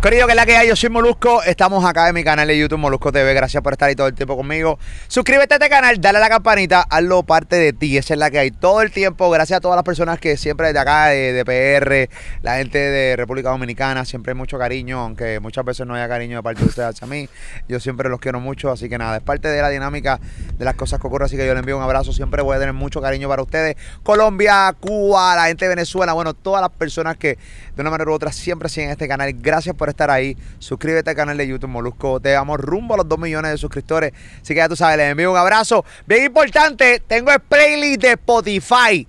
Querido, 0.00 0.26
que 0.26 0.32
es 0.32 0.36
la 0.36 0.46
que 0.46 0.56
hay, 0.56 0.68
yo 0.68 0.76
soy 0.76 0.90
Molusco, 0.90 1.42
estamos 1.42 1.84
acá 1.84 2.08
en 2.08 2.14
mi 2.14 2.22
canal 2.22 2.46
de 2.46 2.56
YouTube 2.56 2.78
Molusco 2.78 3.10
TV, 3.10 3.34
gracias 3.34 3.60
por 3.64 3.72
estar 3.72 3.88
ahí 3.88 3.96
todo 3.96 4.06
el 4.06 4.14
tiempo 4.14 4.36
conmigo. 4.36 4.78
Suscríbete 5.08 5.54
a 5.54 5.56
este 5.56 5.68
canal, 5.68 6.00
dale 6.00 6.18
a 6.18 6.20
la 6.20 6.28
campanita, 6.28 6.82
hazlo 6.88 7.24
parte 7.24 7.56
de 7.56 7.72
ti, 7.72 7.96
esa 7.96 8.14
es 8.14 8.20
la 8.20 8.30
que 8.30 8.38
hay 8.38 8.52
todo 8.52 8.80
el 8.82 8.92
tiempo, 8.92 9.28
gracias 9.28 9.56
a 9.56 9.60
todas 9.60 9.74
las 9.74 9.82
personas 9.82 10.20
que 10.20 10.36
siempre 10.36 10.68
desde 10.68 10.78
acá, 10.78 11.06
de, 11.06 11.32
de 11.32 11.44
PR, 11.44 12.14
la 12.42 12.58
gente 12.58 12.78
de 12.78 13.16
República 13.16 13.50
Dominicana, 13.50 14.04
siempre 14.04 14.30
hay 14.30 14.38
mucho 14.38 14.56
cariño, 14.56 15.00
aunque 15.00 15.40
muchas 15.40 15.64
veces 15.64 15.84
no 15.84 15.96
haya 15.96 16.06
cariño 16.06 16.36
de 16.36 16.42
parte 16.44 16.60
de 16.60 16.68
ustedes 16.68 16.90
hacia 16.90 17.08
mí, 17.08 17.28
yo 17.68 17.80
siempre 17.80 18.08
los 18.08 18.20
quiero 18.20 18.38
mucho, 18.38 18.70
así 18.70 18.88
que 18.88 18.98
nada, 18.98 19.16
es 19.16 19.22
parte 19.24 19.48
de 19.48 19.60
la 19.60 19.68
dinámica 19.68 20.20
de 20.56 20.64
las 20.64 20.76
cosas 20.76 21.00
que 21.00 21.08
ocurren, 21.08 21.26
así 21.26 21.36
que 21.36 21.44
yo 21.44 21.54
les 21.54 21.60
envío 21.60 21.76
un 21.76 21.82
abrazo, 21.82 22.12
siempre 22.12 22.40
voy 22.40 22.54
a 22.54 22.60
tener 22.60 22.72
mucho 22.72 23.02
cariño 23.02 23.28
para 23.28 23.42
ustedes, 23.42 23.76
Colombia, 24.04 24.72
Cuba, 24.78 25.34
la 25.34 25.46
gente 25.46 25.64
de 25.64 25.70
Venezuela, 25.70 26.12
bueno, 26.12 26.34
todas 26.34 26.60
las 26.60 26.70
personas 26.70 27.16
que 27.16 27.36
de 27.78 27.82
una 27.82 27.90
manera 27.92 28.10
u 28.10 28.14
otra 28.14 28.32
siempre 28.32 28.68
siguen 28.68 28.90
este 28.90 29.06
canal, 29.06 29.32
gracias 29.34 29.72
por 29.76 29.88
estar 29.88 30.10
ahí. 30.10 30.36
Suscríbete 30.58 31.10
al 31.10 31.14
canal 31.14 31.36
de 31.38 31.46
YouTube 31.46 31.70
Molusco. 31.70 32.18
Te 32.18 32.30
damos 32.30 32.58
rumbo 32.58 32.94
a 32.94 32.96
los 32.96 33.08
2 33.08 33.20
millones 33.20 33.52
de 33.52 33.56
suscriptores. 33.56 34.12
Así 34.42 34.52
que 34.52 34.56
ya 34.56 34.68
tú 34.68 34.74
sabes, 34.74 34.96
les 34.96 35.12
envío 35.12 35.30
un 35.30 35.38
abrazo. 35.38 35.84
Bien 36.04 36.24
importante, 36.24 37.00
tengo 37.06 37.30
el 37.30 37.38
playlist 37.38 38.00
de 38.00 38.10
Spotify. 38.14 39.06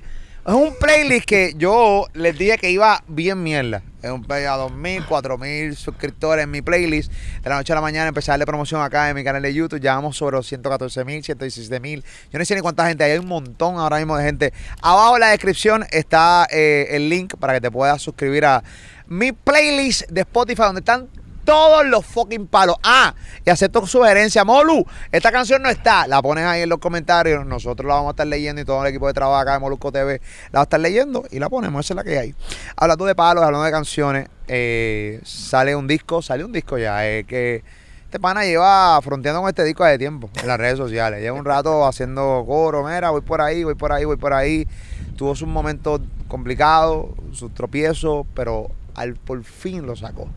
Es 0.50 0.56
un 0.56 0.74
playlist 0.74 1.26
que 1.28 1.54
yo 1.58 2.08
les 2.16 2.36
dije 2.36 2.58
que 2.58 2.72
iba 2.72 3.04
bien 3.08 3.44
mierda. 3.44 3.84
Es 4.02 4.10
un 4.10 4.24
playlist 4.24 4.50
a 4.50 4.58
2.000, 4.58 5.06
4.000 5.06 5.76
suscriptores 5.76 6.46
en 6.46 6.50
mi 6.50 6.64
playlist. 6.64 7.12
De 7.44 7.50
la 7.52 7.58
noche 7.58 7.72
a 7.72 7.76
la 7.76 7.82
mañana 7.82 8.08
empecé 8.08 8.36
promoción 8.48 8.82
acá 8.82 9.12
en 9.12 9.16
mi 9.16 9.24
canal 9.24 9.44
de 9.44 9.54
YouTube. 9.54 9.80
Ya 9.80 10.02
sobre 10.12 10.38
los 10.38 10.52
114.000, 10.52 11.38
116.000. 11.38 12.04
Yo 12.32 12.40
no 12.40 12.46
sé 12.46 12.56
ni 12.56 12.62
cuánta 12.62 12.88
gente 12.88 13.04
hay. 13.04 13.12
Hay 13.12 13.20
un 13.20 13.28
montón 13.28 13.78
ahora 13.78 13.98
mismo 13.98 14.18
de 14.18 14.24
gente. 14.24 14.52
Abajo 14.82 15.18
en 15.18 15.20
la 15.20 15.28
descripción 15.28 15.86
está 15.92 16.48
eh, 16.50 16.88
el 16.94 17.10
link 17.10 17.36
para 17.36 17.54
que 17.54 17.62
te 17.62 17.70
puedas 17.70 18.02
suscribir 18.02 18.46
a 18.46 18.64
mi 19.06 19.34
playlist 19.34 20.10
de 20.10 20.22
Spotify 20.22 20.64
donde 20.64 20.80
están 20.80 21.10
todos 21.44 21.86
los 21.86 22.06
fucking 22.06 22.48
palos. 22.48 22.76
Ah, 22.84 23.14
y 23.46 23.50
acepto 23.50 23.86
sugerencia. 23.86 24.44
Molu, 24.44 24.86
esta 25.12 25.32
canción 25.32 25.62
no 25.62 25.70
está. 25.70 26.08
La 26.08 26.22
pones 26.22 26.46
ahí 26.46 26.62
en 26.62 26.70
los 26.70 26.80
comentarios. 26.80 27.46
Nosotros 27.46 27.88
la 27.88 27.96
vamos 27.96 28.10
a 28.10 28.12
estar 28.12 28.28
leyendo 28.28 28.62
y 28.62 28.66
todo 28.66 28.82
el 28.82 28.90
equipo 28.90 29.08
de 29.08 29.14
trabajo 29.14 29.40
acá 29.40 29.54
de 29.54 29.60
Molusco 29.60 29.92
TV 29.92 30.22
la 30.52 30.60
va 30.60 30.62
a 30.62 30.64
estar 30.64 30.80
leyendo 30.80 31.26
y 31.32 31.40
la 31.40 31.50
ponemos. 31.50 31.86
Esa 31.86 31.94
es 31.94 31.96
la 31.96 32.04
que 32.04 32.20
hay. 32.20 32.36
Hablando 32.76 33.06
de 33.06 33.16
palos, 33.16 33.44
hablando 33.44 33.66
de 33.66 33.72
canciones, 33.72 34.28
eh, 34.48 35.20
sale 35.24 35.76
un 35.76 35.88
disco, 35.88 36.22
sale 36.22 36.44
un 36.44 36.52
disco 36.52 36.78
ya. 36.78 37.00
Que 37.00 37.64
este 38.10 38.20
pana 38.20 38.44
lleva 38.44 39.00
fronteando 39.04 39.42
con 39.42 39.50
este 39.50 39.64
disco 39.64 39.86
de 39.86 40.00
tiempo 40.00 40.32
en 40.42 40.48
las 40.48 40.58
redes 40.58 40.78
sociales. 40.78 41.22
Lleva 41.22 41.38
un 41.38 41.46
rato 41.46 41.86
haciendo 41.86 42.44
coro. 42.48 42.84
Mira, 42.84 43.12
voy 43.12 43.22
por 43.22 43.40
ahí, 43.40 43.64
voy 43.64 43.76
por 43.76 43.92
ahí, 43.92 44.04
voy 44.04 44.18
por 44.18 44.34
ahí. 44.34 44.68
Tuvo 45.16 45.36
sus 45.36 45.48
momentos 45.48 46.02
complicados, 46.28 47.08
sus 47.34 47.54
tropiezos, 47.54 48.26
pero 48.34 48.72
al 48.96 49.14
por 49.14 49.44
fin 49.44 49.86
lo 49.86 49.96
sacó. 49.96 50.28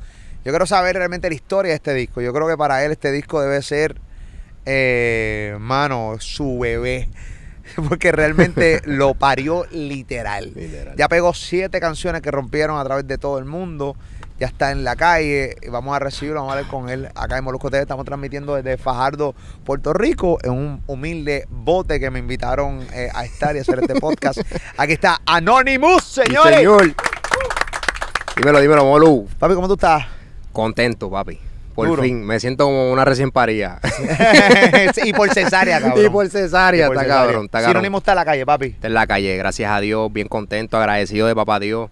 Yo 0.44 0.50
quiero 0.52 0.66
saber 0.66 0.96
realmente 0.96 1.28
la 1.28 1.34
historia 1.34 1.70
de 1.70 1.76
este 1.76 1.94
disco. 1.94 2.20
Yo 2.20 2.32
creo 2.32 2.48
que 2.48 2.56
para 2.56 2.84
él 2.84 2.92
este 2.92 3.12
disco 3.12 3.40
debe 3.40 3.62
ser, 3.62 3.96
eh, 4.66 5.56
mano, 5.60 6.16
su 6.18 6.58
bebé. 6.58 7.08
Porque 7.88 8.10
realmente 8.10 8.80
lo 8.86 9.14
parió 9.14 9.64
literal. 9.70 10.52
Literal. 10.54 10.96
Ya 10.96 11.08
pegó 11.08 11.32
siete 11.32 11.80
canciones 11.80 12.22
que 12.22 12.30
rompieron 12.30 12.78
a 12.78 12.84
través 12.84 13.06
de 13.06 13.18
todo 13.18 13.38
el 13.38 13.44
mundo. 13.44 13.96
Ya 14.40 14.48
está 14.48 14.72
en 14.72 14.82
la 14.82 14.96
calle. 14.96 15.54
Vamos 15.70 15.94
a 15.94 16.00
recibirlo, 16.00 16.40
vamos 16.40 16.54
a 16.54 16.58
hablar 16.58 16.70
con 16.70 16.88
él 16.88 17.08
acá 17.14 17.38
en 17.38 17.44
Molusco 17.44 17.70
TV. 17.70 17.82
Estamos 17.82 18.04
transmitiendo 18.04 18.56
desde 18.56 18.76
Fajardo, 18.76 19.36
Puerto 19.64 19.92
Rico, 19.92 20.38
en 20.42 20.50
un 20.50 20.82
humilde 20.88 21.46
bote 21.48 22.00
que 22.00 22.10
me 22.10 22.18
invitaron 22.18 22.84
eh, 22.92 23.08
a 23.14 23.24
estar 23.24 23.54
y 23.54 23.60
hacer 23.60 23.78
este 23.78 23.94
podcast. 24.00 24.40
Aquí 24.76 24.94
está 24.94 25.20
Anonymous, 25.24 26.02
Sí, 26.02 26.22
señores. 26.26 26.56
señor. 26.56 26.92
Dímelo, 28.36 28.60
dímelo, 28.60 28.84
Molu. 28.84 29.28
Papi, 29.38 29.54
¿cómo 29.54 29.68
tú 29.68 29.74
estás? 29.74 30.04
Contento, 30.53 31.11
papi. 31.11 31.38
Por 31.75 31.88
Duro. 31.88 32.03
fin, 32.03 32.22
me 32.25 32.38
siento 32.38 32.65
como 32.65 32.93
una 32.93 33.04
recién 33.04 33.31
parida. 33.31 33.81
y 35.04 35.12
por 35.15 35.32
cesárea, 35.32 35.81
cabrón. 35.81 36.04
y 36.04 36.09
por 36.10 36.28
cesárea, 36.28 36.84
Y 36.84 36.88
por 36.88 36.97
está 36.97 37.04
cesárea. 37.04 37.26
cabrón, 37.26 37.44
está 37.47 37.59
cabrón. 37.59 37.72
Sinónimo 37.72 37.99
está 37.99 38.12
en 38.12 38.16
la 38.16 38.25
calle, 38.25 38.47
papi. 38.47 38.66
Está 38.66 38.87
en 38.88 38.94
la 38.94 39.06
calle, 39.06 39.37
gracias 39.37 39.71
a 39.72 39.81
Dios, 39.81 40.12
bien 40.12 40.28
contento, 40.28 40.76
agradecido 40.76 41.26
de 41.26 41.34
papá 41.34 41.59
Dios. 41.60 41.88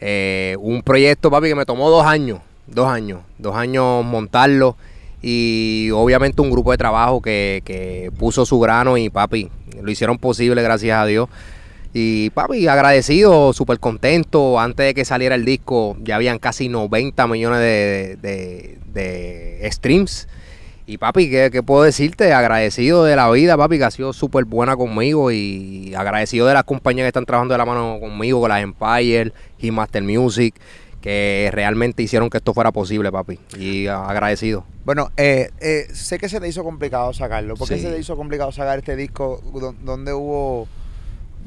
Eh, 0.00 0.56
un 0.60 0.82
proyecto, 0.82 1.30
papi, 1.30 1.48
que 1.48 1.54
me 1.54 1.64
tomó 1.64 1.88
dos 1.88 2.04
años, 2.04 2.40
dos 2.66 2.88
años, 2.88 3.20
dos 3.38 3.56
años 3.56 4.04
montarlo 4.04 4.76
y 5.22 5.90
obviamente 5.94 6.42
un 6.42 6.50
grupo 6.50 6.72
de 6.72 6.78
trabajo 6.78 7.22
que, 7.22 7.62
que 7.64 8.10
puso 8.18 8.44
su 8.44 8.58
grano 8.60 8.96
y 8.98 9.08
papi, 9.08 9.48
lo 9.80 9.90
hicieron 9.90 10.18
posible, 10.18 10.60
gracias 10.62 10.98
a 10.98 11.06
Dios. 11.06 11.28
Y 11.94 12.30
papi, 12.30 12.66
agradecido, 12.68 13.52
súper 13.52 13.78
contento. 13.78 14.58
Antes 14.58 14.86
de 14.86 14.94
que 14.94 15.04
saliera 15.04 15.34
el 15.34 15.44
disco, 15.44 15.96
ya 16.02 16.16
habían 16.16 16.38
casi 16.38 16.68
90 16.68 17.26
millones 17.26 17.58
de, 17.60 18.16
de- 18.22 18.78
de 18.92 19.68
streams. 19.70 20.26
Y 20.86 20.98
papi, 20.98 21.30
¿qué, 21.30 21.50
qué 21.52 21.62
puedo 21.62 21.82
decirte? 21.84 22.32
Agradecido 22.32 23.04
de 23.04 23.14
la 23.14 23.30
vida, 23.30 23.56
papi, 23.56 23.78
que 23.78 23.84
ha 23.84 23.90
sido 23.90 24.12
súper 24.12 24.44
buena 24.46 24.74
conmigo 24.76 25.30
y 25.30 25.94
agradecido 25.94 26.46
de 26.46 26.54
las 26.54 26.64
compañías 26.64 27.04
que 27.04 27.08
están 27.08 27.24
trabajando 27.26 27.54
de 27.54 27.58
la 27.58 27.66
mano 27.66 27.98
conmigo, 28.00 28.40
con 28.40 28.48
las 28.48 28.62
Empire 28.62 29.32
y 29.58 29.70
Master 29.70 30.02
Music, 30.02 30.54
que 31.00 31.50
realmente 31.52 32.02
hicieron 32.02 32.28
que 32.30 32.38
esto 32.38 32.52
fuera 32.54 32.72
posible, 32.72 33.12
papi. 33.12 33.38
Y 33.58 33.86
agradecido. 33.86 34.64
Bueno, 34.84 35.10
eh, 35.16 35.50
eh, 35.60 35.86
sé 35.92 36.18
que 36.18 36.28
se 36.28 36.40
te 36.40 36.48
hizo 36.48 36.64
complicado 36.64 37.12
sacarlo. 37.12 37.54
¿Por 37.54 37.68
qué 37.68 37.76
Sí. 37.76 37.82
se 37.82 37.90
te 37.92 37.98
hizo 38.00 38.16
complicado 38.16 38.50
sacar 38.50 38.78
este 38.78 38.96
disco? 38.96 39.40
Don- 39.54 39.84
¿Dónde 39.84 40.12
hubo.? 40.12 40.66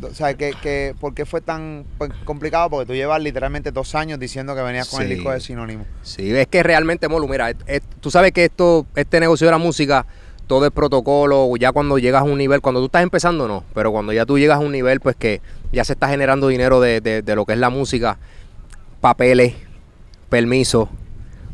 O 0.01 0.13
sea, 0.13 0.33
que, 0.33 0.51
que, 0.61 0.93
¿por 0.99 1.13
qué 1.13 1.25
fue 1.25 1.39
tan 1.41 1.85
pues, 1.97 2.11
complicado? 2.25 2.69
Porque 2.69 2.85
tú 2.85 2.93
llevas 2.93 3.21
literalmente 3.21 3.71
dos 3.71 3.95
años 3.95 4.19
diciendo 4.19 4.53
que 4.55 4.61
venías 4.61 4.89
con 4.89 5.01
el 5.01 5.09
disco 5.09 5.31
de 5.31 5.39
Sinónimo. 5.39 5.85
Sí, 6.01 6.35
es 6.35 6.47
que 6.47 6.63
realmente, 6.63 7.07
Molu, 7.07 7.27
mira, 7.27 7.49
es- 7.51 7.55
es- 7.65 7.81
tú 8.01 8.11
sabes 8.11 8.31
que 8.33 8.45
esto, 8.45 8.85
este 8.95 9.19
negocio 9.19 9.47
de 9.47 9.51
la 9.51 9.57
música, 9.57 10.05
todo 10.47 10.65
es 10.65 10.71
protocolo, 10.71 11.49
ya 11.57 11.71
cuando 11.71 11.97
llegas 11.97 12.21
a 12.21 12.25
un 12.25 12.37
nivel, 12.37 12.61
cuando 12.61 12.81
tú 12.81 12.87
estás 12.87 13.03
empezando 13.03 13.47
no, 13.47 13.63
pero 13.73 13.91
cuando 13.91 14.11
ya 14.13 14.25
tú 14.25 14.37
llegas 14.37 14.57
a 14.57 14.59
un 14.59 14.71
nivel, 14.73 14.99
pues 14.99 15.15
que 15.15 15.41
ya 15.71 15.83
se 15.85 15.93
está 15.93 16.07
generando 16.09 16.49
dinero 16.49 16.81
de, 16.81 16.99
de- 17.01 17.21
de 17.21 17.35
lo 17.35 17.45
que 17.45 17.53
es 17.53 17.59
la 17.59 17.69
música, 17.69 18.17
papeles, 19.01 19.53
permisos, 20.29 20.89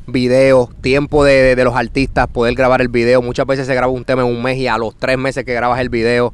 videos, 0.07 0.69
tiempo 0.81 1.23
de, 1.23 1.33
de- 1.41 1.55
de 1.55 1.63
los 1.63 1.75
artistas, 1.75 2.27
poder 2.27 2.55
grabar 2.55 2.81
el 2.81 2.87
video. 2.89 3.21
Muchas 3.21 3.45
veces 3.45 3.67
se 3.67 3.75
graba 3.75 3.91
un 3.93 4.03
tema 4.03 4.23
en 4.23 4.27
un 4.29 4.41
mes 4.41 4.57
y 4.57 4.67
a 4.67 4.77
los 4.77 4.95
tres 4.97 5.17
meses 5.17 5.45
que 5.45 5.53
grabas 5.53 5.79
el 5.79 5.89
video 5.89 6.33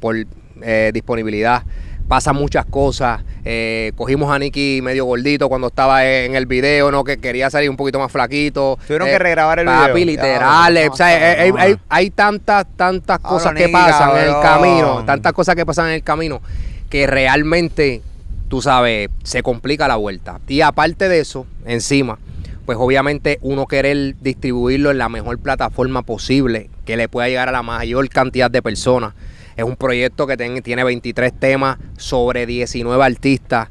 por 0.00 0.16
eh, 0.62 0.90
disponibilidad 0.92 1.62
pasan 2.08 2.36
muchas 2.36 2.64
cosas. 2.66 3.24
Eh, 3.44 3.90
cogimos 3.96 4.30
a 4.32 4.38
Nicky 4.38 4.80
medio 4.80 5.04
gordito 5.06 5.48
cuando 5.48 5.66
estaba 5.66 6.06
en 6.06 6.36
el 6.36 6.46
video, 6.46 6.92
¿no? 6.92 7.02
Que 7.02 7.16
quería 7.18 7.50
salir 7.50 7.68
un 7.68 7.76
poquito 7.76 7.98
más 7.98 8.12
flaquito. 8.12 8.78
Tuvieron 8.86 9.08
Eh, 9.08 9.10
que 9.10 9.18
regrabar 9.18 9.58
el 9.58 9.66
papi, 9.66 9.92
video. 10.04 10.06
literal. 10.22 10.78
o 10.88 10.94
sea, 10.94 11.06
hay, 11.08 11.50
hay- 11.58 11.76
hay 11.88 12.10
tantas, 12.10 12.64
tantas 12.76 13.18
Ahora, 13.24 13.28
cosas 13.36 13.54
que 13.54 13.68
pasan 13.70 14.16
en 14.18 14.24
el 14.28 14.40
camino, 14.40 15.04
tantas 15.04 15.32
cosas 15.32 15.56
que 15.56 15.66
pasan 15.66 15.88
en 15.88 15.94
el 15.94 16.02
camino, 16.04 16.40
que 16.88 17.08
realmente, 17.08 18.02
tú 18.48 18.62
sabes, 18.62 19.08
se 19.24 19.42
complica 19.42 19.88
la 19.88 19.96
vuelta. 19.96 20.38
Y 20.46 20.60
aparte 20.60 21.08
de 21.08 21.18
eso, 21.18 21.44
encima, 21.64 22.20
pues 22.66 22.78
obviamente 22.80 23.38
uno 23.42 23.66
querer 23.66 24.14
distribuirlo 24.20 24.92
en 24.92 24.98
la 24.98 25.08
mejor 25.08 25.40
plataforma 25.40 26.02
posible, 26.02 26.70
que 26.84 26.96
le 26.96 27.08
pueda 27.08 27.26
llegar 27.26 27.48
a 27.48 27.52
la 27.52 27.64
mayor 27.64 28.08
cantidad 28.10 28.48
de 28.48 28.62
personas. 28.62 29.14
Es 29.56 29.64
un 29.64 29.76
proyecto 29.76 30.26
que 30.26 30.36
tiene 30.62 30.84
23 30.84 31.32
temas 31.32 31.78
sobre 31.96 32.46
19 32.46 33.02
artistas. 33.04 33.68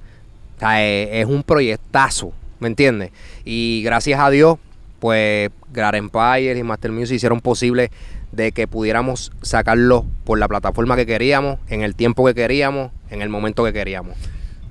Eh, 0.62 1.10
es 1.22 1.26
un 1.26 1.44
proyectazo, 1.44 2.34
¿me 2.60 2.68
entiendes? 2.68 3.12
Y 3.44 3.82
gracias 3.84 4.20
a 4.20 4.30
Dios, 4.30 4.58
pues 5.00 5.52
Grand 5.72 5.96
Empire 5.96 6.58
y 6.58 6.64
Master 6.64 6.92
Music 6.92 7.18
hicieron 7.18 7.42
posible 7.42 7.92
de 8.32 8.52
que 8.52 8.68
pudiéramos 8.68 9.32
sacarlo 9.42 10.06
por 10.24 10.40
la 10.40 10.48
plataforma 10.48 10.96
que 10.96 11.06
queríamos, 11.06 11.60
en 11.68 11.82
el 11.82 11.96
tiempo 11.96 12.26
que 12.26 12.34
queríamos, 12.34 12.92
en 13.10 13.22
el 13.22 13.30
momento 13.30 13.64
que 13.64 13.74
queríamos. 13.74 14.18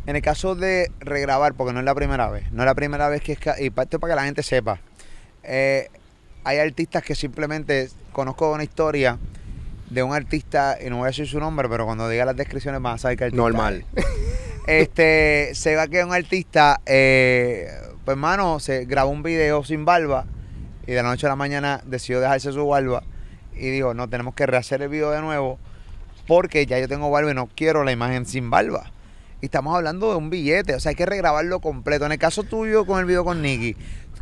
En 0.07 0.17
el 0.17 0.23
caso 0.23 0.55
de 0.55 0.91
regrabar, 1.01 1.55
porque 1.55 1.73
no 1.73 1.79
es 1.79 1.85
la 1.87 1.95
primera 1.95 2.29
vez, 2.29 2.51
no 2.53 2.63
es 2.63 2.67
la 2.67 2.75
primera 2.75 3.09
vez 3.09 3.23
que 3.23 3.33
es. 3.33 3.39
ca- 3.39 3.61
Y 3.61 3.71
parte 3.71 3.99
para 3.99 4.13
que 4.13 4.17
la 4.17 4.25
gente 4.25 4.43
sepa, 4.43 4.81
eh, 5.45 5.89
hay 6.45 6.59
artistas 6.59 7.03
que 7.03 7.15
simplemente 7.15 7.89
conozco 8.13 8.53
una 8.53 8.65
historia 8.65 9.19
de 9.95 10.03
un 10.03 10.13
artista, 10.13 10.77
y 10.85 10.91
no 10.91 10.99
voy 10.99 11.05
a 11.05 11.07
decir 11.09 11.27
su 11.27 11.41
nombre, 11.41 11.69
pero 11.69 11.87
cuando 11.87 12.09
diga 12.09 12.25
las 12.25 12.37
descripciones 12.37 12.83
van 12.83 12.95
a 12.95 12.99
saber 12.99 13.17
que 13.17 13.25
artista 13.25 13.43
Normal. 13.43 13.85
es. 13.97 14.05
Este, 14.67 15.51
se 15.55 15.77
va 15.77 15.89
que 15.89 16.03
un 16.03 16.15
artista, 16.15 16.81
eh, 16.87 17.69
pues 18.03 18.15
hermano, 18.15 18.61
se 18.61 18.87
grabó 18.87 19.11
un 19.11 19.23
video 19.23 19.63
sin 19.63 19.85
barba 19.85 20.25
y 20.87 20.93
de 20.93 21.03
la 21.03 21.11
noche 21.11 21.27
a 21.27 21.29
la 21.29 21.37
mañana 21.37 21.83
decidió 21.85 22.19
dejarse 22.19 22.51
su 22.51 22.67
barba 22.67 23.03
y 23.55 23.69
dijo, 23.69 23.93
no, 23.93 24.09
tenemos 24.09 24.35
que 24.35 24.47
rehacer 24.47 24.81
el 24.81 24.89
video 24.89 25.11
de 25.11 25.21
nuevo 25.21 25.59
porque 26.27 26.65
ya 26.65 26.79
yo 26.79 26.89
tengo 26.89 27.11
barba 27.11 27.31
y 27.31 27.35
no 27.35 27.51
quiero 27.55 27.85
la 27.85 27.93
imagen 27.93 28.25
sin 28.25 28.49
barba. 28.49 28.91
Y 29.43 29.47
estamos 29.47 29.77
hablando 29.77 30.11
de 30.11 30.17
un 30.17 30.31
billete, 30.31 30.75
o 30.75 30.81
sea, 30.81 30.91
hay 30.91 30.97
que 30.97 31.05
regrabarlo 31.05 31.61
completo. 31.61 32.07
En 32.07 32.13
el 32.13 32.19
caso 32.19 32.45
tuyo 32.45 32.87
con 32.87 32.99
el 33.01 33.05
video 33.05 33.25
con 33.25 33.43
Nicky, 33.43 33.77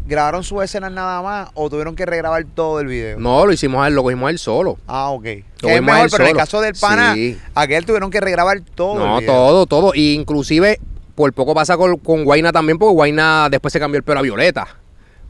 ¿grabaron 0.07 0.43
sus 0.45 0.63
escenas 0.63 0.93
nada 0.93 1.23
más 1.23 1.51
o 1.55 1.71
tuvieron 1.71 1.95
que 1.97 2.05
regrabar 2.07 2.45
todo 2.55 2.81
el 2.81 2.87
video? 2.87 3.19
No, 3.19 3.47
lo 3.47 3.53
hicimos 3.53 3.85
a 3.85 3.89
él, 3.89 3.95
lo 3.95 4.03
cogimos 4.03 4.29
a 4.29 4.31
él 4.31 4.39
solo. 4.39 4.79
Ah, 4.87 5.11
ok. 5.11 5.25
Lo 5.61 5.69
Que 5.69 5.75
es 5.77 5.83
mejor, 5.83 6.11
pero 6.11 6.25
en 6.25 6.31
el 6.31 6.37
caso 6.37 6.61
del 6.61 6.75
pana, 6.75 7.15
Sí. 7.15 7.39
aquel 7.55 7.85
tuvieron 7.87 8.11
que 8.11 8.21
regrabar 8.21 8.61
todo. 8.75 8.95
el 8.95 8.99
No, 8.99 9.19
video. 9.19 9.33
todo, 9.33 9.67
todo. 9.67 9.93
Y 9.95 10.15
inclusive, 10.15 10.81
por 11.15 11.33
poco 11.33 11.55
pasa 11.55 11.77
con, 11.77 11.97
con 11.99 12.25
Guaina 12.25 12.53
también, 12.53 12.79
porque 12.79 12.95
Guaina 12.95 13.49
después 13.51 13.73
se 13.73 13.79
cambió 13.81 13.99
el 13.99 14.05
pelo 14.05 14.19
a 14.21 14.23
Violeta. 14.23 14.67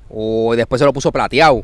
O 0.09 0.55
después 0.57 0.79
se 0.79 0.85
lo 0.85 0.93
puso 0.93 1.11
plateado. 1.13 1.63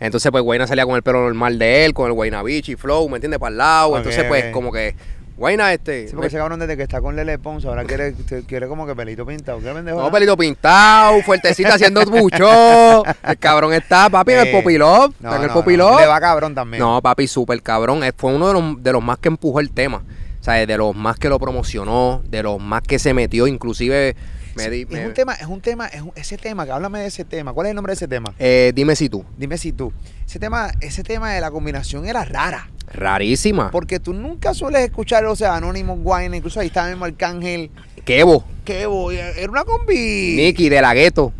Entonces, 0.00 0.30
pues 0.32 0.42
Guayna 0.42 0.66
salía 0.66 0.84
con 0.84 0.96
el 0.96 1.02
pelo 1.02 1.20
normal 1.22 1.58
de 1.58 1.84
él, 1.84 1.94
con 1.94 2.06
el 2.08 2.12
Guayna 2.12 2.42
Beach 2.42 2.68
y 2.68 2.76
Flow, 2.76 3.08
¿me 3.08 3.16
entiendes? 3.16 3.38
Para 3.38 3.52
el 3.52 3.58
lado. 3.58 3.96
Entonces, 3.96 4.24
pues, 4.24 4.46
como 4.52 4.72
que, 4.72 4.96
Guayna, 5.36 5.72
este. 5.72 6.06
Sí, 6.06 6.14
porque 6.14 6.28
ese 6.28 6.38
cabrón 6.38 6.60
desde 6.60 6.76
que 6.76 6.84
está 6.84 7.00
con 7.00 7.16
Lele 7.16 7.38
Pons 7.38 7.64
ahora 7.64 7.84
quiere, 7.84 8.14
quiere 8.46 8.68
como 8.68 8.86
que 8.86 8.94
pelito 8.94 9.26
pintado. 9.26 9.58
¿Qué 9.58 9.72
pendejo? 9.72 10.00
No, 10.00 10.10
pelito 10.10 10.36
pintado, 10.36 11.20
fuertecita 11.22 11.74
haciendo 11.74 12.04
mucho. 12.06 13.04
El 13.04 13.38
cabrón 13.38 13.72
está, 13.72 14.08
papi, 14.08 14.32
en 14.32 14.38
el 14.46 14.52
popilop. 14.52 15.12
No, 15.20 15.28
está 15.28 15.36
en 15.36 15.42
el 15.42 15.48
no, 15.48 15.54
popilop. 15.54 15.92
no, 15.92 16.00
Le 16.00 16.06
va 16.06 16.20
cabrón 16.20 16.54
también. 16.54 16.80
No, 16.80 17.02
papi, 17.02 17.26
súper 17.26 17.60
cabrón. 17.62 18.02
Fue 18.16 18.32
uno 18.32 18.46
de 18.48 18.52
los, 18.54 18.82
de 18.82 18.92
los 18.92 19.02
más 19.02 19.18
que 19.18 19.28
empujó 19.28 19.58
el 19.58 19.70
tema. 19.70 20.02
O 20.40 20.44
sea, 20.44 20.66
de 20.66 20.76
los 20.76 20.94
más 20.94 21.18
que 21.18 21.28
lo 21.28 21.38
promocionó, 21.38 22.22
de 22.28 22.42
los 22.42 22.60
más 22.60 22.82
que 22.82 22.98
se 22.98 23.14
metió, 23.14 23.46
inclusive 23.46 24.14
me 24.56 24.70
di- 24.70 24.86
es 24.90 25.06
un 25.06 25.14
tema, 25.14 25.34
es 25.34 25.46
un 25.46 25.60
tema, 25.60 25.86
es 25.88 26.02
un- 26.02 26.12
ese 26.16 26.36
tema, 26.36 26.64
que 26.64 26.72
háblame 26.72 27.00
de 27.00 27.06
ese 27.06 27.24
tema. 27.24 27.52
¿Cuál 27.52 27.66
es 27.66 27.70
el 27.70 27.76
nombre 27.76 27.92
de 27.92 27.94
ese 27.96 28.08
tema? 28.08 28.34
eh, 28.38 28.72
dime 28.74 28.96
si 28.96 29.08
tú. 29.08 29.24
Dime 29.36 29.58
si 29.58 29.72
tú. 29.72 29.92
Ese 30.26 30.38
tema, 30.38 30.70
ese 30.80 31.02
tema 31.02 31.32
de 31.32 31.40
la 31.40 31.50
combinación 31.50 32.06
era 32.06 32.24
rara. 32.24 32.68
Rarísima. 32.92 33.70
Porque 33.70 33.98
tú 34.00 34.12
nunca 34.12 34.54
sueles 34.54 34.82
escuchar, 34.82 35.24
o 35.26 35.34
sea, 35.36 35.56
Anonymous 35.56 35.98
Wine, 36.02 36.36
incluso 36.36 36.60
ahí 36.60 36.68
estaba 36.68 36.88
mismo 36.88 37.04
Arcángel. 37.04 37.70
Kevo, 38.04 38.44
¿Qué 38.64 38.86
voy? 38.86 39.16
Era 39.16 39.50
una 39.50 39.64
combi. 39.64 40.34
Nicky 40.36 40.68
de 40.68 40.80
la 40.80 40.94
gueto. 40.94 41.32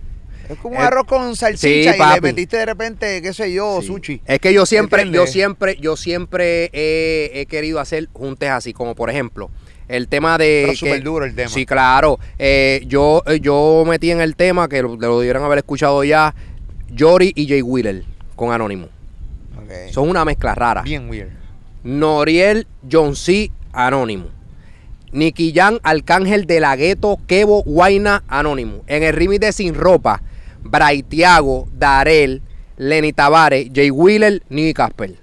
Es 0.49 0.59
como 0.59 0.77
un 0.77 0.83
Eh, 0.83 0.85
arroz 0.87 1.07
con 1.07 1.35
salchicha 1.37 1.59
sí, 1.69 1.75
y 1.81 1.85
le 1.85 1.95
papi. 1.95 2.21
metiste 2.21 2.59
de 2.59 2.67
repente, 2.67 3.23
qué 3.23 3.33
sé 3.33 3.51
yo, 3.51 3.79
Sí. 3.81 3.87
sushi. 3.87 4.21
Es 4.27 4.41
que 4.41 4.53
yo 4.53 4.67
siempre, 4.67 5.09
yo 5.11 5.27
siempre, 5.27 5.77
yo 5.81 5.97
siempre 5.97 6.69
he, 6.75 7.31
he 7.41 7.47
querido 7.47 7.81
hacer 7.81 8.09
juntes 8.13 8.51
así, 8.51 8.75
como 8.75 8.95
por 8.95 9.09
ejemplo, 9.09 9.51
el 9.89 10.09
tema 10.09 10.39
de. 10.39 10.63
Pero 10.67 10.77
súper 10.77 11.03
duro 11.03 11.25
el 11.25 11.35
tema. 11.35 11.49
Sí, 11.49 11.67
claro. 11.67 12.19
Eh, 12.39 12.83
yo, 12.87 13.23
eh, 13.27 13.41
yo 13.41 13.85
metí 13.87 14.11
en 14.11 14.21
el 14.21 14.37
tema, 14.37 14.69
que 14.69 14.83
lo, 14.83 14.97
lo 14.97 15.19
debieron 15.19 15.45
haber 15.45 15.59
escuchado 15.59 16.05
ya, 16.05 16.35
Jory 16.97 17.33
y 17.35 17.49
Jay 17.49 17.63
Wheeler 17.63 18.05
con 18.37 18.53
Anónimo. 18.53 18.89
Son 19.91 20.09
una 20.09 20.25
mezcla 20.25 20.55
rara. 20.55 20.83
Bien 20.83 21.09
weird. 21.09 21.31
Noriel 21.83 22.67
John 22.91 23.17
C. 23.17 23.51
Anónimo. 23.73 24.27
Nicky 25.13 25.53
Jan, 25.55 25.79
Arcángel 25.83 26.47
de 26.47 26.61
la 26.61 26.75
Gueto, 26.77 27.19
Kevo, 27.27 27.63
Guaina, 27.63 28.25
Anónimo. 28.27 28.83
En 28.87 29.03
el 29.03 29.15
remix 29.15 29.41
de 29.41 29.53
Sin 29.53 29.75
Ropa, 29.75 30.23
Braithiago, 30.63 31.69
Darel, 31.73 32.43
Lenny 32.77 33.13
Tavares, 33.13 33.69
Jay 33.73 33.91
Wheeler, 33.91 34.43
Nicky 34.49 34.75
Casper. 34.75 35.15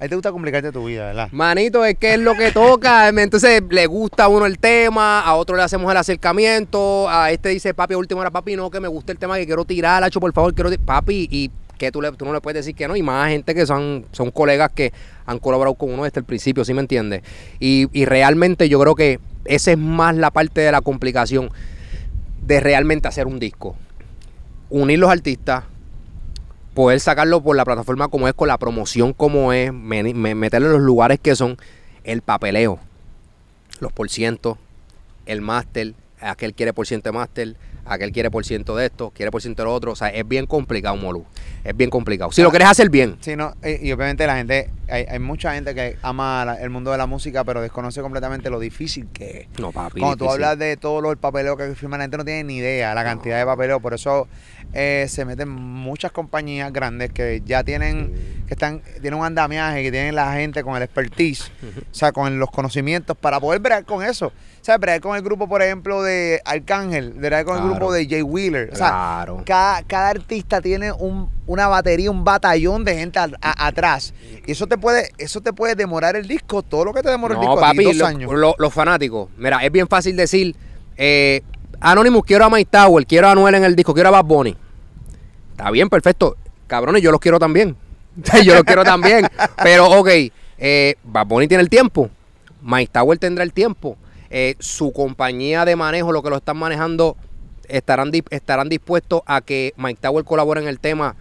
A 0.00 0.04
ti 0.04 0.10
te 0.10 0.14
gusta 0.14 0.30
complicarte 0.30 0.70
tu 0.70 0.84
vida, 0.84 1.06
¿verdad? 1.06 1.28
Manito, 1.32 1.84
es 1.84 1.96
que 1.98 2.14
es 2.14 2.20
lo 2.20 2.34
que 2.36 2.52
toca. 2.52 3.08
Entonces 3.16 3.62
le 3.68 3.86
gusta 3.86 4.24
a 4.24 4.28
uno 4.28 4.46
el 4.46 4.58
tema, 4.58 5.20
a 5.20 5.34
otro 5.34 5.56
le 5.56 5.62
hacemos 5.62 5.90
el 5.90 5.96
acercamiento, 5.96 7.08
a 7.08 7.30
este 7.32 7.48
dice, 7.48 7.74
papi, 7.74 7.94
a 7.94 7.98
última 7.98 8.20
hora, 8.20 8.30
papi, 8.30 8.54
no, 8.54 8.70
que 8.70 8.78
me 8.80 8.86
gusta 8.88 9.10
el 9.12 9.18
tema 9.18 9.36
que 9.36 9.46
quiero 9.46 9.64
tirar, 9.64 10.04
Hacho, 10.04 10.20
por 10.20 10.32
favor, 10.32 10.54
quiero 10.54 10.70
ti-". 10.70 10.78
Papi, 10.78 11.28
y 11.30 11.50
que 11.78 11.90
tú, 11.90 12.00
le- 12.00 12.12
tú 12.12 12.24
no 12.24 12.32
le 12.32 12.40
puedes 12.40 12.64
decir 12.64 12.74
que 12.76 12.86
no, 12.86 12.94
y 12.96 13.02
más 13.02 13.28
gente 13.30 13.54
que 13.54 13.66
son, 13.66 14.04
son 14.12 14.30
colegas 14.30 14.70
que 14.74 14.92
han 15.26 15.38
colaborado 15.38 15.74
con 15.74 15.92
uno 15.92 16.04
desde 16.04 16.20
el 16.20 16.24
principio, 16.24 16.64
¿sí 16.64 16.74
me 16.74 16.80
entiendes? 16.80 17.22
Y 17.60 18.04
realmente 18.04 18.68
yo 18.68 18.78
creo 18.80 18.94
que 18.94 19.18
esa 19.44 19.72
es 19.72 19.78
más 19.78 20.14
la 20.16 20.30
parte 20.30 20.60
de 20.60 20.70
la 20.72 20.80
complicación 20.80 21.50
de 22.46 22.60
realmente 22.60 23.08
hacer 23.08 23.26
un 23.26 23.38
disco. 23.38 23.76
Unir 24.70 24.98
los 24.98 25.10
artistas, 25.10 25.64
poder 26.78 27.00
sacarlo 27.00 27.40
por 27.42 27.56
la 27.56 27.64
plataforma 27.64 28.06
como 28.06 28.28
es, 28.28 28.34
con 28.34 28.46
la 28.46 28.56
promoción 28.56 29.12
como 29.12 29.52
es, 29.52 29.72
me- 29.72 30.14
me- 30.14 30.36
meterlo 30.36 30.68
en 30.68 30.74
los 30.74 30.82
lugares 30.82 31.18
que 31.18 31.34
son, 31.34 31.56
el 32.04 32.22
papeleo, 32.22 32.78
los 33.80 33.90
por 33.92 34.08
ciento, 34.08 34.58
el 35.26 35.40
máster, 35.40 35.94
aquel 36.20 36.54
quiere 36.54 36.72
por 36.72 36.86
ciento 36.86 37.08
de 37.10 37.18
máster, 37.18 37.56
aquel 37.84 38.12
quiere 38.12 38.30
por 38.30 38.44
ciento 38.44 38.76
de 38.76 38.86
esto, 38.86 39.10
quiere 39.10 39.32
por 39.32 39.42
ciento 39.42 39.62
de 39.62 39.66
lo 39.66 39.74
otro, 39.74 39.90
o 39.90 39.96
sea, 39.96 40.06
es 40.10 40.28
bien 40.28 40.46
complicado, 40.46 40.94
Molu, 40.96 41.24
es 41.64 41.76
bien 41.76 41.90
complicado. 41.90 42.30
Si 42.30 42.42
lo 42.42 42.50
quieres 42.50 42.68
hacer 42.68 42.90
bien, 42.90 43.16
Sí, 43.22 43.34
no, 43.34 43.54
eh, 43.62 43.80
y 43.82 43.90
obviamente 43.90 44.24
la 44.26 44.36
gente, 44.36 44.70
hay, 44.88 45.04
hay 45.08 45.18
mucha 45.18 45.54
gente 45.54 45.74
que 45.74 45.96
ama 46.02 46.44
la- 46.44 46.62
el 46.62 46.70
mundo 46.70 46.92
de 46.92 46.98
la 46.98 47.06
música, 47.06 47.42
pero 47.42 47.60
desconoce 47.60 48.00
completamente 48.02 48.50
lo 48.50 48.60
difícil 48.60 49.08
que 49.12 49.48
es. 49.52 49.60
no, 49.60 49.72
papi. 49.72 49.98
Cuando 50.00 50.16
tú 50.16 50.24
difícil. 50.26 50.44
hablas 50.44 50.58
de 50.60 50.76
todo 50.76 51.00
lo 51.00 51.08
del 51.08 51.18
papeleo 51.18 51.56
que 51.56 51.74
firma 51.74 51.96
la 51.98 52.04
gente 52.04 52.18
no 52.18 52.24
tiene 52.24 52.44
ni 52.44 52.58
idea 52.58 52.94
la 52.94 53.02
cantidad 53.02 53.36
de 53.38 53.44
papeleo, 53.46 53.80
por 53.80 53.94
eso 53.94 54.28
eh, 54.72 55.06
se 55.08 55.24
meten 55.24 55.48
muchas 55.48 56.12
compañías 56.12 56.72
grandes 56.72 57.10
que 57.10 57.42
ya 57.44 57.64
tienen, 57.64 58.12
que 58.46 58.54
están, 58.54 58.82
tienen 59.00 59.18
un 59.18 59.24
andamiaje, 59.26 59.82
que 59.82 59.90
tienen 59.90 60.14
la 60.14 60.32
gente 60.34 60.62
con 60.62 60.76
el 60.76 60.82
expertise, 60.82 61.50
o 61.90 61.94
sea, 61.94 62.12
con 62.12 62.38
los 62.38 62.50
conocimientos 62.50 63.16
para 63.16 63.40
poder 63.40 63.60
bregar 63.60 63.84
con 63.84 64.04
eso. 64.04 64.26
O 64.26 64.64
sea, 64.68 64.76
bregar 64.76 65.00
con 65.00 65.16
el 65.16 65.22
grupo, 65.22 65.48
por 65.48 65.62
ejemplo, 65.62 66.02
de 66.02 66.42
Arcángel, 66.44 67.12
bregar 67.14 67.46
con 67.46 67.56
el 67.56 67.64
grupo 67.70 67.90
de 67.92 68.06
Jay 68.06 68.20
Wheeler. 68.20 68.68
O 68.72 68.76
sea, 68.76 68.88
Claro. 68.88 69.42
cada, 69.46 69.82
cada 69.84 70.08
artista 70.10 70.60
tiene 70.60 70.92
un- 70.92 71.30
una 71.46 71.68
batería, 71.68 72.10
un 72.10 72.22
batallón 72.22 72.84
de 72.84 72.94
gente 72.98 73.18
a- 73.18 73.30
a- 73.40 73.66
atrás. 73.68 74.12
Y 74.46 74.52
eso 74.52 74.66
te 74.66 74.76
puede, 74.76 75.10
eso 75.16 75.40
te 75.40 75.54
puede 75.54 75.74
demorar 75.74 76.16
el 76.16 76.28
disco, 76.28 76.62
todo 76.62 76.84
lo 76.84 76.92
que 76.92 77.00
te 77.02 77.08
demora 77.08 77.34
el 77.34 77.40
disco 77.40 77.58
a 77.64 77.70
ti, 77.70 77.76
papi, 77.78 77.84
dos 77.84 77.96
lo- 77.96 78.06
años. 78.06 78.32
lo- 78.34 78.54
los 78.58 78.74
fanáticos. 78.74 79.30
Mira, 79.38 79.64
es 79.64 79.72
bien 79.72 79.88
fácil 79.88 80.14
decir, 80.16 80.54
eh, 80.98 81.40
Anonymous, 81.80 82.24
quiero 82.24 82.44
a 82.44 82.50
Mike 82.50 82.70
Tower, 82.70 83.06
quiero 83.06 83.28
a 83.28 83.32
Anuel 83.32 83.54
en 83.54 83.64
el 83.64 83.76
disco, 83.76 83.94
quiero 83.94 84.08
a 84.08 84.12
Bad 84.12 84.24
Bunny. 84.24 84.56
Está 85.52 85.70
bien, 85.70 85.88
perfecto. 85.88 86.36
Cabrones, 86.66 87.02
yo 87.02 87.12
los 87.12 87.20
quiero 87.20 87.38
también. 87.38 87.76
yo 88.44 88.54
los 88.54 88.64
quiero 88.64 88.82
también. 88.82 89.26
Pero, 89.62 89.86
ok, 89.86 90.08
eh, 90.58 90.96
Bad 91.04 91.26
Bunny 91.26 91.46
tiene 91.46 91.62
el 91.62 91.70
tiempo. 91.70 92.10
Mike 92.62 92.90
Tower 92.92 93.18
tendrá 93.18 93.44
el 93.44 93.52
tiempo. 93.52 93.96
Eh, 94.30 94.56
su 94.58 94.92
compañía 94.92 95.64
de 95.64 95.76
manejo, 95.76 96.10
lo 96.10 96.22
que 96.22 96.30
lo 96.30 96.36
están 96.36 96.56
manejando, 96.56 97.16
estarán, 97.68 98.10
estarán 98.30 98.68
dispuestos 98.68 99.22
a 99.26 99.40
que 99.40 99.72
Mike 99.76 100.00
Tower 100.02 100.24
colabore 100.24 100.60
en 100.60 100.68
el 100.68 100.80
tema 100.80 101.14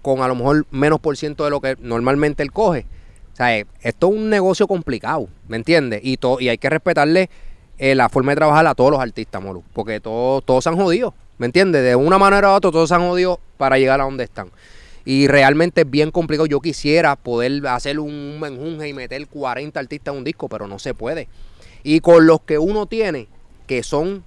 con 0.00 0.22
a 0.22 0.28
lo 0.28 0.34
mejor 0.34 0.66
menos 0.70 1.00
por 1.00 1.16
ciento 1.16 1.44
de 1.44 1.50
lo 1.50 1.60
que 1.60 1.76
normalmente 1.80 2.42
él 2.42 2.52
coge. 2.52 2.86
O 3.32 3.36
sea, 3.36 3.58
eh, 3.58 3.66
esto 3.80 4.08
es 4.08 4.14
un 4.14 4.30
negocio 4.30 4.68
complicado, 4.68 5.28
¿me 5.48 5.56
entiendes? 5.56 6.00
Y, 6.04 6.18
y 6.38 6.48
hay 6.48 6.58
que 6.58 6.70
respetarle 6.70 7.30
eh, 7.78 7.94
la 7.94 8.08
forma 8.08 8.32
de 8.32 8.36
trabajar 8.36 8.66
a 8.66 8.74
todos 8.74 8.90
los 8.90 9.00
artistas, 9.00 9.42
Molu, 9.42 9.62
porque 9.72 10.00
todos, 10.00 10.44
todos 10.44 10.64
se 10.64 10.70
han 10.70 10.76
jodido, 10.76 11.14
¿me 11.38 11.46
entiendes? 11.46 11.82
De 11.82 11.96
una 11.96 12.18
manera 12.18 12.52
u 12.52 12.54
otra, 12.54 12.70
todos 12.70 12.88
se 12.88 12.94
han 12.94 13.06
jodido 13.06 13.40
para 13.56 13.78
llegar 13.78 14.00
a 14.00 14.04
donde 14.04 14.24
están. 14.24 14.50
Y 15.04 15.26
realmente 15.26 15.82
es 15.82 15.90
bien 15.90 16.10
complicado. 16.10 16.46
Yo 16.46 16.60
quisiera 16.60 17.16
poder 17.16 17.66
hacer 17.66 18.00
un 18.00 18.40
menjunje 18.40 18.88
y 18.88 18.94
meter 18.94 19.26
40 19.26 19.78
artistas 19.78 20.12
en 20.12 20.18
un 20.18 20.24
disco, 20.24 20.48
pero 20.48 20.66
no 20.66 20.78
se 20.78 20.94
puede. 20.94 21.28
Y 21.82 22.00
con 22.00 22.26
los 22.26 22.40
que 22.40 22.58
uno 22.58 22.86
tiene, 22.86 23.28
que 23.66 23.82
son 23.82 24.24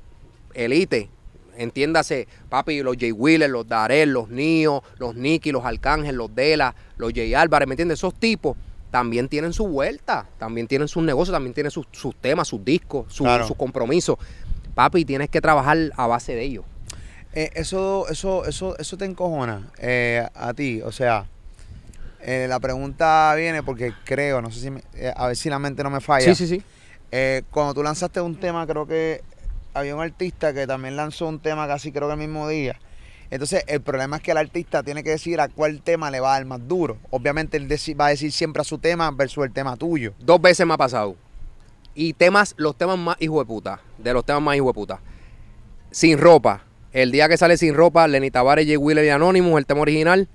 elite, 0.54 1.10
entiéndase, 1.58 2.28
papi, 2.50 2.84
los 2.84 2.96
Jay 2.98 3.12
Wheeler, 3.12 3.50
los 3.50 3.68
Darel, 3.68 4.12
los 4.12 4.30
Nio, 4.30 4.84
los 5.00 5.16
Nicky, 5.16 5.52
los 5.52 5.66
Arcángel, 5.66 6.16
los 6.16 6.34
Dela, 6.36 6.76
los 6.98 7.12
Jay 7.14 7.34
Álvarez, 7.34 7.68
¿me 7.68 7.74
entiendes? 7.74 8.00
Esos 8.00 8.14
tipos 8.14 8.56
también 8.98 9.30
tienen 9.30 9.54
su 9.54 9.68
vuelta, 9.68 10.26
también 10.40 10.66
tienen 10.68 10.88
sus 10.88 11.04
negocios, 11.04 11.32
también 11.36 11.54
tienen 11.54 11.70
sus, 11.70 11.86
sus 11.92 12.16
temas, 12.16 12.48
sus 12.48 12.66
discos, 12.66 13.06
su- 13.14 13.24
Claro. 13.26 13.46
sus 13.48 13.56
compromisos. 13.56 14.18
Papi, 14.74 15.06
tienes 15.06 15.30
que 15.30 15.40
trabajar 15.40 15.78
a 15.96 16.08
base 16.08 16.34
de 16.34 16.42
ellos. 16.44 16.66
Eh, 17.34 17.52
eso, 17.54 18.08
eso, 18.10 18.46
eso, 18.46 18.76
eso 18.80 18.98
te 18.98 19.06
encojona 19.06 19.70
eh, 19.78 20.26
a 20.34 20.52
ti. 20.56 20.82
O 20.82 20.92
sea, 20.92 21.26
eh, 22.22 22.48
la 22.50 22.60
pregunta 22.60 23.36
viene 23.36 23.62
porque 23.62 23.94
creo, 24.04 24.42
no 24.42 24.50
sé 24.50 24.62
si, 24.62 24.72
me- 24.72 24.82
eh, 24.96 25.14
a 25.16 25.28
ver 25.28 25.36
si 25.36 25.48
la 25.52 25.60
mente 25.60 25.84
no 25.84 25.92
me 25.92 26.02
falla. 26.02 26.34
Sí, 26.34 26.48
sí, 26.48 26.56
sí. 26.58 26.64
Eh, 27.12 27.44
cuando 27.52 27.76
tú 27.76 27.84
lanzaste 27.84 28.20
un 28.20 28.36
tema, 28.40 28.66
creo 28.66 28.88
que 28.88 29.22
había 29.76 29.96
un 29.96 30.02
artista 30.02 30.54
que 30.56 30.66
también 30.66 30.96
lanzó 30.96 31.28
un 31.28 31.40
tema 31.40 31.68
casi 31.68 31.92
creo 31.92 32.08
que 32.08 32.14
el 32.14 32.20
mismo 32.20 32.50
día. 32.50 32.80
Entonces, 33.30 33.64
el 33.68 33.82
problema 33.82 34.18
es 34.18 34.24
que 34.24 34.32
el 34.32 34.38
artista 34.38 34.84
tiene 34.84 35.04
que 35.04 35.10
decir 35.10 35.42
a 35.42 35.50
cuál 35.50 35.82
tema 35.82 36.10
le 36.10 36.20
va 36.20 36.32
a 36.32 36.38
dar 36.38 36.46
más 36.46 36.66
duro. 36.68 36.98
Obviamente, 37.10 37.58
él 37.58 37.70
va 38.00 38.08
a 38.08 38.10
decir 38.10 38.32
siempre 38.32 38.62
a 38.62 38.64
su 38.64 38.78
tema 38.78 39.12
versus 39.12 39.46
el 39.46 39.52
tema 39.52 39.76
tuyo. 39.76 40.14
Dos 40.20 40.42
veces 40.42 40.66
me 40.66 40.74
ha 40.74 40.78
pasado. 40.78 41.16
Y 41.94 42.14
temas, 42.14 42.54
los 42.58 42.78
temas 42.78 42.98
más 42.98 43.18
hijo 43.20 43.40
de 43.40 43.46
puta. 43.46 43.82
De 43.98 44.14
los 44.14 44.24
temas 44.24 44.42
más 44.42 44.56
hijo 44.56 44.68
de 44.68 44.74
puta. 44.74 45.02
Sin 45.92 46.18
ropa. 46.18 46.64
El 46.94 47.12
día 47.12 47.28
que 47.28 47.38
sale 47.38 47.58
sin 47.58 47.74
ropa, 47.74 48.08
Lenny 48.08 48.32
Tavares, 48.32 48.66
Jay 48.66 48.78
Wheeler 48.78 49.06
y 49.06 49.10
Anonymous, 49.10 49.58
el 49.58 49.66
tema 49.66 49.82
original. 49.82 50.30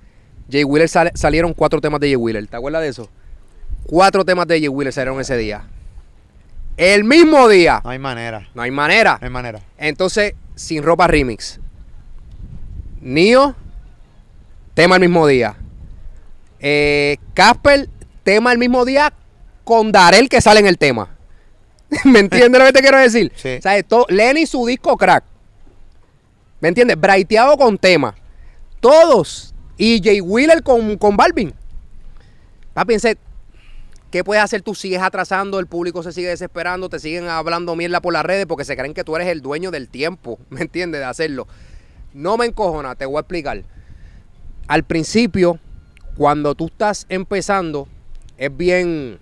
Jay 0.51 0.63
Wheeler 0.63 0.89
salieron 0.89 1.53
cuatro 1.53 1.81
temas 1.81 1.99
de 1.99 2.07
Jay 2.07 2.15
Wheeler. 2.15 2.45
¿Te 2.47 2.57
acuerdas 2.57 2.83
de 2.83 2.89
eso? 2.89 3.09
Cuatro 3.85 4.23
temas 4.23 4.45
de 4.47 4.59
Jay 4.59 4.67
Wheeler 4.67 4.93
salieron 4.93 5.19
ese 5.19 5.35
día. 5.37 5.67
El 6.77 7.03
mismo 7.03 7.47
día. 7.47 7.81
No 7.83 7.89
hay 7.89 7.99
manera. 7.99 8.49
No 8.53 8.61
hay 8.61 8.71
manera. 8.71 9.17
No 9.19 9.27
hay 9.27 9.31
manera. 9.31 9.59
Entonces, 9.77 10.33
sin 10.55 10.83
ropa 10.83 11.07
remix. 11.07 11.59
Nio, 13.03 13.53
tema 14.73 14.95
el 14.95 15.01
mismo 15.01 15.27
día. 15.27 15.57
Eh, 16.59 17.17
Casper, 17.33 17.89
tema 18.23 18.53
el 18.53 18.57
mismo 18.57 18.85
día 18.85 19.13
con 19.65 19.91
Darel 19.91 20.29
que 20.29 20.39
sale 20.39 20.61
en 20.61 20.67
el 20.67 20.77
tema. 20.77 21.09
¿Me 22.05 22.19
entiendes 22.19 22.59
lo 22.59 22.65
que 22.65 22.73
te 22.73 22.81
quiero 22.81 22.97
decir? 22.97 23.31
Sí. 23.35 23.57
O 23.59 23.61
sea, 23.61 23.77
esto, 23.77 24.05
Lenny 24.09 24.45
su 24.45 24.65
disco 24.65 24.95
crack. 24.95 25.25
¿Me 26.61 26.69
entiendes? 26.69 26.97
Braiteado 26.99 27.57
con 27.57 27.77
tema. 27.77 28.15
Todos. 28.79 29.53
Y 29.77 30.01
Jay 30.01 30.21
Wheeler 30.21 30.63
con, 30.63 30.97
con 30.97 31.17
Balvin. 31.17 31.53
Papi, 32.73 32.93
pensé, 32.93 33.17
¿qué 34.11 34.23
puedes 34.23 34.41
hacer 34.41 34.61
tú? 34.61 34.73
Sigues 34.73 35.01
atrasando, 35.01 35.59
el 35.59 35.67
público 35.67 36.03
se 36.03 36.13
sigue 36.13 36.29
desesperando, 36.29 36.87
te 36.87 36.99
siguen 36.99 37.27
hablando 37.27 37.75
mierda 37.75 38.01
por 38.01 38.13
las 38.13 38.23
redes 38.23 38.45
porque 38.45 38.63
se 38.63 38.77
creen 38.77 38.93
que 38.93 39.03
tú 39.03 39.15
eres 39.17 39.27
el 39.27 39.41
dueño 39.41 39.71
del 39.71 39.89
tiempo, 39.89 40.39
¿me 40.49 40.61
entiendes? 40.61 41.01
De 41.01 41.05
hacerlo. 41.05 41.47
No 42.13 42.37
me 42.37 42.45
encojona, 42.45 42.95
te 42.95 43.05
voy 43.05 43.17
a 43.17 43.21
explicar. 43.21 43.63
al 44.67 44.83
principio, 44.83 45.59
cuando 46.15 46.55
tú 46.55 46.67
estás 46.67 47.05
empezando, 47.09 47.87
es 48.37 48.55
bien 48.55 49.19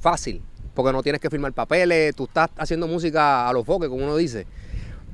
fácil, 0.00 0.42
porque 0.74 0.92
no 0.92 1.02
tienes 1.02 1.20
que 1.20 1.30
firmar 1.30 1.52
papeles, 1.52 2.14
tú 2.16 2.24
estás 2.24 2.50
haciendo 2.56 2.88
música 2.88 3.48
a 3.48 3.52
los 3.52 3.64
foques, 3.64 3.88
como 3.88 4.04
uno 4.04 4.16
dice. 4.16 4.46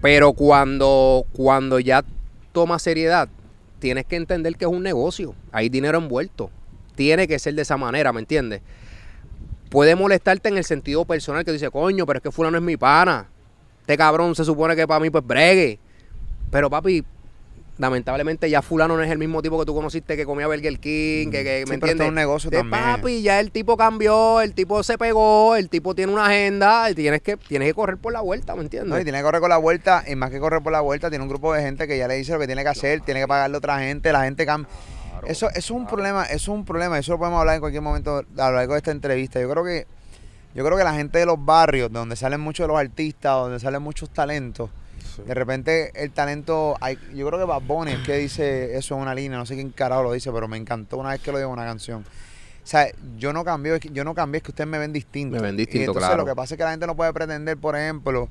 Pero 0.01 0.33
cuando, 0.33 1.27
cuando 1.33 1.79
ya 1.79 2.05
tomas 2.53 2.83
seriedad, 2.83 3.29
tienes 3.81 4.07
que 4.07 4.17
entender 4.17 4.57
que 4.57 4.65
es 4.65 4.71
un 4.71 4.83
negocio, 4.83 5.35
hay 5.53 5.69
dinero 5.69 5.99
envuelto. 5.99 6.51
Tiene 6.95 7.27
que 7.27 7.39
ser 7.39 7.55
de 7.55 7.63
esa 7.63 7.77
manera, 7.77 8.13
¿me 8.13 8.21
entiendes? 8.21 8.63
Puede 9.69 9.95
molestarte 9.95 10.49
en 10.49 10.59
el 10.59 10.65
sentido 10.65 11.05
personal 11.05 11.45
que 11.45 11.53
dice, 11.53 11.71
coño, 11.71 12.07
pero 12.07 12.19
es 12.19 12.23
que 12.23 12.31
fulano 12.31 12.57
es 12.57 12.63
mi 12.63 12.77
pana. 12.77 13.29
Este 13.81 13.97
cabrón 13.97 14.35
se 14.35 14.45
supone 14.45 14.77
que 14.77 14.87
para 14.87 15.01
mí 15.01 15.11
pues 15.11 15.27
bregue. 15.27 15.79
Pero 16.51 16.69
papi, 16.69 17.05
lamentablemente 17.79 18.51
ya 18.51 18.61
fulano 18.61 18.97
no 18.97 19.03
es 19.03 19.11
el 19.11 19.19
mismo 19.19 19.41
tipo 19.41 19.59
que 19.59 19.65
tú 19.65 19.75
conociste 19.75 20.17
que 20.17 20.27
comía 20.27 20.47
Burger 20.47 20.79
King, 20.79 21.31
que, 21.31 21.43
que 21.43 21.63
Sí, 21.65 21.71
¿me 21.71 21.75
entiendes? 21.77 22.05
es 22.05 22.09
un 22.09 22.15
negocio 22.15 22.51
De 22.51 22.59
también. 22.59 22.83
papi, 22.83 23.23
ya 23.23 23.41
el 23.41 23.51
tipo 23.53 23.77
cambió, 23.77 24.41
el 24.41 24.53
tipo 24.53 24.83
se 24.83 24.99
pegó, 24.99 25.57
el 25.57 25.69
tipo 25.71 25.95
tiene 25.95 26.13
una 26.13 26.27
agenda 26.27 26.91
y 26.91 26.95
tienes 26.95 27.23
que, 27.23 27.37
tienes 27.37 27.69
que 27.69 27.75
correr 27.75 27.97
por 27.97 28.13
la 28.13 28.21
vuelta, 28.21 28.55
¿me 28.55 28.63
entiendes? 28.63 28.91
No, 28.91 29.01
y 29.01 29.05
tiene 29.05 29.19
que 29.19 29.25
correr 29.25 29.41
con 29.41 29.51
la 29.51 29.57
vuelta, 29.57 30.05
y 30.07 30.15
más 30.15 30.31
que 30.31 30.39
correr 30.41 30.63
por 30.63 30.73
la 30.73 30.81
vuelta, 30.81 31.09
tiene 31.09 31.23
un 31.23 31.29
grupo 31.31 31.55
de 31.55 31.63
gente 31.63 31.89
que 31.89 31.97
ya 31.97 32.07
le 32.07 32.15
dice 32.17 32.33
lo 32.33 32.39
que 32.39 32.47
tiene 32.47 32.63
que 32.63 32.69
hacer, 32.69 33.01
tiene 33.01 33.21
que 33.21 33.29
pagarle 33.29 33.57
a 33.57 33.59
otra 33.59 33.79
gente, 33.79 34.13
la 34.13 34.25
gente 34.25 34.45
cambia. 34.45 34.69
Eso, 35.27 35.49
eso 35.51 35.59
es 35.59 35.71
un 35.71 35.87
problema, 35.87 36.25
eso 36.25 36.35
es 36.37 36.49
un 36.49 36.65
problema, 36.65 36.99
eso 36.99 37.13
lo 37.13 37.19
podemos 37.19 37.41
hablar 37.41 37.55
en 37.57 37.61
cualquier 37.61 37.83
momento 37.83 38.25
a 38.39 38.51
lo 38.51 38.57
largo 38.57 38.73
de 38.73 38.79
esta 38.79 38.91
entrevista. 38.91 39.39
Yo 39.41 39.51
creo 39.51 39.65
que, 39.65 39.87
yo 40.55 40.65
creo 40.65 40.77
que 40.79 40.85
la 40.85 40.95
gente 40.95 41.19
de 41.19 41.27
los 41.27 41.43
barrios, 41.43 41.93
donde 41.93 42.17
salen 42.17 42.41
muchos 42.41 42.65
de 42.65 42.69
los 42.69 42.79
artistas, 42.81 43.33
donde 43.35 43.61
salen 43.61 43.83
muchos 43.83 44.09
talentos, 44.11 44.71
de 45.27 45.35
repente 45.35 45.91
el 45.95 46.11
talento, 46.13 46.77
hay, 46.81 46.99
yo 47.15 47.27
creo 47.27 47.39
que 47.39 47.45
Bad 47.45 47.63
Bunny 47.63 47.93
es 47.93 47.99
que 48.01 48.17
dice 48.17 48.77
eso 48.77 48.95
en 48.97 49.03
una 49.03 49.15
línea, 49.15 49.39
no 49.39 49.47
sé 49.47 49.55
quién 49.55 49.71
carajo 49.71 50.03
lo 50.03 50.13
dice, 50.13 50.31
pero 50.33 50.49
me 50.49 50.57
encantó 50.57 50.97
una 50.99 51.11
vez 51.11 51.21
que 51.21 51.31
lo 51.33 51.39
dijo 51.39 51.49
en 51.49 51.55
una 51.55 51.65
canción. 51.67 52.05
O 52.63 52.67
sea, 52.67 52.89
yo 53.19 53.33
no 53.33 53.45
cambio, 53.45 53.75
es 53.75 53.81
que- 53.81 53.91
yo 53.91 54.05
no 54.05 54.15
cambié, 54.15 54.39
es 54.39 54.43
que 54.43 54.51
ustedes 54.51 54.69
me 54.69 54.79
ven 54.79 54.93
distinto. 54.93 55.37
Me 55.37 55.43
ven 55.43 55.55
Y 55.55 55.59
distinto, 55.59 55.91
entonces 55.93 56.09
claro. 56.09 56.23
lo 56.23 56.27
que 56.29 56.37
pasa 56.37 56.55
es 56.55 56.59
que 56.59 56.65
la 56.65 56.71
gente 56.71 56.87
no 56.87 56.95
puede 56.95 57.13
pretender, 57.13 57.57
por 57.57 57.75
ejemplo, 57.77 58.29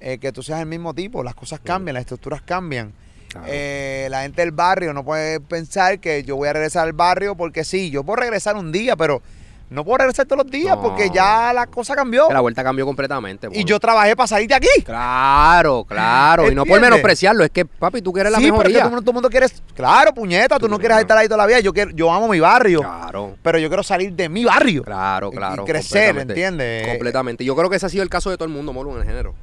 eh, 0.00 0.18
que 0.18 0.30
tú 0.32 0.42
seas 0.42 0.60
el 0.60 0.66
mismo 0.66 0.94
tipo, 0.94 1.22
las 1.22 1.34
cosas 1.34 1.60
cambian, 1.62 1.94
las 1.94 2.02
estructuras 2.02 2.42
cambian. 2.42 2.92
Claro. 3.28 3.46
Eh, 3.50 4.06
la 4.10 4.22
gente 4.22 4.40
del 4.42 4.52
barrio 4.52 4.92
no 4.92 5.04
puede 5.04 5.40
pensar 5.40 5.98
que 5.98 6.22
yo 6.22 6.36
voy 6.36 6.48
a 6.48 6.52
regresar 6.52 6.86
al 6.86 6.92
barrio 6.92 7.34
porque 7.36 7.64
sí, 7.64 7.90
yo 7.90 8.04
puedo 8.04 8.16
regresar 8.20 8.56
un 8.56 8.70
día, 8.72 8.94
pero 8.96 9.20
no 9.68 9.84
puedo 9.84 9.98
regresar 9.98 10.26
todos 10.26 10.44
los 10.44 10.50
días 10.52 10.76
No. 10.76 10.82
porque 10.82 11.10
ya 11.12 11.52
la 11.52 11.66
cosa 11.66 11.94
cambió. 11.96 12.28
Que 12.28 12.34
la 12.34 12.40
vuelta 12.40 12.62
cambió 12.62 12.86
completamente. 12.86 13.48
Y 13.52 13.64
yo 13.64 13.80
trabajé 13.80 14.14
para 14.14 14.26
salir 14.28 14.48
de 14.48 14.54
aquí. 14.54 14.68
Claro, 14.84 15.84
claro. 15.84 16.50
Y 16.50 16.54
no 16.54 16.64
por 16.64 16.80
menospreciarlo, 16.80 17.42
es 17.44 17.50
que, 17.50 17.64
papi, 17.64 18.00
tú 18.00 18.12
quieres 18.12 18.30
la 18.30 18.38
sí, 18.38 18.44
pero 18.44 18.62
que 18.62 18.72
todo, 18.72 18.84
el 18.98 19.12
mundo- 19.12 19.28
quiere. 19.28 19.46
Claro, 19.74 20.14
puñeta, 20.14 20.58
tú 20.58 20.68
no 20.68 20.78
quieres 20.78 20.98
estar 20.98 21.18
ahí 21.18 21.26
toda 21.26 21.38
la 21.38 21.46
vida. 21.46 21.60
Yo, 21.60 21.72
quiero, 21.72 21.90
yo 21.92 22.12
amo 22.12 22.28
mi 22.28 22.38
barrio, 22.40 22.80
Claro. 22.80 23.36
pero 23.42 23.58
yo 23.58 23.68
quiero 23.68 23.82
salir 23.82 24.12
de 24.12 24.28
mi 24.28 24.44
barrio. 24.44 24.82
Claro, 24.84 25.30
claro. 25.30 25.62
Y 25.64 25.66
crecer. 25.66 26.16
¿entiendes? 26.16 26.86
Completamente. 26.86 27.44
Yo 27.44 27.56
creo 27.56 27.68
que 27.68 27.76
ese 27.76 27.86
ha 27.86 27.88
sido 27.88 28.02
el 28.02 28.08
caso 28.10 28.30
de 28.30 28.36
todo 28.36 28.46
el 28.46 28.54
mundo, 28.54 28.72
Molu, 28.72 28.92
en 28.94 28.98
el 29.02 29.04
género. 29.04 29.34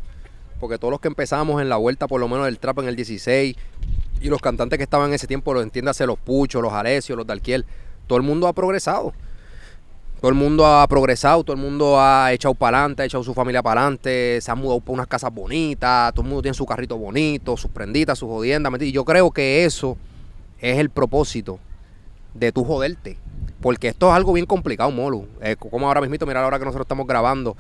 Porque 0.60 0.78
todos 0.78 0.92
los 0.92 1.02
que 1.02 1.10
empezamos 1.10 1.62
en 1.62 1.68
la 1.68 1.76
vuelta, 1.76 2.08
por 2.08 2.22
lo 2.22 2.30
menos 2.30 2.46
del 2.46 2.58
trap 2.60 2.80
en 2.80 2.88
el 2.88 2.96
16, 2.96 3.56
y 4.22 4.28
los 4.30 4.40
cantantes 4.42 4.78
que 4.78 4.84
estaban 4.84 5.10
en 5.10 5.16
ese 5.16 5.28
tiempo, 5.28 5.54
los 5.54 5.64
entiéndase, 5.64 6.06
los 6.06 6.18
Puchos, 6.18 6.62
los 6.62 6.72
Alesios, 6.72 7.18
los 7.18 7.28
Dalquiel, 7.28 7.66
todo 8.08 8.18
el 8.18 8.24
mundo 8.24 8.48
ha 8.48 8.54
progresado. 8.54 9.12
Todo 10.24 10.30
el 10.30 10.38
mundo 10.38 10.66
ha 10.66 10.88
progresado, 10.88 11.44
todo 11.44 11.54
el 11.54 11.62
mundo 11.62 12.00
ha 12.00 12.32
echado 12.32 12.54
para 12.54 12.78
adelante, 12.78 13.02
ha 13.02 13.06
echado 13.06 13.26
su 13.26 13.34
familia 13.34 13.62
para 13.62 13.82
adelante, 13.82 14.40
se 14.40 14.50
han 14.50 14.58
mudado 14.58 14.80
por 14.80 14.94
unas 14.94 15.06
casas 15.06 15.34
bonitas, 15.34 16.14
todo 16.14 16.22
el 16.24 16.30
mundo 16.30 16.42
tiene 16.42 16.54
su 16.54 16.66
carrito 16.66 16.98
bonito, 16.98 17.58
sus 17.58 17.70
prenditas, 17.70 18.20
sus 18.20 18.30
jodiendas. 18.30 18.72
Y 18.84 18.94
yo 18.94 19.04
creo 19.04 19.32
que 19.32 19.66
eso 19.66 19.98
es 20.62 20.78
el 20.78 20.90
propósito 20.90 21.60
de 22.36 22.54
tu 22.54 22.64
joderte. 22.64 23.18
Porque 23.60 23.90
esto 23.90 24.08
es 24.08 24.16
algo 24.16 24.32
bien 24.32 24.46
complicado, 24.46 24.92
Molu. 24.92 25.28
Eh, 25.42 25.58
como 25.58 25.88
ahora 25.88 26.00
mismo, 26.00 26.26
mira 26.26 26.40
la 26.40 26.48
hora 26.48 26.58
que 26.58 26.64
nosotros 26.64 26.86
estamos 26.86 27.06
grabando. 27.06 27.58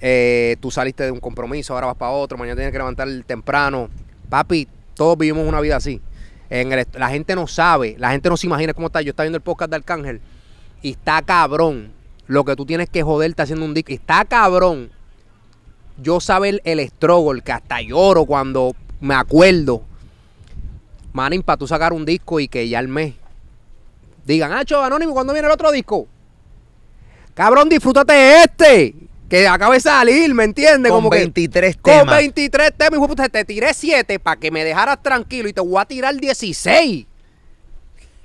eh, 0.00 0.54
tú 0.60 0.70
saliste 0.70 1.02
de 1.02 1.10
un 1.10 1.18
compromiso, 1.18 1.74
ahora 1.74 1.88
vas 1.88 1.96
para 1.96 2.12
otro, 2.12 2.38
mañana 2.38 2.54
tienes 2.54 2.70
que 2.70 2.78
levantar 2.78 3.08
temprano. 3.26 3.88
Papi, 4.28 4.68
todos 4.94 5.18
vivimos 5.18 5.44
una 5.48 5.60
vida 5.60 5.74
así. 5.74 6.00
La 6.48 7.08
gente 7.08 7.34
no 7.34 7.48
sabe, 7.48 7.96
la 7.98 8.12
gente 8.12 8.28
no 8.28 8.36
se 8.36 8.46
imagina 8.46 8.72
cómo 8.72 8.86
está. 8.86 9.02
Yo 9.02 9.10
estaba 9.10 9.24
viendo 9.24 9.38
el 9.38 9.42
podcast 9.42 9.70
de 9.70 9.76
Arcángel 9.78 10.20
y 10.82 10.92
está 10.92 11.22
cabrón 11.22 11.92
lo 12.26 12.44
que 12.44 12.56
tú 12.56 12.66
tienes 12.66 12.88
que 12.90 13.02
joderte 13.02 13.42
haciendo 13.42 13.64
un 13.64 13.74
disco. 13.74 13.92
Está 13.92 14.24
cabrón. 14.24 14.90
Yo 16.02 16.20
saber 16.20 16.60
el, 16.64 16.78
el 16.80 16.88
struggle, 16.88 17.40
que 17.40 17.52
hasta 17.52 17.80
lloro 17.80 18.26
cuando 18.26 18.74
me 19.00 19.14
acuerdo. 19.14 19.82
Manín, 21.12 21.42
para 21.42 21.56
tú 21.56 21.66
sacar 21.66 21.92
un 21.92 22.04
disco 22.04 22.40
y 22.40 22.48
que 22.48 22.68
ya 22.68 22.78
al 22.78 22.88
mes 22.88 23.14
digan, 24.26 24.52
Hacho, 24.52 24.82
Anónimo, 24.82 25.14
¿cuándo 25.14 25.32
viene 25.32 25.46
el 25.46 25.52
otro 25.54 25.70
disco? 25.70 26.06
Cabrón, 27.32 27.68
disfrútate 27.68 28.42
este, 28.42 28.94
que 29.28 29.46
acaba 29.46 29.74
de 29.74 29.80
salir, 29.80 30.34
¿me 30.34 30.44
entiendes? 30.44 30.90
Con 30.90 30.98
Como 30.98 31.10
que 31.10 31.18
23 31.18 31.76
con 31.76 31.92
temas. 32.00 32.16
23 32.16 32.72
temas, 32.76 33.08
puta, 33.08 33.28
te 33.28 33.44
tiré 33.44 33.72
7 33.72 34.18
para 34.18 34.38
que 34.40 34.50
me 34.50 34.64
dejaras 34.64 35.02
tranquilo 35.02 35.48
y 35.48 35.52
te 35.52 35.60
voy 35.60 35.80
a 35.80 35.84
tirar 35.84 36.16
16. 36.16 37.06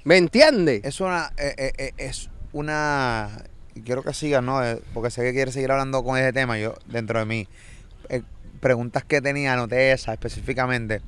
¿Me 0.04 0.18
entiendes? 0.18 0.82
Es 0.84 1.00
una. 1.00 1.32
eh, 1.38 1.54
eh, 1.58 1.72
eh, 1.78 1.92
es 1.98 2.31
una. 2.54 3.30
Quiero 3.86 4.04
que 4.04 4.14
sigas, 4.14 4.44
¿no? 4.44 4.64
Eh, 4.64 4.82
Porque 4.94 5.10
sé 5.10 5.22
que 5.22 5.32
quieres 5.32 5.54
seguir 5.54 5.72
hablando 5.72 6.04
con 6.04 6.18
ese 6.18 6.34
tema. 6.34 6.58
Yo, 6.58 6.76
dentro 6.88 7.20
de 7.20 7.26
mí. 7.26 7.48
eh, 8.10 8.22
preguntas 8.60 9.04
que 9.04 9.22
tenía, 9.22 9.54
anoté 9.54 9.92
esa 9.92 10.14
específicamente. 10.14 11.02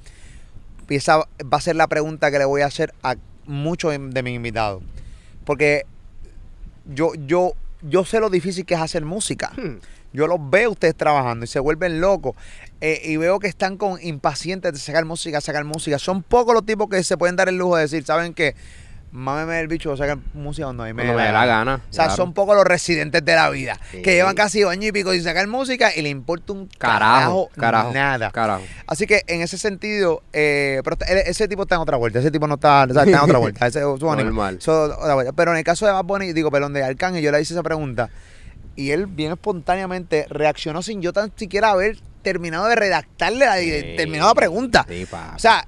Y 0.90 0.96
esa 0.96 1.20
va 1.20 1.58
a 1.58 1.62
ser 1.62 1.76
la 1.76 1.88
pregunta 1.88 2.32
que 2.32 2.40
le 2.40 2.46
voy 2.46 2.62
a 2.62 2.66
hacer 2.66 2.94
a 3.04 3.16
muchos 3.46 3.92
de 3.92 4.00
de 4.00 4.24
mis 4.24 4.36
invitados. 4.36 4.84
Porque 5.46 5.86
yo, 6.86 7.14
yo, 7.16 7.54
yo 7.82 8.06
sé 8.06 8.20
lo 8.20 8.30
difícil 8.30 8.66
que 8.66 8.74
es 8.74 8.80
hacer 8.80 9.06
música. 9.06 9.52
Hmm. 9.56 9.78
Yo 10.14 10.28
los 10.28 10.38
veo 10.50 10.72
ustedes 10.72 10.96
trabajando 10.96 11.46
y 11.46 11.48
se 11.48 11.60
vuelven 11.60 12.00
locos. 12.00 12.36
Eh, 12.82 13.02
y 13.04 13.18
veo 13.18 13.40
que 13.40 13.48
están 13.48 13.78
con 13.78 14.00
impacientes 14.02 14.72
de 14.72 14.80
sacar 14.80 15.06
música, 15.06 15.42
sacar 15.42 15.64
música. 15.64 15.98
Son 15.98 16.22
pocos 16.22 16.54
los 16.54 16.66
tipos 16.66 16.88
que 16.88 17.04
se 17.04 17.18
pueden 17.18 17.36
dar 17.36 17.50
el 17.50 17.58
lujo 17.58 17.76
de 17.78 17.84
decir, 17.84 18.06
¿saben 18.06 18.34
qué? 18.34 18.56
Mámeme 19.16 19.60
el 19.60 19.68
bicho, 19.68 19.96
sacar 19.96 20.18
música 20.34 20.66
cuando 20.66 20.82
a 20.84 20.88
mí 20.88 20.94
me, 20.94 21.04
Cuando 21.04 21.20
me 21.22 21.28
dé 21.28 21.32
la 21.32 21.46
gana, 21.46 21.76
O 21.88 21.94
sea, 21.94 22.06
claro. 22.06 22.16
son 22.18 22.34
pocos 22.34 22.56
los 22.56 22.66
residentes 22.66 23.24
de 23.24 23.36
la 23.36 23.48
vida. 23.52 23.80
Sí. 23.92 24.02
Que 24.02 24.16
llevan 24.16 24.34
casi 24.36 24.64
año 24.64 24.88
y 24.88 24.92
pico 24.92 25.12
sin 25.12 25.22
sacar 25.24 25.48
música 25.48 25.92
y 25.96 26.02
le 26.02 26.10
importa 26.10 26.52
un 26.54 26.66
Carajo, 26.66 27.50
carajo, 27.50 27.50
carajo, 27.56 27.94
nada. 27.94 28.32
carajo. 28.32 28.64
Así 28.88 29.06
que 29.06 29.22
en 29.28 29.42
ese 29.42 29.60
sentido, 29.60 30.24
eh, 30.34 30.82
pero 30.84 30.98
él- 31.08 31.24
ese 31.28 31.48
tipo 31.48 31.62
está 31.62 31.76
en 31.76 31.82
otra 31.82 31.98
vuelta, 31.98 32.18
ese 32.18 32.32
tipo 32.32 32.48
no 32.48 32.56
está, 32.56 32.88
o 32.90 32.94
sea, 32.94 33.04
está 33.04 33.18
en 33.18 33.24
otra 33.24 33.38
vuelta. 33.38 33.68
Ese, 33.68 33.82
ánimo. 33.82 34.16
Normal. 34.16 34.60
Otra 34.66 35.14
vuelta. 35.14 35.32
Pero 35.34 35.52
en 35.52 35.58
el 35.60 35.64
caso 35.64 35.86
de 35.86 35.92
Bad 35.92 36.06
Bunny, 36.06 36.34
digo, 36.34 36.50
perdón, 36.50 36.74
de 36.74 36.84
Arcángel, 36.84 37.22
yo 37.22 37.32
le 37.32 37.40
hice 37.40 37.54
esa 37.54 37.62
pregunta 37.62 38.10
y 38.76 38.90
él 38.90 39.06
bien 39.06 39.32
espontáneamente 39.34 40.26
reaccionó 40.28 40.82
sin 40.82 41.04
yo 41.04 41.14
tan 41.14 41.32
siquiera 41.36 41.70
haber 41.70 42.00
terminado 42.24 42.66
de 42.66 42.76
redactarle, 42.76 43.46
la, 43.46 43.58
Sí. 43.60 43.94
terminado 43.96 44.30
la 44.30 44.36
pregunta. 44.36 44.86
Sí. 44.90 45.06
O 45.36 45.38
sea, 45.40 45.68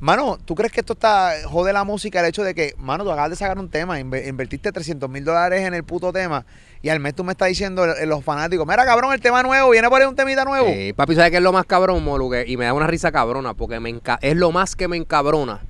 mano, 0.00 0.38
¿tú 0.44 0.54
crees 0.54 0.72
que 0.72 0.80
esto 0.80 0.94
está 0.94 1.34
jode 1.46 1.72
la 1.72 1.84
música 1.84 2.20
el 2.20 2.26
hecho 2.26 2.42
de 2.42 2.54
que, 2.54 2.74
mano, 2.78 3.04
tú 3.04 3.10
acabas 3.12 3.30
de 3.30 3.36
sacar 3.36 3.58
un 3.58 3.68
tema, 3.68 4.00
inve- 4.00 4.26
invertiste 4.28 4.72
300 4.72 5.08
mil 5.08 5.24
dólares 5.24 5.60
en 5.66 5.74
el 5.74 5.84
puto 5.84 6.12
tema 6.12 6.44
y 6.82 6.88
al 6.88 6.98
mes 7.00 7.14
tú 7.14 7.22
me 7.24 7.32
estás 7.32 7.48
diciendo 7.48 7.84
eh, 7.84 8.06
los 8.06 8.24
fanáticos, 8.24 8.66
mira 8.66 8.84
cabrón, 8.84 9.12
el 9.12 9.20
tema 9.20 9.42
nuevo, 9.42 9.70
viene 9.70 9.88
por 9.88 10.00
ahí 10.00 10.06
un 10.08 10.16
temita 10.16 10.44
nuevo. 10.44 10.68
Sí, 10.72 10.92
papi, 10.94 11.14
¿sabes 11.14 11.30
qué 11.30 11.36
es 11.36 11.42
lo 11.42 11.52
más 11.52 11.66
cabrón, 11.66 12.02
Molu? 12.02 12.34
Y 12.46 12.56
me 12.56 12.64
da 12.64 12.72
una 12.72 12.86
risa 12.86 13.12
cabrona, 13.12 13.54
porque 13.54 13.78
me 13.80 13.90
enca- 13.94 14.18
es 14.22 14.36
lo 14.36 14.50
más 14.52 14.74
que 14.74 14.88
me 14.88 14.96
encabrona. 14.96 15.60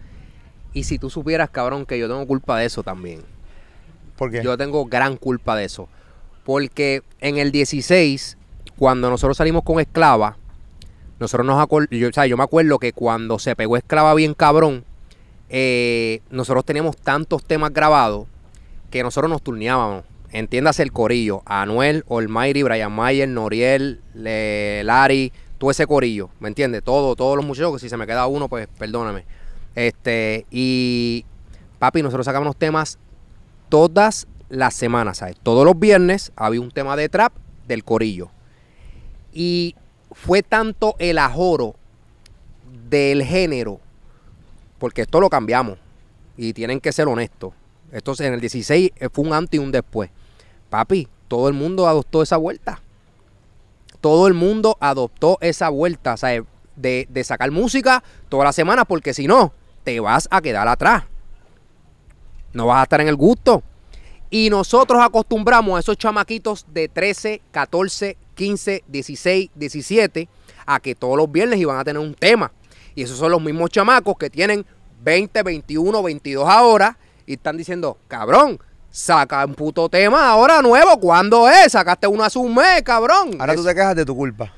Y 0.73 0.85
si 0.85 0.99
tú 1.01 1.11
supieras, 1.11 1.51
cabrón, 1.51 1.85
que 1.85 1.99
yo 1.99 2.07
tengo 2.07 2.25
culpa 2.27 2.57
de 2.59 2.67
eso 2.67 2.83
también. 2.85 3.23
¿Por 4.17 4.31
qué? 4.31 4.43
Yo 4.43 4.57
tengo 4.57 4.85
gran 4.87 5.17
culpa 5.17 5.57
de 5.57 5.65
eso. 5.65 5.89
Porque 6.45 7.03
en 7.21 7.39
el 7.39 7.51
16, 7.51 8.37
cuando 8.79 9.11
nosotros 9.11 9.37
salimos 9.37 9.65
con 9.65 9.81
Esclava, 9.81 10.37
nosotros 11.21 11.47
nos 11.47 11.57
acuer- 11.63 11.89
yo, 11.91 12.09
yo 12.11 12.37
me 12.37 12.43
acuerdo 12.43 12.79
que 12.79 12.93
cuando 12.93 13.39
se 13.39 13.55
pegó 13.55 13.77
Esclava 13.77 14.15
bien 14.15 14.35
cabrón, 14.35 14.85
eh, 15.49 16.23
nosotros 16.31 16.65
teníamos 16.65 16.97
tantos 16.97 17.45
temas 17.45 17.73
grabados 17.73 18.27
que 18.91 19.03
nosotros 19.03 19.31
nos 19.31 19.43
turneábamos. 19.43 20.05
Entiéndase 20.33 20.83
el 20.83 20.93
corillo. 20.93 21.43
Anuel, 21.45 22.05
Olmairi, 22.09 22.63
Brian 22.63 22.93
Mayer, 22.93 23.29
Noriel, 23.29 24.01
Le- 24.15 24.83
Lari, 24.85 25.33
todo 25.59 25.71
ese 25.71 25.87
corillo. 25.87 26.31
¿Me 26.41 26.49
entiendes? 26.49 26.83
Todo, 26.83 27.17
todos 27.17 27.37
los 27.37 27.45
muchachos, 27.45 27.75
que 27.75 27.79
si 27.81 27.89
se 27.89 27.97
me 27.97 28.07
queda 28.07 28.27
uno, 28.27 28.49
pues 28.49 28.69
perdóname. 28.79 29.25
Este, 29.75 30.47
y 30.51 31.25
papi, 31.79 32.03
nosotros 32.03 32.25
sacamos 32.27 32.47
los 32.47 32.57
temas 32.57 32.99
todas 33.69 34.27
las 34.49 34.75
semanas, 34.75 35.19
¿sabes? 35.19 35.37
Todos 35.43 35.65
los 35.65 35.79
viernes 35.79 36.33
había 36.37 36.61
un 36.61 36.71
tema 36.71 36.97
de 36.97 37.09
trap 37.09 37.33
del 37.67 37.85
corillo. 37.85 38.31
Y 39.33 39.75
fue 40.13 40.43
tanto 40.43 40.97
el 40.99 41.19
ajoro 41.19 41.75
del 42.89 43.23
género, 43.23 43.81
porque 44.79 45.03
esto 45.03 45.21
lo 45.21 45.29
cambiamos 45.29 45.79
y 46.37 46.53
tienen 46.53 46.81
que 46.81 46.93
ser 46.93 47.09
honestos. 47.09 47.53
Esto 47.93 48.15
en 48.21 48.35
el 48.35 48.41
16 48.41 48.93
fue 49.13 49.25
un 49.25 49.33
antes 49.33 49.59
y 49.59 49.63
un 49.63 49.73
después. 49.73 50.11
Papi, 50.69 51.09
todo 51.29 51.49
el 51.49 51.55
mundo 51.55 51.89
adoptó 51.89 52.23
esa 52.23 52.37
vuelta. 52.37 52.81
Todo 54.01 54.29
el 54.29 54.35
mundo 54.35 54.77
adoptó 54.81 55.39
esa 55.41 55.69
vuelta, 55.69 56.17
¿sabes? 56.17 56.43
De, 56.77 57.07
de 57.11 57.25
sacar 57.25 57.51
música 57.51 58.03
toda 58.29 58.45
la 58.45 58.53
semana, 58.53 58.85
porque 58.85 59.13
si 59.13 59.27
no, 59.27 59.53
te 59.85 60.01
vas 60.01 60.29
a 60.31 60.41
quedar 60.41 60.67
atrás. 60.69 61.05
No 62.53 62.67
vas 62.67 62.81
a 62.81 62.83
estar 62.85 63.01
en 63.01 63.09
el 63.09 63.17
gusto. 63.17 63.63
Y 64.31 64.49
nosotros 64.49 65.03
acostumbramos 65.03 65.77
a 65.77 65.81
esos 65.81 65.99
chamaquitos 65.99 66.65
de 66.73 66.89
13, 66.89 67.43
14, 67.51 68.17
15, 68.41 68.85
16, 68.89 69.51
17 69.55 70.27
a 70.65 70.81
que 70.81 70.95
todos 70.95 71.15
los 71.15 71.31
viernes 71.31 71.61
iban 71.61 71.79
a 71.79 71.85
tener 71.85 72.01
un 72.01 72.15
tema. 72.15 72.51
Y 72.95 73.03
esos 73.03 73.19
son 73.19 73.31
los 73.31 73.43
mismos 73.43 73.69
chamacos 73.69 74.17
que 74.17 74.31
tienen 74.31 74.65
20, 75.03 75.43
21, 75.43 76.03
22 76.03 76.49
ahora 76.49 76.97
y 77.27 77.35
están 77.35 77.59
diciendo, 77.59 77.99
cabrón, 78.09 78.59
saca 78.91 79.45
un 79.45 79.55
puto 79.55 79.91
tema 79.91 80.31
ahora 80.31 80.63
nuevo. 80.63 80.99
¿Cuándo 80.99 81.51
es? 81.51 81.73
Sacaste 81.73 82.07
uno 82.07 82.25
hace 82.25 82.39
un 82.39 82.55
mes, 82.55 82.83
cabrón. 82.83 83.37
Ahora 83.39 83.55
tú 83.55 83.63
te 83.63 83.75
quejas 83.75 83.95
de 83.95 84.07
tu 84.07 84.17
culpa. 84.17 84.51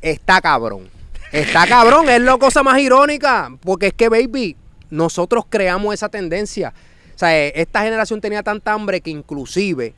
Está 0.00 0.40
cabrón. 0.40 0.88
Está 1.32 1.66
cabrón, 1.66 2.08
es 2.08 2.22
la 2.22 2.38
cosa 2.38 2.62
más 2.62 2.78
irónica. 2.78 3.50
Porque 3.60 3.88
es 3.88 3.92
que, 3.92 4.08
baby, 4.08 4.56
nosotros 4.88 5.44
creamos 5.50 5.92
esa 5.92 6.08
tendencia. 6.08 6.72
O 7.14 7.18
sea, 7.18 7.36
eh, 7.36 7.52
esta 7.56 7.82
generación 7.82 8.22
tenía 8.22 8.42
tanta 8.42 8.72
hambre 8.72 9.02
que 9.02 9.10
inclusive, 9.10 9.92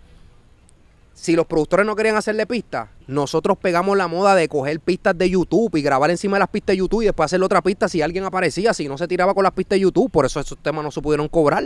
si 1.21 1.35
los 1.35 1.47
productores 1.47 1.85
no 1.85 1.97
querían 1.97 2.17
hacerle 2.17 2.47
pistas, 2.47 2.89
nosotros 3.09 3.59
pegamos 3.61 3.97
la 3.97 4.07
moda 4.07 4.37
de 4.37 4.49
coger 4.49 4.79
pistas 4.79 5.19
de 5.19 5.29
YouTube 5.29 5.75
y 5.77 5.83
grabar 5.83 6.11
encima 6.11 6.37
de 6.37 6.41
las 6.41 6.49
pistas 6.49 6.75
de 6.75 6.79
YouTube 6.79 7.03
y 7.03 7.07
después 7.07 7.25
hacerle 7.27 7.47
otra 7.47 7.61
pista 7.61 7.89
si 7.89 8.01
alguien 8.03 8.25
aparecía, 8.25 8.73
si 8.73 8.87
no 8.89 8.97
se 8.97 9.09
tiraba 9.09 9.35
con 9.35 9.43
las 9.43 9.53
pistas 9.53 9.77
de 9.77 9.81
YouTube. 9.81 10.11
Por 10.13 10.25
eso 10.27 10.39
esos 10.39 10.57
temas 10.59 10.85
no 10.85 10.91
se 10.93 11.03
pudieron 11.03 11.27
cobrar. 11.29 11.65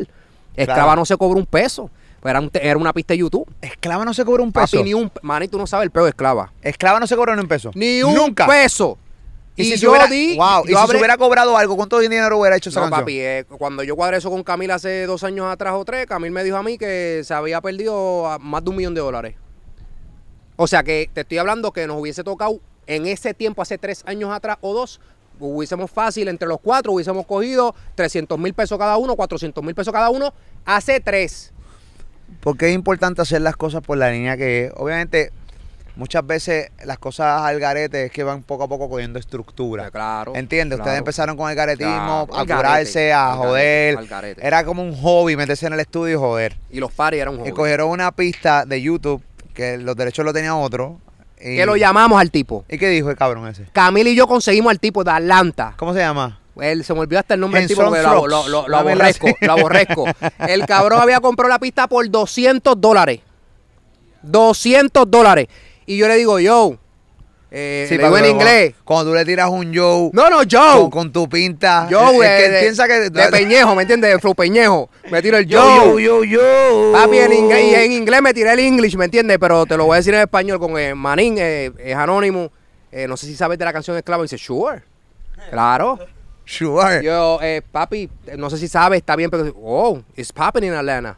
Esclava 0.56 0.82
Claro. 0.84 0.96
no 1.00 1.04
se 1.04 1.16
cobró 1.16 1.38
un 1.38 1.46
peso. 1.46 1.90
Pues 2.20 2.30
era, 2.30 2.40
un 2.40 2.50
era 2.54 2.78
una 2.78 2.92
pista 2.92 3.12
de 3.14 3.18
YouTube. 3.18 3.46
Esclava 3.60 4.04
no 4.04 4.14
se 4.14 4.24
cobra 4.24 4.42
un 4.42 4.52
peso. 4.52 4.76
Papi, 4.78 4.84
ni 4.84 4.94
un... 4.94 5.10
Mani, 5.22 5.48
tú 5.48 5.58
no 5.58 5.66
sabes 5.66 5.84
el 5.86 5.90
peo 5.90 6.04
de 6.04 6.10
esclava. 6.10 6.52
Esclava 6.62 6.98
no 7.00 7.06
se 7.06 7.16
cobra 7.16 7.34
ni 7.34 7.42
un 7.42 7.48
peso. 7.48 7.70
Ni 7.74 8.02
un 8.02 8.14
Nunca. 8.14 8.46
peso. 8.46 8.96
Y, 9.54 9.64
si, 9.64 9.76
yo 9.76 9.90
hubiera, 9.90 10.06
di- 10.06 10.34
wow, 10.38 10.62
y 10.64 10.68
si 10.68 10.74
habré- 10.74 10.92
se 10.92 10.96
hubiera 10.96 11.18
cobrado 11.18 11.58
algo, 11.58 11.76
¿cuánto 11.76 11.98
dinero 11.98 12.38
hubiera 12.38 12.56
hecho 12.56 12.70
esa 12.70 12.80
No, 12.80 12.84
canción? 12.86 13.00
papi, 13.02 13.20
eh, 13.20 13.44
cuando 13.58 13.82
yo 13.82 13.96
cuadré 13.96 14.16
eso 14.16 14.30
con 14.30 14.42
Camil 14.42 14.70
hace 14.70 15.04
dos 15.04 15.24
años 15.24 15.44
atrás 15.46 15.74
o 15.76 15.84
tres, 15.84 16.06
Camil 16.06 16.30
me 16.30 16.42
dijo 16.42 16.56
a 16.56 16.62
mí 16.62 16.78
que 16.78 17.20
se 17.22 17.34
había 17.34 17.60
perdido 17.60 18.38
más 18.40 18.64
de 18.64 18.70
un 18.70 18.76
millón 18.76 18.94
de 18.94 19.02
dólares. 19.02 19.34
O 20.62 20.68
sea 20.68 20.84
que 20.84 21.10
te 21.12 21.22
estoy 21.22 21.38
hablando 21.38 21.72
que 21.72 21.88
nos 21.88 21.98
hubiese 22.00 22.22
tocado 22.22 22.60
en 22.86 23.06
ese 23.06 23.34
tiempo, 23.34 23.62
hace 23.62 23.78
tres 23.78 24.04
años 24.06 24.30
atrás 24.32 24.58
o 24.60 24.72
dos, 24.72 25.00
hubiésemos 25.40 25.90
fácil 25.90 26.28
entre 26.28 26.46
los 26.46 26.60
cuatro, 26.60 26.92
hubiésemos 26.92 27.26
cogido 27.26 27.74
300 27.96 28.38
mil 28.38 28.54
pesos 28.54 28.78
cada 28.78 28.96
uno, 28.96 29.16
400 29.16 29.64
mil 29.64 29.74
pesos 29.74 29.92
cada 29.92 30.08
uno, 30.10 30.32
hace 30.64 31.00
tres. 31.00 31.52
Porque 32.38 32.68
es 32.68 32.74
importante 32.76 33.20
hacer 33.22 33.42
las 33.42 33.56
cosas 33.56 33.82
por 33.82 33.98
la 33.98 34.12
línea 34.12 34.36
que 34.36 34.66
es. 34.66 34.72
Obviamente, 34.76 35.32
muchas 35.96 36.24
veces 36.24 36.70
las 36.84 36.98
cosas 37.00 37.42
al 37.42 37.58
garete 37.58 38.04
es 38.04 38.12
que 38.12 38.22
van 38.22 38.44
poco 38.44 38.62
a 38.62 38.68
poco 38.68 38.88
cogiendo 38.88 39.18
estructura. 39.18 39.90
Claro. 39.90 40.32
¿Entiendes? 40.36 40.78
Ustedes 40.78 40.98
empezaron 40.98 41.36
con 41.36 41.50
el 41.50 41.56
garetismo, 41.56 42.28
Claro, 42.28 42.34
a 42.34 42.44
garete, 42.44 42.54
curarse, 42.54 43.12
a 43.12 43.32
al 43.32 43.38
garete, 43.38 43.48
joder. 43.48 43.98
al 43.98 44.06
garete. 44.06 44.46
Era 44.46 44.64
como 44.64 44.80
un 44.84 44.94
hobby 44.94 45.34
meterse 45.34 45.66
en 45.66 45.72
el 45.72 45.80
estudio 45.80 46.14
y 46.14 46.18
joder. 46.20 46.56
Y 46.70 46.78
los 46.78 46.92
paris 46.92 47.20
eran 47.20 47.34
un 47.34 47.40
Y 47.40 47.42
hobby. 47.48 47.52
cogieron 47.52 47.90
una 47.90 48.12
pista 48.12 48.64
de 48.64 48.80
YouTube 48.80 49.22
que 49.54 49.78
los 49.78 49.96
derechos 49.96 50.24
lo 50.24 50.32
tenía 50.32 50.54
otro. 50.54 50.98
Y, 51.40 51.56
¿Qué 51.56 51.66
lo 51.66 51.76
llamamos 51.76 52.20
al 52.20 52.30
tipo? 52.30 52.64
¿Y 52.68 52.78
qué 52.78 52.88
dijo 52.88 53.10
el 53.10 53.16
cabrón 53.16 53.48
ese? 53.48 53.66
Camil 53.72 54.06
y 54.08 54.14
yo 54.14 54.26
conseguimos 54.28 54.70
al 54.70 54.78
tipo 54.78 55.02
de 55.02 55.10
Atlanta. 55.10 55.74
¿Cómo 55.76 55.92
se 55.92 55.98
llama? 56.00 56.38
Él 56.60 56.84
se 56.84 56.92
me 56.94 57.00
olvidó 57.00 57.18
hasta 57.20 57.34
el 57.34 57.40
nombre 57.40 57.60
del 57.60 57.68
tipo 57.68 57.82
porque 57.82 58.02
lo, 58.02 58.26
lo- 58.68 58.76
aborrezco, 58.76 59.26
lo 59.40 59.52
aborrezco. 59.52 60.04
El 60.46 60.66
cabrón 60.66 61.00
había 61.00 61.18
comprado 61.20 61.48
la 61.48 61.58
pista 61.58 61.88
por 61.88 62.08
200 62.08 62.80
dólares. 62.80 63.20
200 64.22 65.10
dólares. 65.10 65.48
Y 65.86 65.96
yo 65.96 66.08
le 66.08 66.16
digo, 66.16 66.38
yo, 66.38 66.76
eh, 67.54 67.86
Sí, 67.88 67.96
le 67.96 68.04
digo 68.04 68.14
papi, 68.16 68.24
en 68.28 68.34
inglés. 68.34 68.74
Cuando, 68.82 69.10
tú 69.10 69.16
le 69.16 69.24
tiras 69.24 69.50
un 69.50 69.74
Joe 69.74 70.10
No, 70.12 70.30
no, 70.30 70.38
Joe. 70.50 70.80
con, 70.80 70.90
con 70.90 71.12
tu 71.12 71.28
pinta, 71.28 71.86
Joe, 71.90 72.14
es 72.26 72.40
que 72.40 72.46
eh, 72.46 72.50
de, 72.50 72.60
piensa 72.60 72.86
que... 72.88 73.10
de 73.10 73.28
Peñejo, 73.30 73.74
¿me 73.74 73.82
entiendes? 73.82 74.10
De 74.12 74.18
Flow 74.18 74.34
Peñejo. 74.34 74.88
Me 75.10 75.20
tiro 75.20 75.36
el 75.36 75.44
Joe. 75.44 76.02
yo, 76.02 76.24
yo, 76.24 76.24
yo. 76.24 76.92
Papi, 76.92 77.18
en 77.18 77.32
inglés, 77.34 77.64
y 77.64 77.74
en 77.74 77.92
inglés 77.92 78.22
me 78.22 78.32
tiré 78.32 78.52
el 78.52 78.58
English, 78.60 78.96
¿me 78.96 79.04
entiendes? 79.04 79.36
Pero 79.38 79.66
te 79.66 79.76
lo 79.76 79.84
voy 79.84 79.94
a 79.94 79.96
decir 79.98 80.14
en 80.14 80.20
español 80.20 80.58
con 80.58 80.78
eh, 80.78 80.94
Manín, 80.94 81.36
eh, 81.38 81.70
es 81.78 81.94
anónimo. 81.94 82.50
Eh, 82.90 83.06
no 83.06 83.16
sé 83.16 83.26
si 83.26 83.34
sabes 83.36 83.58
de 83.58 83.64
la 83.64 83.72
canción 83.72 83.96
Esclavo. 83.96 84.22
Y 84.22 84.26
dice, 84.26 84.38
sure. 84.38 84.82
Claro. 85.50 85.98
Sure. 86.44 87.02
Yo, 87.04 87.38
eh, 87.42 87.62
papi, 87.70 88.10
no 88.36 88.50
sé 88.50 88.58
si 88.58 88.68
sabes, 88.68 88.98
está 88.98 89.14
bien, 89.16 89.30
pero 89.30 89.52
oh, 89.62 90.00
it's 90.16 90.32
popping 90.32 90.64
in 90.64 90.72
Atlanta. 90.74 91.16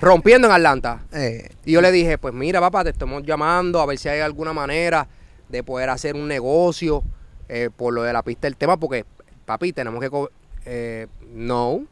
Rompiendo 0.00 0.48
en 0.48 0.52
Atlanta. 0.54 1.00
Eh, 1.12 1.48
Y 1.64 1.72
yo 1.72 1.80
le 1.80 1.90
dije, 1.92 2.18
pues 2.18 2.34
mira, 2.34 2.60
papá, 2.60 2.84
te 2.84 2.90
estamos 2.90 3.22
llamando 3.22 3.80
a 3.80 3.86
ver 3.86 3.96
si 3.96 4.08
hay 4.08 4.20
alguna 4.20 4.52
manera 4.52 5.06
de 5.54 5.62
poder 5.62 5.88
hacer 5.90 6.14
un 6.16 6.26
negocio 6.28 7.02
eh, 7.48 7.70
por 7.74 7.92
lo 7.94 8.02
de 8.02 8.12
la 8.12 8.22
pista 8.22 8.46
del 8.46 8.56
tema, 8.56 8.76
porque, 8.76 9.04
papi, 9.46 9.72
tenemos 9.72 10.00
que... 10.00 10.10
co- 10.10 10.30
Eh, 10.66 11.06
no. 11.32 11.84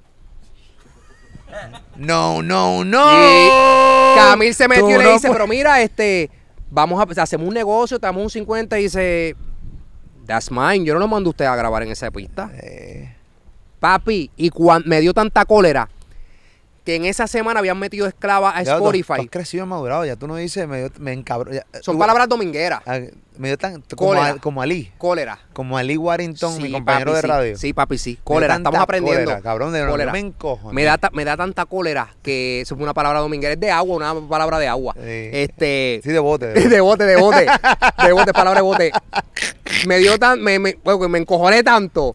no, 1.97 2.43
no, 2.43 2.85
no. 2.85 3.13
Y 3.13 3.49
Camil 4.17 4.55
se 4.55 4.69
metió 4.69 4.85
Tú 4.87 4.91
y 4.91 4.99
le 4.99 5.05
no 5.05 5.11
dice, 5.13 5.29
puedes- 5.29 5.33
pero 5.35 5.47
mira, 5.47 5.81
este, 5.83 6.31
vamos 6.71 6.99
a, 7.01 7.23
hacemos 7.23 7.47
un 7.47 7.55
negocio, 7.55 7.99
te 7.99 8.07
damos 8.07 8.23
un 8.23 8.31
50 8.31 8.79
y 8.79 8.83
dice, 8.85 9.37
that's 10.27 10.51
mine, 10.51 10.85
yo 10.85 10.95
no 10.95 11.01
lo 11.01 11.09
mando 11.09 11.29
a 11.29 11.33
usted 11.33 11.45
a 11.45 11.55
grabar 11.57 11.83
en 11.83 11.91
esa 11.91 12.11
pista. 12.11 12.51
Eh, 12.63 13.15
Papi, 13.81 14.31
y 14.37 14.49
cuando 14.51 14.89
me 14.89 15.01
dio 15.01 15.13
tanta 15.13 15.45
cólera 15.45 15.89
que 16.85 16.97
en 16.97 17.05
esa 17.05 17.27
semana 17.29 17.61
habían 17.61 17.79
metido 17.79 18.07
esclava 18.07 18.57
a 18.57 18.63
ya 18.63 18.73
tú- 18.77 18.83
Tú, 18.83 18.85
Spotify. 18.91 19.21
has 19.25 19.31
crecido 19.31 19.65
y 19.65 19.69
madurado, 19.69 20.05
ya 20.05 20.17
tú 20.17 20.27
no 20.27 20.35
dices, 20.37 20.67
me, 20.67 20.91
me 20.99 21.13
encabro. 21.13 21.53
ya, 21.53 21.65
Son 21.81 21.95
tú- 21.95 21.99
palabras 22.01 22.29
domingueras. 22.29 22.81
ah, 22.87 22.99
Me 23.39 23.49
dio 23.49 23.57
tan... 23.57 23.83
Como, 23.97 24.13
a- 24.15 24.37
como 24.39 24.61
Ali. 24.61 24.93
Cólera. 24.99 25.39
Como 25.55 25.79
Ali 25.79 25.97
Warrington, 25.97 26.61
mi 26.61 26.71
compañero 26.71 27.13
papi, 27.13 27.23
de 27.23 27.33
radio. 27.33 27.57
Sí, 27.57 27.73
papi, 27.73 27.97
sí. 27.99 28.19
Cólera, 28.25 28.57
estamos 28.57 28.79
aprendiendo. 28.81 29.25
cólera, 29.25 29.41
cabrón, 29.43 29.73
de 29.73 29.87
Cólera. 29.87 30.11
yo 30.11 30.13
me 30.13 30.19
encojo. 30.19 30.73
Me 30.73 30.85
da, 30.85 30.99
ta- 30.99 31.11
me 31.15 31.25
da 31.25 31.37
tanta 31.37 31.65
cólera 31.65 32.15
que 32.23 32.61
eso 32.61 32.75
es 32.75 32.81
una 32.81 32.93
palabra 32.93 33.21
dominguera. 33.21 33.55
Es 33.55 33.61
de 33.61 33.71
agua, 33.71 33.97
una 33.97 34.29
palabra 34.29 34.59
de 34.59 34.67
agua. 34.69 34.93
Sí. 34.97 35.01
Este. 35.33 36.01
Sí, 36.05 36.11
de 36.11 36.19
bote. 36.19 36.49
de 36.49 36.61
bote. 36.61 36.69
De 36.69 36.81
bote, 36.81 37.05
de 37.07 37.17
bote. 37.17 37.47
De 38.05 38.13
bote, 38.13 38.33
palabra 38.33 38.61
de 38.61 38.65
bote. 38.65 38.93
Me 39.87 39.99
dio 39.99 40.19
tan. 40.19 40.43
Me, 40.43 40.59
me, 40.59 40.77
bueno, 40.85 41.09
me 41.09 41.19
encojoné 41.19 41.63
tanto 41.63 42.15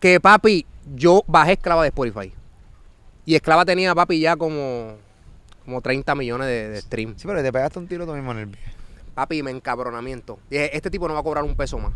que, 0.00 0.20
papi, 0.20 0.66
yo 0.94 1.22
bajé 1.26 1.52
esclava 1.52 1.82
de 1.82 1.88
Spotify. 1.88 2.32
Y 3.28 3.34
esclava 3.34 3.66
tenía, 3.66 3.94
papi, 3.94 4.20
ya 4.20 4.36
como. 4.36 4.94
Como 5.66 5.82
30 5.82 6.14
millones 6.14 6.46
de, 6.48 6.70
de 6.70 6.80
streams. 6.80 7.20
Sí, 7.20 7.28
pero 7.28 7.42
te 7.42 7.52
pegaste 7.52 7.78
un 7.78 7.86
tiro 7.86 8.06
tú 8.06 8.14
mismo 8.14 8.32
en 8.32 8.38
el 8.38 8.48
pie. 8.48 8.58
Papi, 9.14 9.42
me 9.42 9.50
encabronamiento. 9.50 10.38
Dije, 10.48 10.74
este 10.74 10.90
tipo 10.90 11.06
no 11.06 11.12
va 11.12 11.20
a 11.20 11.22
cobrar 11.22 11.44
un 11.44 11.54
peso 11.54 11.78
más. 11.78 11.92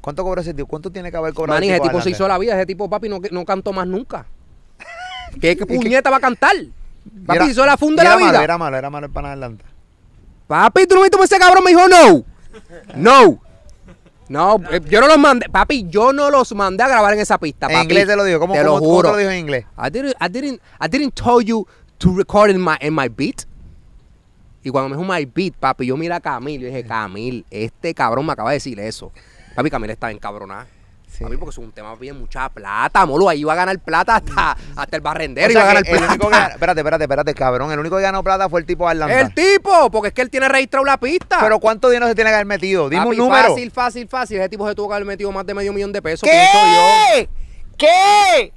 ¿Cuánto 0.00 0.24
cobra 0.24 0.40
ese 0.40 0.54
tío? 0.54 0.64
¿Cuánto 0.64 0.90
tiene 0.90 1.10
que 1.10 1.18
haber 1.18 1.34
cobrado 1.34 1.58
el 1.58 1.64
ese 1.68 1.80
tipo 1.80 2.00
se 2.00 2.08
hizo 2.08 2.26
la 2.26 2.38
vida. 2.38 2.56
Ese 2.56 2.64
tipo, 2.64 2.88
papi, 2.88 3.10
no, 3.10 3.18
no 3.30 3.44
cantó 3.44 3.74
más 3.74 3.86
nunca. 3.86 4.24
¿Qué, 5.38 5.54
qué 5.54 5.66
puñeta 5.66 6.08
va 6.08 6.16
a 6.16 6.20
cantar? 6.20 6.56
Papi, 7.26 7.36
era- 7.36 7.46
hizo 7.46 7.66
la 7.66 7.76
funda 7.76 8.02
de 8.02 8.08
la 8.08 8.14
malo, 8.16 8.30
vida. 8.30 8.42
Era 8.42 8.56
malo, 8.56 8.76
era 8.78 8.88
malo 8.88 9.06
el 9.06 9.12
pana 9.12 9.28
de 9.28 9.34
Atlanta. 9.34 9.64
Papi, 10.46 10.86
tú 10.86 10.94
no 10.94 11.02
viste 11.02 11.18
cómo 11.18 11.24
ese 11.24 11.38
cabrón 11.38 11.62
me 11.62 11.72
dijo 11.72 11.86
no. 11.88 12.24
No. 12.96 13.42
No, 14.30 14.60
eh, 14.70 14.80
yo 14.88 15.00
no 15.00 15.08
los 15.08 15.18
mandé. 15.18 15.48
Papi, 15.48 15.86
yo 15.88 16.12
no 16.12 16.30
los 16.30 16.54
mandé 16.54 16.84
a 16.84 16.88
grabar 16.88 17.12
en 17.14 17.18
esa 17.18 17.36
pista. 17.36 17.66
En 17.66 17.72
papi. 17.72 17.82
inglés 17.84 18.06
te 18.06 18.14
lo 18.14 18.22
digo. 18.22 18.38
¿Cómo, 18.38 18.54
te 18.54 18.60
cómo- 18.62 18.74
lo 18.76 18.78
cómo 18.78 18.90
juro. 18.94 19.08
te 19.08 19.12
lo 19.14 19.18
dijo 19.18 19.30
en 19.32 19.38
inglés? 19.40 19.66
I 19.76 19.90
didn't, 19.90 20.14
I 20.20 20.28
didn't, 20.28 20.60
I 20.80 20.88
didn't 20.88 21.14
tell 21.14 21.42
you 21.44 21.66
to 21.98 22.14
record 22.16 22.48
in 22.50 22.60
my, 22.60 22.76
in 22.80 22.94
my 22.94 23.08
beat. 23.08 23.42
Y 24.62 24.70
cuando 24.70 24.88
me 24.90 24.96
dijo 24.96 25.12
my 25.12 25.24
beat, 25.24 25.54
papi, 25.58 25.86
yo 25.86 25.96
mira 25.96 26.16
a 26.16 26.20
Camil. 26.20 26.60
Yo 26.60 26.68
dije, 26.68 26.84
Camil, 26.84 27.44
este 27.50 27.92
cabrón 27.92 28.24
me 28.24 28.32
acaba 28.32 28.50
de 28.50 28.56
decir 28.56 28.78
eso. 28.78 29.10
Papi, 29.56 29.68
Camil 29.68 29.90
está 29.90 30.10
encabronada. 30.12 30.68
Sí. 31.20 31.24
Papi, 31.24 31.36
porque 31.36 31.50
es 31.50 31.58
un 31.58 31.70
tema 31.70 31.94
bien 31.96 32.18
mucha 32.18 32.48
plata, 32.48 33.04
molo. 33.04 33.28
Ahí 33.28 33.40
iba 33.40 33.52
a 33.52 33.56
ganar 33.56 33.78
plata 33.78 34.16
hasta, 34.16 34.56
hasta 34.74 34.96
el 34.96 35.02
O 35.02 35.04
barrendero. 35.04 35.52
sea 35.52 35.60
iba 35.60 35.70
a 35.70 35.74
ganar 35.74 35.84
único 36.10 36.30
que 36.30 36.36
espérate, 36.36 36.80
espérate, 36.80 37.04
espérate, 37.04 37.34
cabrón. 37.34 37.70
El 37.72 37.78
único 37.78 37.96
que 37.96 38.02
ganó 38.02 38.24
plata 38.24 38.48
fue 38.48 38.60
el 38.60 38.66
tipo 38.66 38.86
de 38.86 38.92
Atlanta. 38.92 39.20
El 39.20 39.34
tipo, 39.34 39.90
porque 39.90 40.08
es 40.08 40.14
que 40.14 40.22
él 40.22 40.30
tiene 40.30 40.48
registrado 40.48 40.86
la 40.86 40.98
pista. 40.98 41.38
Pero 41.40 41.60
¿cuánto 41.60 41.90
dinero 41.90 42.08
se 42.08 42.14
tiene 42.14 42.30
que 42.30 42.34
haber 42.36 42.46
metido? 42.46 42.88
Dime 42.88 43.04
Papi, 43.04 43.20
un 43.20 43.26
número. 43.28 43.48
Fácil, 43.50 43.70
fácil, 43.70 44.08
fácil. 44.08 44.38
Ese 44.38 44.48
tipo 44.48 44.66
se 44.66 44.74
tuvo 44.74 44.88
que 44.88 44.94
haber 44.94 45.06
metido 45.06 45.30
más 45.30 45.44
de 45.44 45.52
medio 45.52 45.74
millón 45.74 45.92
de 45.92 46.00
pesos, 46.00 46.26
pienso 46.26 46.58
yo. 46.58 46.80
¿Qué? 47.14 47.28
¿Qué? 47.76 48.52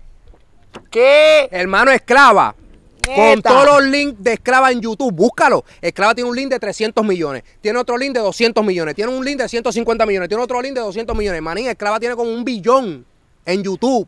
¿Qué? 0.89 1.49
Hermano 1.51 1.91
Esclava. 1.91 2.55
Con 3.05 3.41
todos 3.41 3.65
los 3.65 3.83
links 3.83 4.23
de 4.23 4.33
Esclava 4.33 4.71
en 4.71 4.81
YouTube, 4.81 5.11
búscalo. 5.13 5.65
Esclava 5.81 6.15
tiene 6.15 6.29
un 6.29 6.35
link 6.35 6.49
de 6.49 6.59
300 6.59 7.03
millones, 7.05 7.43
tiene 7.61 7.77
otro 7.79 7.97
link 7.97 8.13
de 8.13 8.19
200 8.21 8.63
millones, 8.65 8.95
tiene 8.95 9.11
un 9.15 9.23
link 9.25 9.37
de 9.39 9.49
150 9.49 10.05
millones, 10.05 10.29
tiene 10.29 10.43
otro 10.43 10.61
link 10.61 10.73
de 10.73 10.81
200 10.81 11.15
millones. 11.15 11.41
Manín, 11.41 11.67
Esclava 11.67 11.99
tiene 11.99 12.15
como 12.15 12.31
un 12.33 12.43
billón 12.43 13.05
en 13.45 13.63
YouTube. 13.63 14.07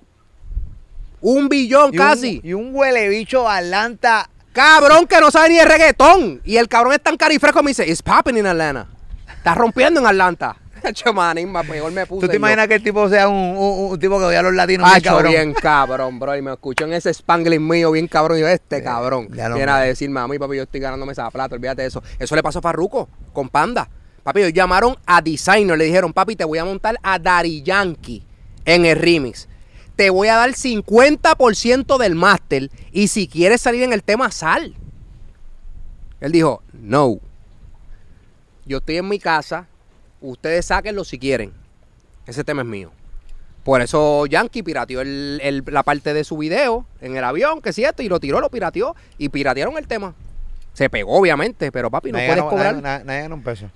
Un 1.21 1.49
billón 1.49 1.93
Y 1.93 1.97
un- 1.97 2.03
casi. 2.05 2.41
y 2.43 2.53
un 2.53 2.73
huele 2.75 3.09
bicho 3.09 3.49
Atlanta. 3.49 4.29
Cabrón 4.53 5.07
que 5.07 5.19
no 5.19 5.31
sabe 5.31 5.49
ni 5.49 5.57
de 5.57 5.65
reggaetón. 5.65 6.41
Y 6.45 6.57
el 6.57 6.67
cabrón 6.69 6.93
es 6.93 7.01
tan 7.01 7.17
carifresco 7.17 7.61
me 7.61 7.71
dice, 7.71 7.85
it's 7.87 8.01
popping 8.01 8.37
in 8.37 8.45
Atlanta. 8.45 8.87
Está 9.35 9.53
rompiendo 9.55 9.99
en 9.99 10.05
Atlanta. 10.07 10.55
Peor 11.63 11.91
me 11.91 12.05
puse 12.05 12.21
¿Tú 12.21 12.27
te 12.27 12.33
yo. 12.33 12.37
imaginas 12.37 12.67
que 12.67 12.75
el 12.75 12.83
tipo 12.83 13.07
sea 13.09 13.27
un, 13.27 13.35
un- 13.57 13.91
un 13.91 13.99
tipo 13.99 14.17
que 14.19 14.25
odia 14.25 14.39
a 14.39 14.43
los 14.43 14.53
latinos? 14.53 14.85
bien 14.87 14.97
Hacho, 14.97 15.09
cabrón? 15.09 15.31
bien 15.31 15.53
cabrón, 15.53 16.19
bro. 16.19 16.35
Y 16.37 16.41
me 16.41 16.53
escuchó 16.53 16.85
en 16.85 16.93
ese 16.93 17.09
spanglish 17.13 17.59
mío, 17.59 17.91
bien 17.91 18.07
cabrón. 18.07 18.37
Y 18.37 18.41
yo, 18.41 18.47
este 18.47 18.83
cabrón. 18.83 19.29
ya 19.33 19.49
lo 19.49 19.55
Viene 19.55 19.71
a 19.71 19.79
decirme 19.79 20.19
a 20.19 20.27
mí, 20.27 20.37
papi, 20.39 20.57
yo 20.57 20.63
estoy 20.63 20.79
ganándome 20.79 21.11
esa 21.13 21.29
plata, 21.31 21.55
olvídate 21.55 21.81
de 21.83 21.87
eso. 21.87 22.03
Eso 22.19 22.35
le 22.35 22.43
pasó 22.43 22.59
a 22.59 22.61
Farruko 22.61 23.09
con 23.33 23.49
Panda. 23.49 23.89
Papi, 24.23 24.41
ellos 24.41 24.53
llamaron 24.53 24.95
a 25.05 25.21
Designer, 25.21 25.77
le 25.77 25.85
dijeron, 25.85 26.11
papi, 26.13 26.35
te 26.35 26.43
voy 26.45 26.57
a 26.57 26.65
montar 26.65 26.97
a 27.03 27.19
Dari 27.19 27.61
Yankee 27.61 28.23
en 28.65 28.85
el 28.85 28.97
remix. 28.97 29.47
te 29.95 30.09
voy 30.09 30.27
a 30.27 30.35
dar 30.35 30.49
50% 30.49 31.97
del 31.97 32.15
máster 32.15 32.69
y 32.91 33.07
si 33.07 33.27
quieres 33.27 33.61
salir 33.61 33.83
en 33.83 33.93
el 33.93 34.03
tema, 34.03 34.29
sal. 34.31 34.75
Él 36.19 36.31
dijo, 36.31 36.63
no. 36.73 37.19
Yo 38.65 38.77
estoy 38.79 38.97
en 38.97 39.07
mi 39.07 39.19
casa, 39.19 39.67
ustedes 40.29 40.65
sáquenlo 40.65 41.03
si 41.03 41.17
quieren. 41.19 41.53
Ese 42.27 42.43
tema 42.43 42.61
es 42.61 42.67
mío. 42.67 42.91
Por 43.63 43.81
eso 43.81 44.25
Yankee 44.27 44.61
pirateó 44.63 45.01
el- 45.01 45.39
el- 45.41 45.63
la 45.67 45.81
parte 45.83 46.13
de 46.13 46.23
su 46.23 46.37
video 46.37 46.85
en 47.01 47.17
el 47.17 47.23
avión, 47.23 47.61
que 47.61 47.73
si 47.73 47.83
esto, 47.83 48.03
y 48.03 48.09
lo 48.09 48.19
tiró, 48.19 48.39
lo 48.39 48.49
pirateó, 48.49 48.95
y 49.17 49.29
piratearon 49.29 49.77
el 49.77 49.87
tema. 49.87 50.13
Se 50.73 50.89
pegó, 50.89 51.17
obviamente, 51.17 51.71
pero 51.71 51.89
papi, 51.89 52.11
no 52.11 52.17
nadie, 52.17 52.27
puedes 52.27 52.43
ganó, 52.43 52.49
cobrar. 52.49 52.75
nadie- 52.81 53.21
ganó 53.23 53.35
un 53.35 53.43
peso. 53.43 53.69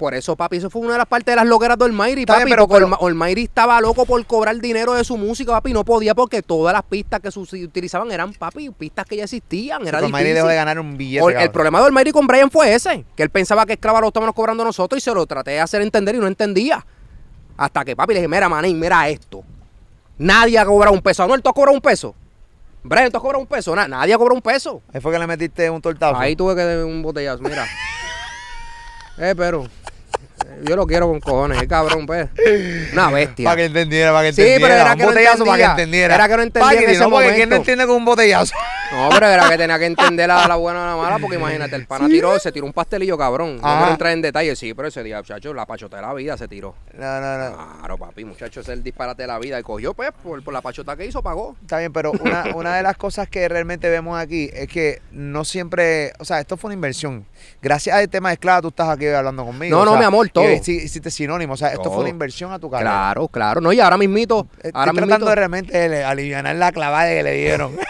Por 0.00 0.14
eso, 0.14 0.34
papi, 0.34 0.56
eso 0.56 0.70
fue 0.70 0.80
una 0.80 0.92
de 0.92 0.98
las 0.98 1.06
partes 1.06 1.26
de 1.32 1.36
las 1.36 1.44
loqueras 1.46 1.76
de 1.76 1.84
Olmairi, 1.84 2.24
papi. 2.24 2.38
bien, 2.44 2.48
pero- 2.56 2.66
porque 2.66 2.76
pero- 2.76 2.86
Olma- 2.86 2.96
Olmairi 3.00 3.42
estaba 3.44 3.78
loco 3.82 4.06
por 4.06 4.24
cobrar 4.24 4.56
dinero 4.58 4.94
de 4.94 5.04
su 5.04 5.18
música, 5.18 5.52
papi. 5.52 5.74
No 5.74 5.84
podía 5.84 6.14
porque 6.14 6.40
todas 6.40 6.72
las 6.72 6.82
pistas 6.84 7.20
que 7.20 7.28
utilizaban 7.38 8.10
eran, 8.10 8.32
papi, 8.32 8.70
pistas 8.70 9.04
que 9.04 9.16
ya 9.18 9.24
existían. 9.24 9.86
Era 9.86 10.00
difícil. 10.00 10.34
dejó 10.34 10.48
de 10.48 10.54
ganar 10.54 10.80
un 10.80 10.96
billete. 10.96 11.22
O- 11.22 11.28
el 11.28 11.50
problema 11.50 11.80
de 11.80 11.84
Olmairi 11.84 12.12
con 12.12 12.26
Brian 12.26 12.50
fue 12.50 12.72
ese, 12.74 13.04
que 13.14 13.22
él 13.22 13.28
pensaba 13.28 13.66
que 13.66 13.74
esclava 13.74 14.00
lo 14.00 14.06
estábamos 14.08 14.34
cobrando 14.34 14.64
nosotros 14.64 14.96
y 14.96 15.04
se 15.04 15.12
lo 15.12 15.26
traté 15.26 15.50
de 15.50 15.60
hacer 15.60 15.82
entender 15.82 16.14
y 16.14 16.18
no 16.18 16.26
entendía. 16.26 16.84
Hasta 17.58 17.84
que, 17.84 17.94
papi, 17.94 18.14
le 18.14 18.20
dije, 18.20 18.28
mira, 18.28 18.48
manín, 18.48 18.80
mira 18.80 19.06
esto. 19.10 19.44
Nadie 20.16 20.58
ha 20.58 20.64
cobrado 20.64 20.94
un 20.94 21.02
peso. 21.02 21.22
Anuel, 21.24 21.42
¿tú 21.42 21.50
has 21.50 21.54
cobrado 21.54 21.74
un 21.74 21.82
peso? 21.82 22.14
Brian, 22.82 23.10
¿tú 23.10 23.18
has 23.18 23.22
cobrado 23.22 23.40
un 23.42 23.46
peso? 23.46 23.76
Na- 23.76 23.86
nadie 23.86 24.14
ha 24.14 24.16
cobrado 24.16 24.36
un 24.36 24.40
peso. 24.40 24.80
Ahí 24.94 25.00
fue 25.02 25.12
que 25.12 25.18
le 25.18 25.26
metiste 25.26 25.68
un 25.68 25.82
tortazo. 25.82 26.16
Ahí 26.18 26.34
tuve 26.34 26.54
que 26.56 26.64
dar 26.64 26.84
un 26.86 27.02
botellazo, 27.02 27.42
mira. 27.42 27.66
eh, 29.18 29.34
pero 29.36 29.66
yo 30.62 30.76
lo 30.76 30.86
quiero 30.86 31.08
con 31.08 31.20
cojones, 31.20 31.62
eh, 31.62 31.66
cabrón, 31.68 32.06
pues. 32.06 32.28
Una 32.92 33.10
bestia. 33.12 33.44
Para 33.44 33.56
que 33.56 33.64
entendiera, 33.66 34.12
para 34.12 34.26
que 34.28 34.32
Sí, 34.32 34.42
entendiera. 34.42 34.68
pero 34.68 34.80
era 34.80 34.92
un 34.92 34.96
que 34.98 35.02
no 35.04 35.08
botellazo 35.10 35.44
para 35.44 35.56
que 35.58 35.64
entendiera. 35.70 36.14
Era 36.14 36.28
que 36.28 36.36
no 36.36 36.42
entendía 36.42 36.80
en 36.80 36.90
ese 36.90 37.00
no, 37.00 37.10
porque 37.10 37.34
¿quién 37.34 37.48
no 37.48 37.56
entiende 37.56 37.86
con 37.86 37.96
un 37.96 38.04
botellazo? 38.04 38.54
No, 38.90 39.08
pero 39.10 39.28
era 39.28 39.48
que 39.48 39.56
tenía 39.56 39.78
que 39.78 39.86
entender 39.86 40.26
la, 40.26 40.48
la 40.48 40.56
buena 40.56 40.82
o 40.82 40.86
la 40.96 40.96
mala, 41.00 41.18
porque 41.20 41.36
imagínate, 41.36 41.76
el 41.76 41.86
pana 41.86 42.06
tiró, 42.08 42.36
se 42.40 42.50
tiró 42.50 42.66
un 42.66 42.72
pastelillo 42.72 43.16
cabrón. 43.16 43.58
No 43.58 43.62
quiero 43.62 43.90
entrar 43.92 44.12
en 44.12 44.20
detalle, 44.20 44.56
sí, 44.56 44.74
pero 44.74 44.88
ese 44.88 45.04
día, 45.04 45.18
muchacho, 45.18 45.54
la 45.54 45.64
pachota 45.64 45.94
de 45.98 46.02
la 46.02 46.12
vida 46.12 46.36
se 46.36 46.48
tiró. 46.48 46.74
No, 46.94 47.20
no, 47.20 47.38
no. 47.38 47.76
Claro, 47.78 47.98
papi, 47.98 48.24
muchacho, 48.24 48.58
ese 48.58 48.72
es 48.72 48.76
el 48.78 48.82
disparate 48.82 49.22
de 49.22 49.28
la 49.28 49.38
vida. 49.38 49.60
Y 49.60 49.62
cogió, 49.62 49.94
pues, 49.94 50.10
por, 50.20 50.42
por 50.42 50.52
la 50.52 50.60
pachota 50.60 50.96
que 50.96 51.06
hizo, 51.06 51.22
pagó. 51.22 51.54
Está 51.60 51.78
bien, 51.78 51.92
pero 51.92 52.10
una, 52.10 52.46
una 52.56 52.74
de 52.74 52.82
las 52.82 52.96
cosas 52.96 53.28
que 53.28 53.48
realmente 53.48 53.88
vemos 53.88 54.18
aquí 54.20 54.50
es 54.52 54.66
que 54.66 55.00
no 55.12 55.44
siempre, 55.44 56.12
o 56.18 56.24
sea, 56.24 56.40
esto 56.40 56.56
fue 56.56 56.70
una 56.70 56.74
inversión. 56.74 57.24
Gracias 57.62 57.94
al 57.96 58.08
tema 58.08 58.28
de 58.30 58.34
esclava 58.34 58.62
tú 58.62 58.68
estás 58.68 58.88
aquí 58.88 59.06
hablando 59.06 59.44
conmigo. 59.44 59.76
No, 59.76 59.82
o 59.82 59.84
no, 59.84 59.90
sea, 59.92 60.00
mi 60.00 60.06
amor, 60.06 60.28
todo. 60.30 60.50
Hiciste 60.50 61.10
sinónimo, 61.10 61.54
o 61.54 61.56
sea, 61.56 61.68
esto 61.68 61.82
Todo. 61.82 61.92
fue 61.94 62.00
una 62.02 62.10
inversión 62.10 62.52
a 62.52 62.58
tu 62.58 62.70
carrera. 62.70 62.90
Claro, 62.90 63.28
claro. 63.28 63.60
No, 63.60 63.72
y 63.72 63.80
ahora 63.80 63.96
mismito, 63.98 64.46
Estoy 64.56 64.70
ahora 64.74 64.92
tratando 64.92 65.06
mismito. 65.06 65.28
de 65.30 65.34
realmente 65.34 66.04
aliviar 66.04 66.54
la 66.56 66.72
clavada 66.72 67.08
que 67.10 67.22
le 67.22 67.32
dieron. 67.34 67.76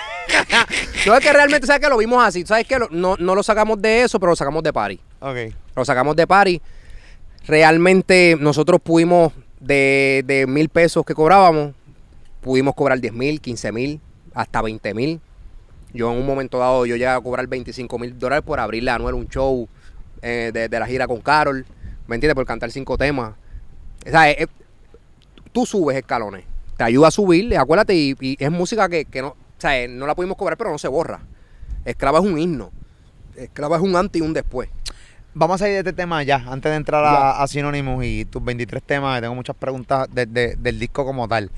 No 1.07 1.15
es 1.15 1.21
que 1.21 1.33
realmente, 1.33 1.67
¿sabes 1.67 1.81
que 1.83 1.89
Lo 1.89 1.97
vimos 1.97 2.23
así. 2.25 2.45
¿Sabes 2.47 2.67
que 2.67 2.79
No, 2.91 3.17
no 3.19 3.35
lo 3.35 3.43
sacamos 3.43 3.81
de 3.81 4.03
eso, 4.03 4.21
pero 4.21 4.31
lo 4.33 4.37
sacamos 4.37 4.63
de 4.63 4.73
party. 4.73 5.01
ok. 5.21 5.37
Lo 5.75 5.85
sacamos 5.85 6.15
de 6.15 6.27
party. 6.27 6.61
Realmente 7.47 8.37
nosotros 8.39 8.81
pudimos, 8.83 9.33
de, 9.59 10.23
de 10.27 10.47
mil 10.47 10.69
pesos 10.69 11.05
que 11.05 11.15
cobrábamos, 11.15 11.73
pudimos 12.41 12.75
cobrar 12.75 13.01
10 13.01 13.13
mil, 13.13 13.41
15 13.41 13.73
mil, 13.73 14.01
hasta 14.35 14.63
20 14.63 14.95
mil. 14.95 15.21
Yo 15.93 16.11
en 16.13 16.19
un 16.19 16.27
momento 16.27 16.59
dado, 16.59 16.87
yo 16.87 16.95
llegué 16.95 17.09
a 17.09 17.21
cobrar 17.21 17.47
25 17.47 17.99
mil 17.99 18.19
dólares 18.19 18.45
por 18.45 18.61
abrirle 18.61 18.91
a 18.91 18.95
Anuel 18.97 19.15
un 19.15 19.29
show 19.29 19.69
eh, 20.23 20.51
de, 20.53 20.69
de 20.69 20.79
la 20.81 20.87
gira 20.87 21.07
con 21.07 21.21
Carol. 21.21 21.65
¿Me 22.07 22.17
entiendes? 22.17 22.35
Por 22.35 22.47
cantar 22.47 22.71
cinco 22.71 22.97
temas. 22.99 23.33
O 24.07 24.11
sea, 24.11 24.31
eh, 24.31 24.47
tú 25.53 25.67
subes 25.67 25.97
escalones. 25.97 26.45
Te 26.77 26.85
ayuda 26.85 27.09
a 27.09 27.11
subir, 27.11 27.57
acuérdate, 27.59 27.95
y, 27.95 28.17
y 28.21 28.37
es 28.39 28.51
música 28.51 28.89
que, 28.89 29.05
que 29.05 29.21
no, 29.21 29.29
o 29.29 29.37
sea, 29.59 29.79
eh, 29.81 29.89
no 29.89 30.07
la 30.07 30.15
pudimos 30.15 30.37
cobrar, 30.37 30.57
pero 30.57 30.71
no 30.71 30.79
se 30.79 30.89
borra. 30.89 31.21
Esclava 31.85 32.19
es 32.19 32.25
un 32.25 32.39
himno. 32.39 32.71
Esclava 33.37 33.77
es 33.77 33.83
un 33.83 33.95
antes 33.97 34.21
y 34.21 34.25
un 34.25 34.33
después. 34.33 34.69
Vamos 35.35 35.57
a 35.57 35.59
salir 35.59 35.75
de 35.75 35.79
este 35.81 35.93
tema 35.93 36.23
ya, 36.25 36.37
antes 36.49 36.71
de 36.71 36.77
entrar 36.77 37.05
a, 37.05 37.43
a 37.43 37.47
Sinónimos 37.47 38.05
y 38.05 38.25
tus 38.25 38.43
23 38.43 38.83
temas, 38.83 39.21
tengo 39.21 39.35
muchas 39.35 39.55
preguntas 39.57 40.09
de- 40.13 40.27
de- 40.27 40.57
del 40.57 40.79
disco 40.79 41.05
como 41.05 41.29
tal. 41.29 41.51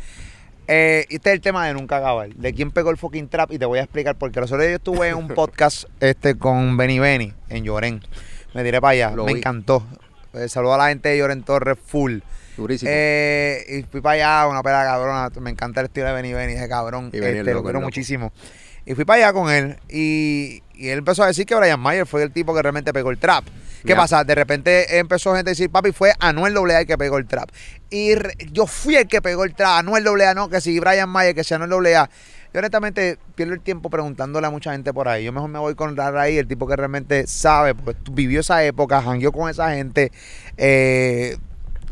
Eh, 0.69 1.07
este 1.11 1.31
es 1.31 1.35
el 1.35 1.41
tema 1.41 1.67
de 1.67 1.75
Nunca 1.75 1.97
Acabar, 1.99 2.29
de 2.29 2.55
quién 2.55 2.71
pegó 2.71 2.91
el 2.91 2.97
fucking 2.97 3.29
trap 3.29 3.53
y 3.53 3.59
te 3.59 3.67
voy 3.67 3.79
a 3.81 3.83
explicar 3.83 4.17
porque 4.17 4.41
los 4.41 4.51
otros 4.51 4.61
días 4.63 4.71
yo 4.73 4.77
estuve 4.77 5.09
en 5.09 5.17
un 5.17 5.29
podcast 5.35 5.85
este 6.01 6.37
con 6.37 6.77
Benny 6.77 6.99
Benny 6.99 7.33
en 7.49 7.65
Llorén. 7.65 8.01
Me 8.55 8.63
tiré 8.63 8.81
para 8.81 8.93
allá, 8.93 9.11
Lo 9.17 9.25
me 9.25 9.33
vi. 9.33 9.39
encantó. 9.41 9.85
Eh, 10.35 10.49
saludo 10.49 10.75
a 10.75 10.79
la 10.79 10.89
gente 10.89 11.09
de 11.09 11.19
Llorén 11.19 11.43
Torres 11.43 11.77
full. 11.85 12.19
Durísimo. 12.57 12.91
Eh, 12.95 13.65
y 13.69 13.83
fui 13.91 14.01
para 14.01 14.43
allá, 14.43 14.49
una 14.51 14.63
pera 14.63 14.85
cabrona. 14.85 15.31
Me 15.41 15.51
encanta 15.51 15.81
el 15.81 15.87
estilo 15.87 16.07
de 16.07 16.13
Benny 16.13 16.33
Benny, 16.33 16.53
ese 16.53 16.69
cabrón. 16.69 17.11
Y 17.13 17.19
este, 17.19 17.55
lo 17.55 17.63
quiero 17.63 17.81
muchísimo. 17.81 18.33
Y 18.85 18.95
fui 18.95 19.05
para 19.05 19.25
allá 19.29 19.33
con 19.33 19.51
él. 19.51 19.79
Y, 19.89 20.63
y 20.75 20.89
él 20.89 20.99
empezó 20.99 21.23
a 21.23 21.27
decir 21.29 21.47
que 21.47 21.55
Brian 21.55 21.81
Mayer 21.81 22.07
fue 22.07 22.23
el 22.23 22.31
tipo 22.31 22.55
que 22.55 22.63
realmente 22.63 22.93
pegó 22.93 23.11
el 23.11 23.19
trap. 23.19 23.45
¿Qué 23.85 23.97
pasa? 23.97 24.25
De 24.25 24.35
repente 24.35 24.99
empezó 24.99 25.35
gente 25.35 25.51
a 25.51 25.53
decir, 25.53 25.71
papi, 25.71 25.93
fue 25.93 26.13
Anuel 26.19 26.57
AA 26.57 26.81
el 26.81 26.87
que 26.87 26.97
pegó 26.99 27.19
el 27.19 27.27
trap. 27.27 27.49
Y 27.91 28.15
yo 28.53 28.67
fui 28.67 28.97
el 28.97 29.09
que 29.09 29.21
pegó 29.21 29.45
el 29.45 29.55
trap. 29.55 29.79
Anuel 29.79 30.07
AA, 30.07 30.35
no, 30.35 30.49
que 30.49 30.61
si 30.61 30.79
Brian 30.79 31.09
Mayer, 31.09 31.35
que 31.35 31.45
si 31.45 31.55
Anuel 31.55 31.95
AA. 31.95 32.09
Yo 32.55 32.59
honestamente 32.59 33.19
pierdo 33.35 33.55
el 33.55 33.61
tiempo 33.61 33.89
preguntándole 33.89 34.47
a 34.47 34.51
mucha 34.51 34.73
gente 34.73 34.93
por 34.93 35.09
ahí. 35.09 35.25
Yo 35.25 35.33
mejor 35.33 35.49
me 35.49 35.59
voy 35.59 35.75
con 35.75 35.97
Raray, 35.97 36.37
el 36.37 36.47
tipo 36.47 36.67
que 36.67 36.77
realmente 36.77 37.27
sabe, 37.27 37.75
porque 37.75 37.99
vivió 38.13 38.41
esa 38.41 38.63
época, 38.63 39.01
jangueó 39.03 39.33
con 39.33 39.49
esa 39.49 39.71
gente. 39.75 40.13
eh, 40.57 41.37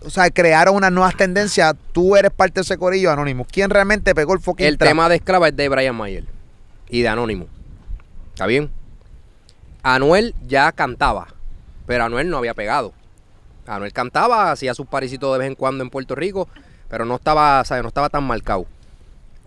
o 0.03 0.09
sea, 0.09 0.31
crearon 0.31 0.77
unas 0.77 0.93
nuevas 0.93 1.15
tendencias. 1.17 1.75
Tú 1.93 2.17
eres 2.17 2.31
parte 2.31 2.55
de 2.57 2.61
ese 2.63 2.79
corillo 2.79 3.11
anónimo. 3.11 3.47
¿Quién 3.51 3.69
realmente 3.71 4.15
pegó 4.15 4.33
el 4.35 4.41
fucking 4.41 4.67
El 4.67 4.79
trap? 4.79 4.89
tema 4.89 5.09
de 5.09 5.17
esclava 5.17 5.49
es 5.49 5.57
de 5.57 5.69
Brian 5.69 5.95
Mayer 5.95 6.25
y 6.89 7.03
de 7.03 7.09
Anónimo. 7.09 7.47
¿Está 8.33 8.47
bien? 8.47 8.71
Anuel 9.83 10.35
ya 10.47 10.73
cantaba, 10.73 11.29
pero 11.91 12.05
Anuel 12.05 12.31
no 12.31 12.39
había 12.39 12.55
pegado. 12.55 12.93
Anuel 13.67 13.93
cantaba, 13.93 14.53
hacía 14.53 14.75
sus 14.75 14.87
parisitos 14.87 15.33
de 15.33 15.41
vez 15.41 15.49
en 15.49 15.57
cuando 15.57 15.83
en 15.83 15.91
Puerto 15.91 16.15
Rico, 16.15 16.49
pero 16.89 17.05
no 17.05 17.17
estaba, 17.17 17.65
¿sabes? 17.65 17.83
No 17.83 17.89
estaba 17.89 18.09
tan 18.09 18.23
marcado. 18.23 18.65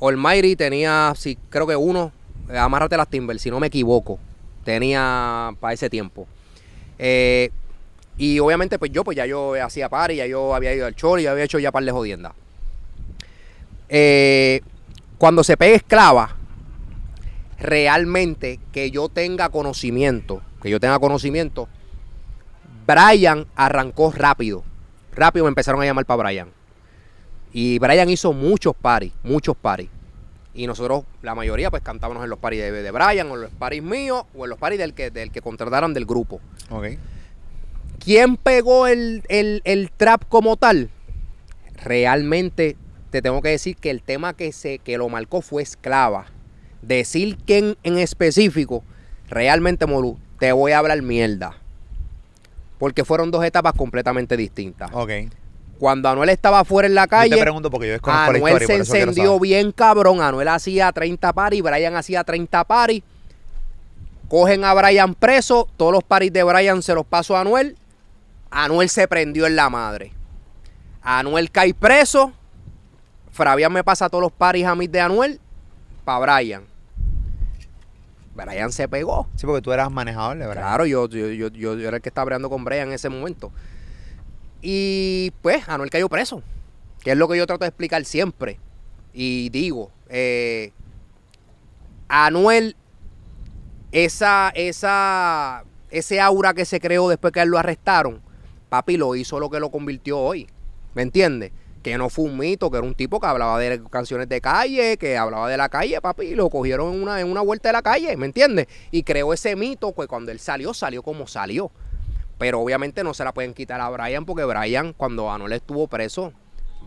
Almighty 0.01 0.57
tenía, 0.57 1.13
sí, 1.15 1.37
creo 1.49 1.65
que 1.65 1.77
uno, 1.77 2.11
eh, 2.49 2.57
Amárrate 2.57 2.97
las 2.97 3.07
Timber, 3.07 3.39
si 3.39 3.49
no 3.49 3.61
me 3.61 3.67
equivoco, 3.67 4.19
tenía 4.65 5.51
para 5.61 5.73
ese 5.73 5.89
tiempo. 5.89 6.27
Eh, 6.99 7.49
y 8.17 8.39
obviamente, 8.39 8.77
pues 8.77 8.91
yo, 8.91 9.05
pues 9.05 9.15
ya 9.15 9.25
yo 9.25 9.53
hacía 9.63 9.87
party, 9.87 10.17
ya 10.17 10.25
yo 10.25 10.53
había 10.53 10.73
ido 10.73 10.85
al 10.85 10.95
show 10.95 11.17
y 11.17 11.27
había 11.27 11.45
hecho 11.45 11.59
ya 11.59 11.71
par 11.71 11.85
de 11.85 11.91
jodiendas. 11.93 12.33
Eh, 13.87 14.59
cuando 15.17 15.45
se 15.45 15.55
pega 15.55 15.77
esclava, 15.77 16.35
realmente 17.57 18.59
que 18.73 18.91
yo 18.91 19.07
tenga 19.07 19.47
conocimiento, 19.47 20.41
que 20.61 20.69
yo 20.69 20.81
tenga 20.81 20.99
conocimiento, 20.99 21.69
Brian 22.85 23.45
arrancó 23.55 24.11
rápido. 24.11 24.63
Rápido 25.15 25.45
me 25.45 25.49
empezaron 25.49 25.81
a 25.81 25.85
llamar 25.85 26.05
para 26.05 26.23
Brian. 26.23 26.49
Y 27.51 27.77
Brian 27.79 28.09
hizo 28.09 28.33
muchos 28.33 28.75
paris, 28.75 29.13
muchos 29.23 29.55
paris. 29.55 29.89
Y 30.55 30.67
nosotros, 30.67 31.03
la 31.21 31.33
mayoría, 31.35 31.69
pues 31.71 31.81
cantábamos 31.83 32.23
en 32.23 32.29
los 32.29 32.39
paris 32.39 32.59
de, 32.61 32.71
de 32.71 32.91
Brian, 32.91 33.29
o 33.31 33.35
en 33.35 33.41
los 33.41 33.51
paris 33.51 33.81
míos, 33.83 34.23
o 34.35 34.43
en 34.45 34.49
los 34.49 34.59
paris 34.59 34.77
del 34.79 34.93
que, 34.93 35.09
del 35.11 35.31
que 35.31 35.41
contrataran 35.41 35.93
del 35.93 36.05
grupo. 36.05 36.41
Ok. 36.69 36.85
¿Quién 38.03 38.37
pegó 38.37 38.87
el, 38.87 39.23
el- 39.29 39.61
el 39.65 39.91
trap 39.91 40.23
como 40.29 40.57
tal? 40.57 40.89
Realmente 41.83 42.77
te 43.09 43.21
tengo 43.21 43.41
que 43.41 43.49
decir 43.49 43.75
que 43.77 43.89
el 43.89 44.01
tema 44.01 44.33
que, 44.33 44.51
se, 44.51 44.79
que 44.79 44.97
lo 44.97 45.09
marcó 45.09 45.41
fue 45.41 45.61
esclava. 45.63 46.25
Decir 46.81 47.37
quién 47.45 47.77
en 47.83 47.97
específico, 47.97 48.83
realmente, 49.29 49.85
Molu, 49.85 50.19
te 50.39 50.51
voy 50.51 50.71
a 50.73 50.79
hablar 50.79 51.01
mierda. 51.01 51.57
Porque 52.83 53.05
fueron 53.05 53.31
dos 53.31 53.45
etapas 53.45 53.71
completamente 53.75 54.35
distintas. 54.35 54.91
Ok. 54.91 55.09
Cuando 55.79 56.09
Anuel 56.09 56.27
estaba 56.27 56.65
fuera 56.65 56.85
en 56.85 56.93
la 56.93 57.03
Yo 57.03 57.07
calle, 57.07 57.35
te 57.35 57.41
pregunto 57.41 57.71
porque 57.71 57.87
yo 57.87 57.93
desconozco 57.93 58.33
la 58.33 58.37
Anuel 58.39 58.61
historia. 58.61 58.83
se 58.83 58.89
por 58.89 58.97
encendió 58.97 59.39
bien 59.39 59.71
cabrón. 59.71 60.19
Anuel 60.19 60.49
hacía 60.49 60.91
30 60.91 61.31
paris, 61.31 61.63
Brian 61.63 61.95
hacía 61.95 62.25
30 62.25 62.65
paris. 62.65 63.01
Cogen 64.27 64.65
a 64.65 64.73
Brian 64.73 65.15
preso, 65.15 65.69
todos 65.77 65.93
los 65.93 66.03
paris 66.03 66.33
de 66.33 66.43
Brian 66.43 66.83
se 66.83 66.93
los 66.93 67.05
pasó 67.05 67.37
a 67.37 67.39
Anuel. 67.39 67.77
Anuel 68.51 68.89
se 68.89 69.07
prendió 69.07 69.47
en 69.47 69.55
la 69.55 69.69
madre. 69.69 70.11
Anuel 71.03 71.51
cae 71.51 71.73
preso. 71.73 72.33
Fabián 73.31 73.71
me 73.71 73.85
pasa 73.85 74.09
todos 74.09 74.23
los 74.23 74.33
paris 74.33 74.65
a 74.65 74.75
mí 74.75 74.87
de 74.87 74.99
Anuel 74.99 75.39
para 76.03 76.19
Brian. 76.19 76.72
Brian 78.35 78.71
se 78.71 78.87
pegó. 78.87 79.27
Sí, 79.35 79.45
porque 79.45 79.61
tú 79.61 79.71
eras 79.71 79.91
manejador, 79.91 80.37
de 80.37 80.47
verdad. 80.47 80.63
Claro, 80.63 80.85
yo, 80.85 81.07
yo, 81.07 81.27
yo, 81.29 81.49
yo- 81.49 81.79
era 81.79 81.97
el 81.97 82.01
que 82.01 82.09
estaba 82.09 82.25
breando 82.25 82.49
con 82.49 82.63
Brian 82.63 82.87
en 82.87 82.93
ese 82.93 83.09
momento. 83.09 83.51
Y 84.61 85.31
pues, 85.41 85.67
Anuel 85.69 85.89
cayó 85.89 86.09
preso. 86.09 86.41
Que 87.03 87.11
es 87.11 87.17
lo 87.17 87.27
que 87.27 87.37
yo 87.37 87.45
trato 87.45 87.65
de 87.65 87.69
explicar 87.69 88.03
siempre. 88.05 88.59
Y 89.13 89.49
digo, 89.49 89.91
eh, 90.09 90.71
Anuel, 92.07 92.75
esa, 93.91 94.49
esa, 94.55 95.63
ese 95.91 96.19
aura 96.21 96.53
que 96.53 96.65
se 96.65 96.79
creó 96.79 97.09
después 97.09 97.33
que 97.33 97.41
él 97.41 97.49
lo 97.49 97.59
arrestaron, 97.59 98.21
papi 98.69 98.97
lo 98.97 99.15
hizo 99.15 99.39
lo 99.39 99.49
que 99.49 99.59
lo 99.59 99.69
convirtió 99.69 100.19
hoy. 100.19 100.47
¿Me 100.95 101.01
entiendes? 101.01 101.51
Que 101.83 101.97
no 101.97 102.09
fue 102.09 102.25
un 102.25 102.37
mito, 102.37 102.71
que 102.71 102.77
era 102.77 102.87
un 102.87 102.95
tipo 102.95 103.19
que 103.19 103.27
hablaba 103.27 103.59
de 103.59 103.83
canciones 103.91 104.29
de 104.29 104.39
calle, 104.39 104.97
que 104.97 105.17
hablaba 105.17 105.49
de 105.49 105.57
la 105.57 105.67
calle, 105.67 105.99
papi, 105.99 106.27
y 106.27 106.35
lo 106.35 106.49
cogieron 106.49 106.93
en 106.93 107.03
una, 107.03 107.19
en 107.19 107.29
una 107.29 107.41
vuelta 107.41 107.69
de 107.69 107.73
la 107.73 107.81
calle, 107.81 108.15
¿me 108.15 108.25
entiendes? 108.25 108.67
Y 108.89 109.03
creó 109.03 109.33
ese 109.33 109.55
mito 109.57 109.93
que 109.93 110.07
cuando 110.07 110.31
él 110.31 110.39
salió, 110.39 110.73
salió 110.73 111.03
como 111.03 111.27
salió. 111.27 111.71
Pero 112.37 112.61
obviamente 112.61 113.03
no 113.03 113.13
se 113.13 113.25
la 113.25 113.33
pueden 113.33 113.53
quitar 113.53 113.81
a 113.81 113.89
Brian 113.89 114.25
porque 114.25 114.45
Brian, 114.45 114.93
cuando 114.93 115.29
Anuel 115.29 115.51
estuvo 115.51 115.87
preso, 115.87 116.31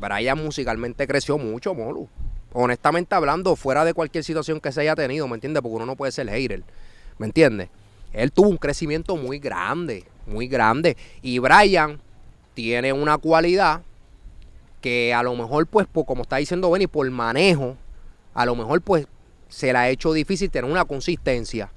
Brian 0.01 0.43
musicalmente 0.43 1.07
creció 1.07 1.37
mucho, 1.37 1.75
Molu. 1.75 2.09
Honestamente 2.55 3.15
hablando, 3.15 3.55
fuera 3.55 3.85
de 3.85 3.93
cualquier 3.93 4.25
situación 4.25 4.61
que 4.61 4.73
se 4.73 4.81
haya 4.81 4.95
tenido, 4.95 5.29
¿me 5.29 5.35
entiendes? 5.35 5.63
Porque 5.63 5.77
uno 5.77 5.87
no 5.87 5.95
puede 5.95 6.11
ser 6.11 6.29
hater, 6.31 6.65
¿me 7.19 7.27
entiendes? 7.27 7.69
Él 8.15 8.33
tuvo 8.33 8.49
un 8.49 8.57
crecimiento 8.57 9.17
muy 9.17 9.39
grande, 9.39 10.05
muy 10.27 10.49
grande. 10.49 10.97
Y 11.21 11.39
Brian 11.39 12.01
tiene 12.55 12.95
una 12.95 13.19
cualidad 13.19 13.83
que 14.81 15.15
a 15.15 15.23
lo 15.23 15.35
mejor, 15.35 15.67
pues, 15.67 15.87
como 16.07 16.23
está 16.23 16.37
diciendo 16.37 16.71
Benny, 16.71 16.87
por 16.87 17.11
manejo, 17.11 17.77
a 18.35 18.47
lo 18.47 18.55
mejor, 18.55 18.83
pues, 18.83 19.07
se 19.49 19.73
le 19.73 19.79
ha 19.79 19.89
hecho 19.89 20.13
difícil 20.13 20.51
tener 20.51 20.71
una 20.71 20.85
consistencia. 20.85 21.71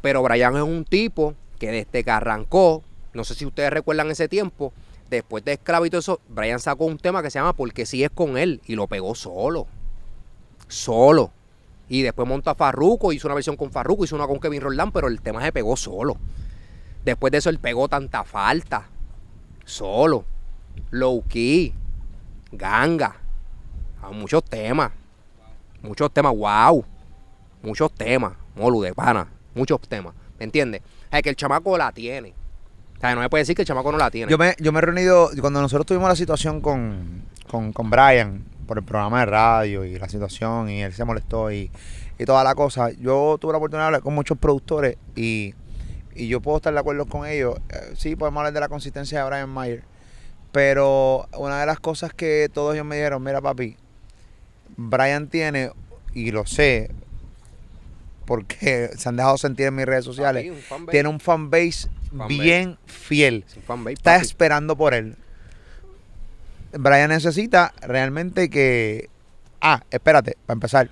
Pero 0.00 0.22
Brian 0.22 0.56
es 0.56 0.62
un 0.62 0.84
tipo 0.84 1.34
que 1.58 1.70
desde 1.70 2.04
que 2.04 2.10
arrancó, 2.10 2.82
no 3.12 3.24
sé 3.24 3.34
si 3.34 3.46
ustedes 3.46 3.70
recuerdan 3.70 4.10
ese 4.10 4.28
tiempo, 4.28 4.72
después 5.08 5.44
de 5.44 5.54
Esclavito 5.54 5.98
eso, 5.98 6.20
Brian 6.28 6.60
sacó 6.60 6.84
un 6.84 6.98
tema 6.98 7.22
que 7.22 7.30
se 7.30 7.38
llama 7.38 7.54
Porque 7.54 7.86
si 7.86 8.04
es 8.04 8.10
con 8.10 8.36
él 8.36 8.60
y 8.66 8.74
lo 8.74 8.86
pegó 8.86 9.14
solo. 9.14 9.66
Solo. 10.68 11.32
Y 11.88 12.02
después 12.02 12.26
montó 12.26 12.50
a 12.50 12.54
Farruko, 12.54 13.12
hizo 13.12 13.28
una 13.28 13.34
versión 13.34 13.56
con 13.56 13.70
Farruko, 13.70 14.04
hizo 14.04 14.16
una 14.16 14.26
con 14.26 14.40
Kevin 14.40 14.62
Roldán, 14.62 14.92
pero 14.92 15.08
el 15.08 15.20
tema 15.20 15.42
se 15.42 15.52
pegó 15.52 15.76
solo. 15.76 16.16
Después 17.04 17.30
de 17.30 17.38
eso 17.38 17.50
él 17.50 17.58
pegó 17.58 17.88
tanta 17.88 18.24
falta. 18.24 18.88
Solo. 19.64 20.24
Low 20.90 21.22
key. 21.28 21.74
Ganga. 22.56 23.16
A 24.02 24.10
muchos 24.10 24.44
temas. 24.44 24.90
Muchos 25.82 26.12
temas. 26.12 26.34
Wow. 26.34 26.84
Muchos 27.62 27.92
temas. 27.92 28.32
Molu 28.54 28.82
de 28.82 28.94
pana. 28.94 29.28
Muchos 29.54 29.80
temas. 29.80 30.14
¿Me 30.38 30.44
entiendes? 30.44 30.82
Es 31.10 31.22
que 31.22 31.30
el 31.30 31.36
chamaco 31.36 31.76
la 31.78 31.92
tiene. 31.92 32.34
O 32.96 33.00
sea, 33.00 33.14
no 33.14 33.20
me 33.20 33.28
puede 33.28 33.42
decir 33.42 33.54
que 33.54 33.62
el 33.62 33.68
chamaco 33.68 33.92
no 33.92 33.98
la 33.98 34.10
tiene. 34.10 34.30
Yo 34.30 34.38
me, 34.38 34.54
yo 34.58 34.72
me 34.72 34.78
he 34.78 34.82
reunido, 34.82 35.30
cuando 35.40 35.60
nosotros 35.60 35.86
tuvimos 35.86 36.08
la 36.08 36.16
situación 36.16 36.60
con, 36.60 37.22
con, 37.48 37.72
con 37.72 37.90
Brian, 37.90 38.44
por 38.66 38.78
el 38.78 38.84
programa 38.84 39.20
de 39.20 39.26
radio 39.26 39.84
y 39.84 39.98
la 39.98 40.08
situación, 40.08 40.70
y 40.70 40.82
él 40.82 40.92
se 40.92 41.04
molestó 41.04 41.52
y, 41.52 41.70
y 42.18 42.24
toda 42.24 42.42
la 42.42 42.54
cosa, 42.54 42.90
yo 42.92 43.36
tuve 43.38 43.52
la 43.52 43.58
oportunidad 43.58 43.84
de 43.84 43.86
hablar 43.86 44.02
con 44.02 44.14
muchos 44.14 44.38
productores 44.38 44.96
y, 45.14 45.54
y 46.14 46.28
yo 46.28 46.40
puedo 46.40 46.56
estar 46.58 46.72
de 46.72 46.80
acuerdo 46.80 47.06
con 47.06 47.26
ellos. 47.26 47.58
Eh, 47.68 47.92
sí, 47.94 48.16
podemos 48.16 48.38
hablar 48.40 48.54
de 48.54 48.60
la 48.60 48.68
consistencia 48.68 49.22
de 49.22 49.28
Brian 49.28 49.50
Mayer, 49.50 49.84
pero 50.54 51.26
una 51.36 51.58
de 51.58 51.66
las 51.66 51.80
cosas 51.80 52.14
que 52.14 52.48
todos 52.54 52.74
ellos 52.74 52.86
me 52.86 52.94
dijeron, 52.94 53.20
mira 53.24 53.40
papi, 53.40 53.76
Brian 54.76 55.26
tiene, 55.26 55.72
y 56.14 56.30
lo 56.30 56.46
sé, 56.46 56.92
porque 58.24 58.90
se 58.96 59.08
han 59.08 59.16
dejado 59.16 59.36
sentir 59.36 59.66
en 59.66 59.74
mis 59.74 59.84
redes 59.84 60.04
sociales, 60.04 60.44
Papi, 60.44 60.50
un 60.56 60.62
fanbase. 60.62 60.90
tiene 60.92 61.08
un 61.08 61.18
fanbase 61.18 61.88
bien 62.28 62.78
fiel. 62.86 63.44
Es 63.48 63.58
Está 63.94 64.16
esperando 64.16 64.76
por 64.76 64.94
él. 64.94 65.16
Brian 66.72 67.10
necesita 67.10 67.72
realmente 67.82 68.48
que... 68.48 69.08
Ah, 69.60 69.82
espérate, 69.90 70.36
para 70.46 70.54
empezar. 70.54 70.90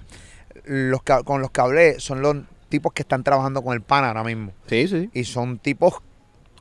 Los 0.64 1.02
que- 1.04 1.22
con 1.24 1.40
los 1.40 1.50
que 1.52 1.60
hablé 1.60 2.00
son 2.00 2.20
los 2.22 2.36
tipos 2.68 2.92
que 2.92 3.02
están 3.02 3.22
trabajando 3.24 3.62
con 3.62 3.74
el 3.74 3.80
PAN 3.82 4.04
ahora 4.04 4.24
mismo. 4.24 4.52
Sí, 4.68 4.88
sí. 4.88 5.10
Y 5.12 5.24
son 5.24 5.58
tipos 5.58 5.94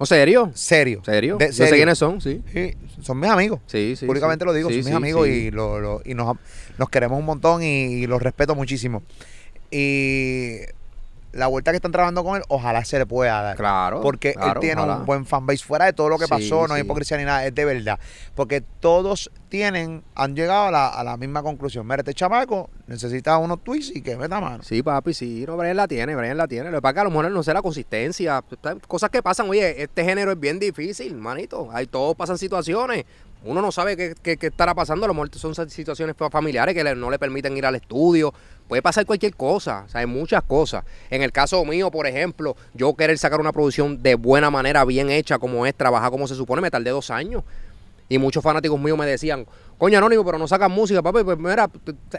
¿O 0.02 0.06
serio? 0.08 0.50
serios. 0.56 1.06
¿Serio? 1.06 1.38
De- 1.38 1.46
Yo 1.48 1.52
sé 1.54 1.58
serio. 1.66 1.76
quiénes 1.76 1.98
son, 2.00 2.20
sí. 2.22 2.42
Sí, 2.52 2.74
son 3.02 3.20
mis 3.20 3.30
amigos. 3.30 3.60
Sí, 3.68 3.96
sí. 3.96 4.08
Públicamente 4.08 4.44
sí. 4.44 4.48
lo 4.48 4.54
digo, 4.54 4.70
Sí, 4.70 4.82
son 4.82 4.86
mis 4.86 4.96
amigos 4.96 5.28
y, 5.28 5.52
lo, 5.52 5.80
lo- 5.80 6.02
y 6.04 6.16
nos, 6.16 6.36
nos 6.80 6.90
queremos 6.90 7.20
un 7.20 7.26
montón 7.26 7.62
y, 7.62 7.84
y 8.02 8.08
los 8.08 8.20
respeto 8.20 8.56
muchísimo. 8.56 9.04
Y 9.70 10.58
la 11.34 11.48
vuelta 11.48 11.72
que 11.72 11.78
están 11.78 11.92
trabajando 11.92 12.24
con 12.24 12.38
él, 12.38 12.44
ojalá 12.50 12.84
se 12.86 12.98
le 13.00 13.06
pueda 13.06 13.42
dar. 13.42 13.56
Claro. 13.58 14.02
Porque 14.02 14.34
claro, 14.34 14.54
él 14.54 14.60
tiene 14.60 14.82
ojalá. 14.82 14.98
un 14.98 15.06
buen 15.06 15.26
fanbase. 15.26 15.64
Fuera 15.64 15.86
de 15.86 15.94
todo 15.94 16.10
lo 16.10 16.18
que 16.18 16.26
Sí, 16.26 16.30
pasó, 16.30 16.68
no 16.68 16.74
hay 16.74 16.82
sí. 16.82 16.86
hipocresía 16.86 17.18
ni 17.18 17.24
nada, 17.26 17.46
es 17.46 17.56
de 17.56 17.66
verdad. 17.66 18.00
Porque 18.36 18.62
todos 18.62 19.32
tienen, 19.50 20.04
han 20.16 20.36
llegado 20.36 20.68
a 20.68 20.72
la, 20.72 20.88
a 20.88 21.04
la 21.04 21.18
misma 21.18 21.42
conclusión. 21.44 21.86
Mira, 21.86 21.98
este 22.00 22.14
chamaco 22.14 22.70
necesita 22.88 23.38
unos 23.38 23.64
tweets 23.64 23.96
y 23.96 24.02
que 24.02 24.18
meta 24.18 24.40
mano. 24.42 24.64
Sí, 24.64 24.84
papi, 24.84 25.14
sí. 25.14 25.46
No, 25.48 25.58
Brian 25.58 25.78
la 25.78 25.88
tiene, 25.88 26.16
Brian 26.16 26.38
la 26.38 26.48
tiene. 26.48 26.70
Lo 26.72 26.78
que 26.78 26.82
pasa 26.82 26.92
es 26.92 26.94
que 26.96 27.00
a 27.02 27.04
lo 27.06 27.10
mejor 27.12 27.32
no 27.32 27.44
sé 27.44 27.54
la 27.54 27.62
consistencia. 27.62 28.44
Cosas 28.88 29.10
que 29.10 29.24
pasan. 29.24 29.50
Oye, 29.50 29.82
este 29.84 30.04
género 30.04 30.32
es 30.32 30.40
bien 30.40 30.60
difícil, 30.60 31.16
manito. 31.16 31.70
Hay, 31.72 31.88
todos 31.88 32.16
pasan 32.16 32.38
situaciones. 32.38 33.06
Uno 33.44 33.62
no 33.62 33.72
sabe 33.72 34.16
qué, 34.22 34.38
estará 34.40 34.76
pasando. 34.76 35.06
A 35.06 35.10
lo 35.10 35.26
son 35.34 35.56
situaciones 35.70 36.16
familiares 36.32 36.76
que 36.76 36.84
no 36.96 37.10
le 37.10 37.18
permiten 37.18 37.58
ir 37.58 37.66
al 37.66 37.76
estudio. 37.76 38.34
Puede 38.68 38.82
pasar 38.82 39.06
cualquier 39.06 39.36
cosa. 39.36 39.84
O 39.86 39.90
sea, 39.90 40.02
hay 40.02 40.08
muchas 40.08 40.44
cosas. 40.44 40.84
En 41.10 41.24
el 41.24 41.32
caso 41.32 41.64
mío, 41.66 41.90
por 41.90 42.06
ejemplo, 42.06 42.56
yo 42.74 42.94
querer 42.94 43.18
sacar 43.18 43.40
una 43.40 43.52
producción 43.52 44.02
de 44.04 44.16
buena 44.16 44.52
manera, 44.52 44.86
bien 44.86 45.10
hecha, 45.10 45.40
como 45.40 45.66
es, 45.66 45.74
trabajar 45.74 46.12
como 46.12 46.28
se 46.28 46.36
supone, 46.36 46.62
me 46.62 46.70
tardé 46.70 46.92
dos 46.92 47.10
años. 47.10 47.44
Y 48.10 48.18
muchos 48.18 48.44
fanáticos 48.44 48.80
míos 48.80 48.98
me 48.98 49.06
decían, 49.06 49.48
coño, 49.78 49.98
Anónimo, 49.98 50.24
pero 50.24 50.38
no 50.38 50.48
sacas 50.48 50.70
música, 50.70 51.02
papi. 51.02 51.24
Pues 51.24 51.40
mira, 51.40 51.70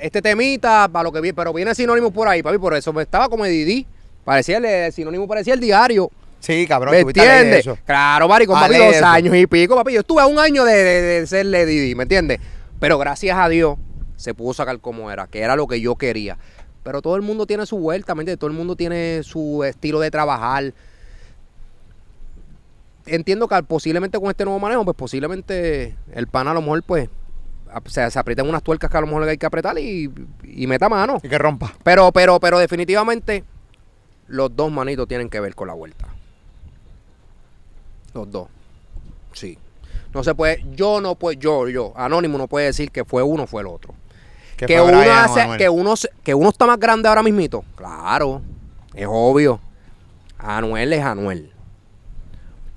este 0.01 0.23
temita, 0.23 0.89
para 0.89 1.05
lo 1.05 1.13
que 1.13 1.21
viene, 1.21 1.37
pero 1.37 1.53
viene 1.53 1.75
sinónimo 1.75 2.11
por 2.11 2.27
ahí, 2.27 2.43
papi. 2.43 2.59
Por 2.59 2.75
eso 2.75 2.99
estaba 3.01 3.29
como 3.29 3.45
Didi. 3.45 3.87
Parecía 4.25 4.59
el, 4.59 4.65
el 4.65 4.93
sinónimo, 4.93 5.29
parecía 5.29 5.55
el 5.55 5.61
diario. 5.61 6.11
Sí, 6.43 6.67
cabrón, 6.67 6.93
¿Me 6.93 7.01
entiendes? 7.03 7.69
Claro, 7.87 8.27
marico, 8.27 8.57
A 8.57 8.63
papi, 8.63 8.77
dos 8.77 8.97
eso. 8.97 9.07
años 9.07 9.37
y 9.37 9.47
pico, 9.47 9.77
papi. 9.77 9.93
Yo 9.93 10.01
estuve 10.01 10.23
a 10.23 10.27
un 10.27 10.41
año 10.41 10.65
de, 10.65 10.75
de, 10.75 11.01
de 11.21 11.27
serle 11.29 11.65
Didi, 11.65 11.95
¿me 11.95 12.03
entiendes? 12.03 12.41
Pero 12.81 12.99
gracias 12.99 13.39
a 13.39 13.49
Dios 13.49 13.79
se 14.17 14.35
pudo 14.35 14.53
sacar 14.53 14.81
como 14.81 15.09
era, 15.13 15.29
que 15.29 15.41
era 15.41 15.55
lo 15.55 15.69
que 15.69 15.81
yo 15.81 15.95
quería. 15.95 16.37
Pero 16.83 17.01
todo 17.01 17.15
el 17.15 17.23
mundo 17.23 17.47
tiene 17.47 17.65
su 17.65 17.79
vuelta, 17.79 18.17
¿me 18.17 18.23
entiendes? 18.23 18.41
Todo 18.41 18.51
el 18.51 18.57
mundo 18.57 18.75
tiene 18.75 19.23
su 19.23 19.63
estilo 19.63 20.01
de 20.01 20.11
trabajar. 20.11 20.75
Entiendo 23.07 23.47
que 23.47 23.63
posiblemente 23.63 24.19
con 24.19 24.29
este 24.29 24.45
nuevo 24.45 24.59
manejo, 24.59 24.85
pues 24.85 24.97
posiblemente 24.97 25.97
el 26.13 26.27
pan 26.27 26.49
a 26.49 26.55
lo 26.55 26.61
mejor, 26.61 26.83
pues, 26.83 27.09
se, 27.87 28.11
se 28.11 28.19
aprietan 28.19 28.49
unas 28.49 28.65
tuercas 28.65 28.91
que 28.91 28.97
a 28.97 29.01
lo 29.01 29.07
mejor 29.07 29.29
hay 29.29 29.39
que 29.39 29.47
apretar 29.47 29.79
y, 29.79 30.11
y 30.43 30.67
meta 30.67 30.89
mano. 30.89 31.21
Y 31.23 31.29
que 31.29 31.39
rompa. 31.39 31.73
Pero, 31.85 32.11
pero, 32.11 32.41
pero 32.41 32.59
definitivamente 32.59 33.45
los 34.27 34.55
dos 34.57 34.73
manitos 34.73 35.07
tienen 35.07 35.29
que 35.29 35.39
ver 35.39 35.55
con 35.55 35.69
la 35.69 35.75
vuelta. 35.75 36.09
Los 38.15 38.31
dos. 38.31 38.49
Sí. 39.33 39.59
No 40.15 40.23
se 40.23 40.35
puede, 40.35 40.65
yo 40.75 41.01
no 41.01 41.15
puedo, 41.15 41.39
yo, 41.39 41.69
yo, 41.69 41.93
Anónimo 41.97 42.37
no 42.37 42.47
puede 42.47 42.67
decir 42.67 42.91
que 42.91 43.05
fue 43.05 43.23
uno 43.23 43.45
o 43.45 43.47
fue 43.47 43.63
el 43.63 43.69
otro. 43.69 43.95
Que 44.57 44.81
uno 44.81 44.99
Brian 44.99 45.25
hace, 45.25 45.57
que 45.59 45.69
uno 45.69 45.95
que 46.23 46.35
uno 46.35 46.51
está 46.51 46.67
más 46.67 46.79
grande 46.79 47.09
ahora 47.09 47.23
mismito. 47.23 47.65
Claro, 47.75 48.43
es 48.95 49.07
obvio. 49.09 49.59
Anuel 50.39 50.93
es 50.93 51.03
Anuel. 51.03 51.53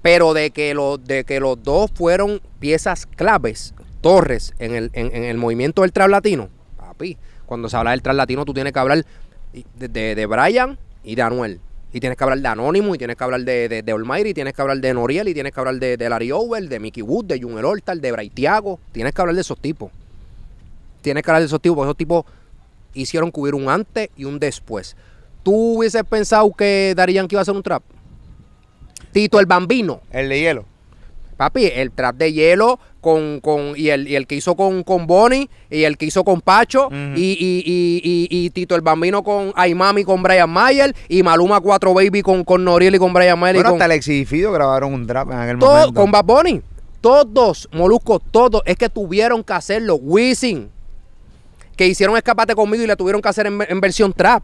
Pero 0.02 0.34
de 0.34 0.52
que 0.52 0.74
los, 0.74 1.04
de 1.04 1.24
que 1.26 1.40
los 1.40 1.62
dos 1.62 1.92
fueron 1.94 2.42
piezas 2.60 3.06
claves, 3.06 3.74
torres, 4.02 4.54
en 4.60 4.76
el, 4.76 4.90
en, 4.94 5.16
en 5.16 5.24
el 5.26 5.38
movimiento 5.38 5.82
del 5.82 5.92
trap 5.92 6.10
latino, 6.10 6.50
papi, 6.78 7.18
cuando 7.46 7.70
se 7.70 7.78
habla 7.78 7.92
del 7.92 8.02
trap 8.02 8.16
latino, 8.16 8.46
tú 8.46 8.54
tienes 8.54 8.72
que 8.72 8.80
hablar 8.80 9.06
de, 9.54 9.88
de, 9.88 10.16
de 10.16 10.26
Brian 10.26 10.78
y 11.04 11.16
de 11.16 11.22
Anuel. 11.22 11.60
Y 11.96 12.02
tienes 12.02 12.18
que 12.18 12.26
hablar 12.26 12.40
de 12.40 12.48
Anónimo, 12.50 12.94
y 12.94 12.98
tienes 12.98 13.16
que 13.16 13.24
hablar 13.24 13.40
de, 13.40 13.70
de, 13.70 13.82
de 13.82 14.30
y 14.30 14.34
tienes 14.34 14.54
que 14.54 14.62
hablar 14.62 14.80
de 14.80 14.94
Noriel, 14.94 15.30
y 15.30 15.34
tienes 15.34 15.54
que 15.54 15.60
hablar 15.62 15.76
de, 15.76 15.96
de 15.96 16.10
Larry 16.10 16.30
Over, 16.30 16.68
de 16.68 16.78
Mickey 16.78 17.02
Wood, 17.02 17.24
de 17.24 17.40
Junior 17.40 17.64
Hortal, 17.64 18.02
de 18.02 18.12
Braithiago. 18.12 18.82
Tienes 18.92 19.14
que 19.14 19.22
hablar 19.22 19.34
de 19.34 19.40
esos 19.40 19.58
tipos. 19.58 19.94
Tienes 21.02 21.24
que 21.24 21.32
hablar 21.32 21.42
de 21.42 21.46
esos 21.46 21.62
tipos, 21.62 21.78
porque 21.78 21.88
esos 21.88 21.98
tipos 21.98 22.26
hicieron 22.94 23.32
hubiera 23.34 23.56
un 23.56 23.70
antes 23.70 24.10
y 24.18 24.26
un 24.26 24.40
después. 24.40 24.98
¿Tú 25.42 25.78
hubieses 25.78 26.04
pensado 26.04 26.52
que 26.52 26.94
Daddy 26.98 27.14
Yankee 27.14 27.36
iba 27.36 27.40
a 27.40 27.44
hacer 27.44 27.56
un 27.56 27.64
trap? 27.64 27.82
Tito 29.14 29.40
el 29.40 29.46
Bambino. 29.46 30.02
El 30.12 30.28
de 30.28 30.40
hielo. 30.42 30.66
Papi, 31.38 31.68
el 31.68 31.92
trap 31.92 32.18
de 32.18 32.34
hielo 32.34 32.78
con, 33.06 33.40
con, 33.40 33.74
y, 33.78 33.90
el, 33.90 34.08
y 34.08 34.16
el 34.16 34.26
que 34.26 34.34
hizo 34.34 34.56
con, 34.56 34.82
con 34.84 35.06
Bonnie 35.06 35.48
y 35.70 35.84
el 35.84 35.96
que 35.96 36.08
hizo 36.08 36.24
con 36.24 36.42
Pacho 36.42 36.90
y, 37.16 37.38
y, 37.40 38.28
y, 38.32 38.50
Tito 38.50 38.74
el 38.74 38.82
Bambino 38.82 39.22
con 39.22 39.54
Aymami 39.56 40.04
con 40.04 40.24
Brian 40.24 40.50
Mayer 40.50 40.96
y 41.08 41.22
Maluma 41.22 41.62
4 41.62 41.94
Baby 41.94 42.24
con, 42.24 42.44
con 42.44 42.64
Noriel 42.64 42.96
y 42.96 42.98
con 42.98 43.14
Brian 43.14 43.38
Mayer 43.38 43.58
Bueno, 43.58 43.70
y 43.70 43.72
con, 43.74 43.76
hasta 43.76 43.86
Alexis 43.86 44.24
y 44.24 44.26
Fido 44.26 44.52
grabaron 44.52 44.92
un 44.92 45.06
trap 45.06 45.30
en 45.30 45.38
aquel 45.38 45.60
todo- 45.60 45.72
momento. 45.92 46.02
con 46.02 46.10
Bad 46.12 46.26
Bunny. 46.26 46.62
Todos, 47.00 47.70
Molusco, 47.72 48.20
todos, 48.20 48.64
es 48.66 48.76
que 48.76 48.90
tuvieron 48.90 49.44
que 49.44 49.54
hacerlo. 49.54 49.98
Wisin, 49.98 50.72
que 51.78 51.86
hicieron 51.86 52.18
escapate 52.18 52.56
conmigo 52.56 52.84
y 52.84 52.88
la 52.88 52.96
tuvieron 52.96 53.22
que 53.22 53.30
hacer 53.30 53.46
en, 53.46 53.60
en 53.70 53.80
versión 53.80 54.14
trap. 54.14 54.42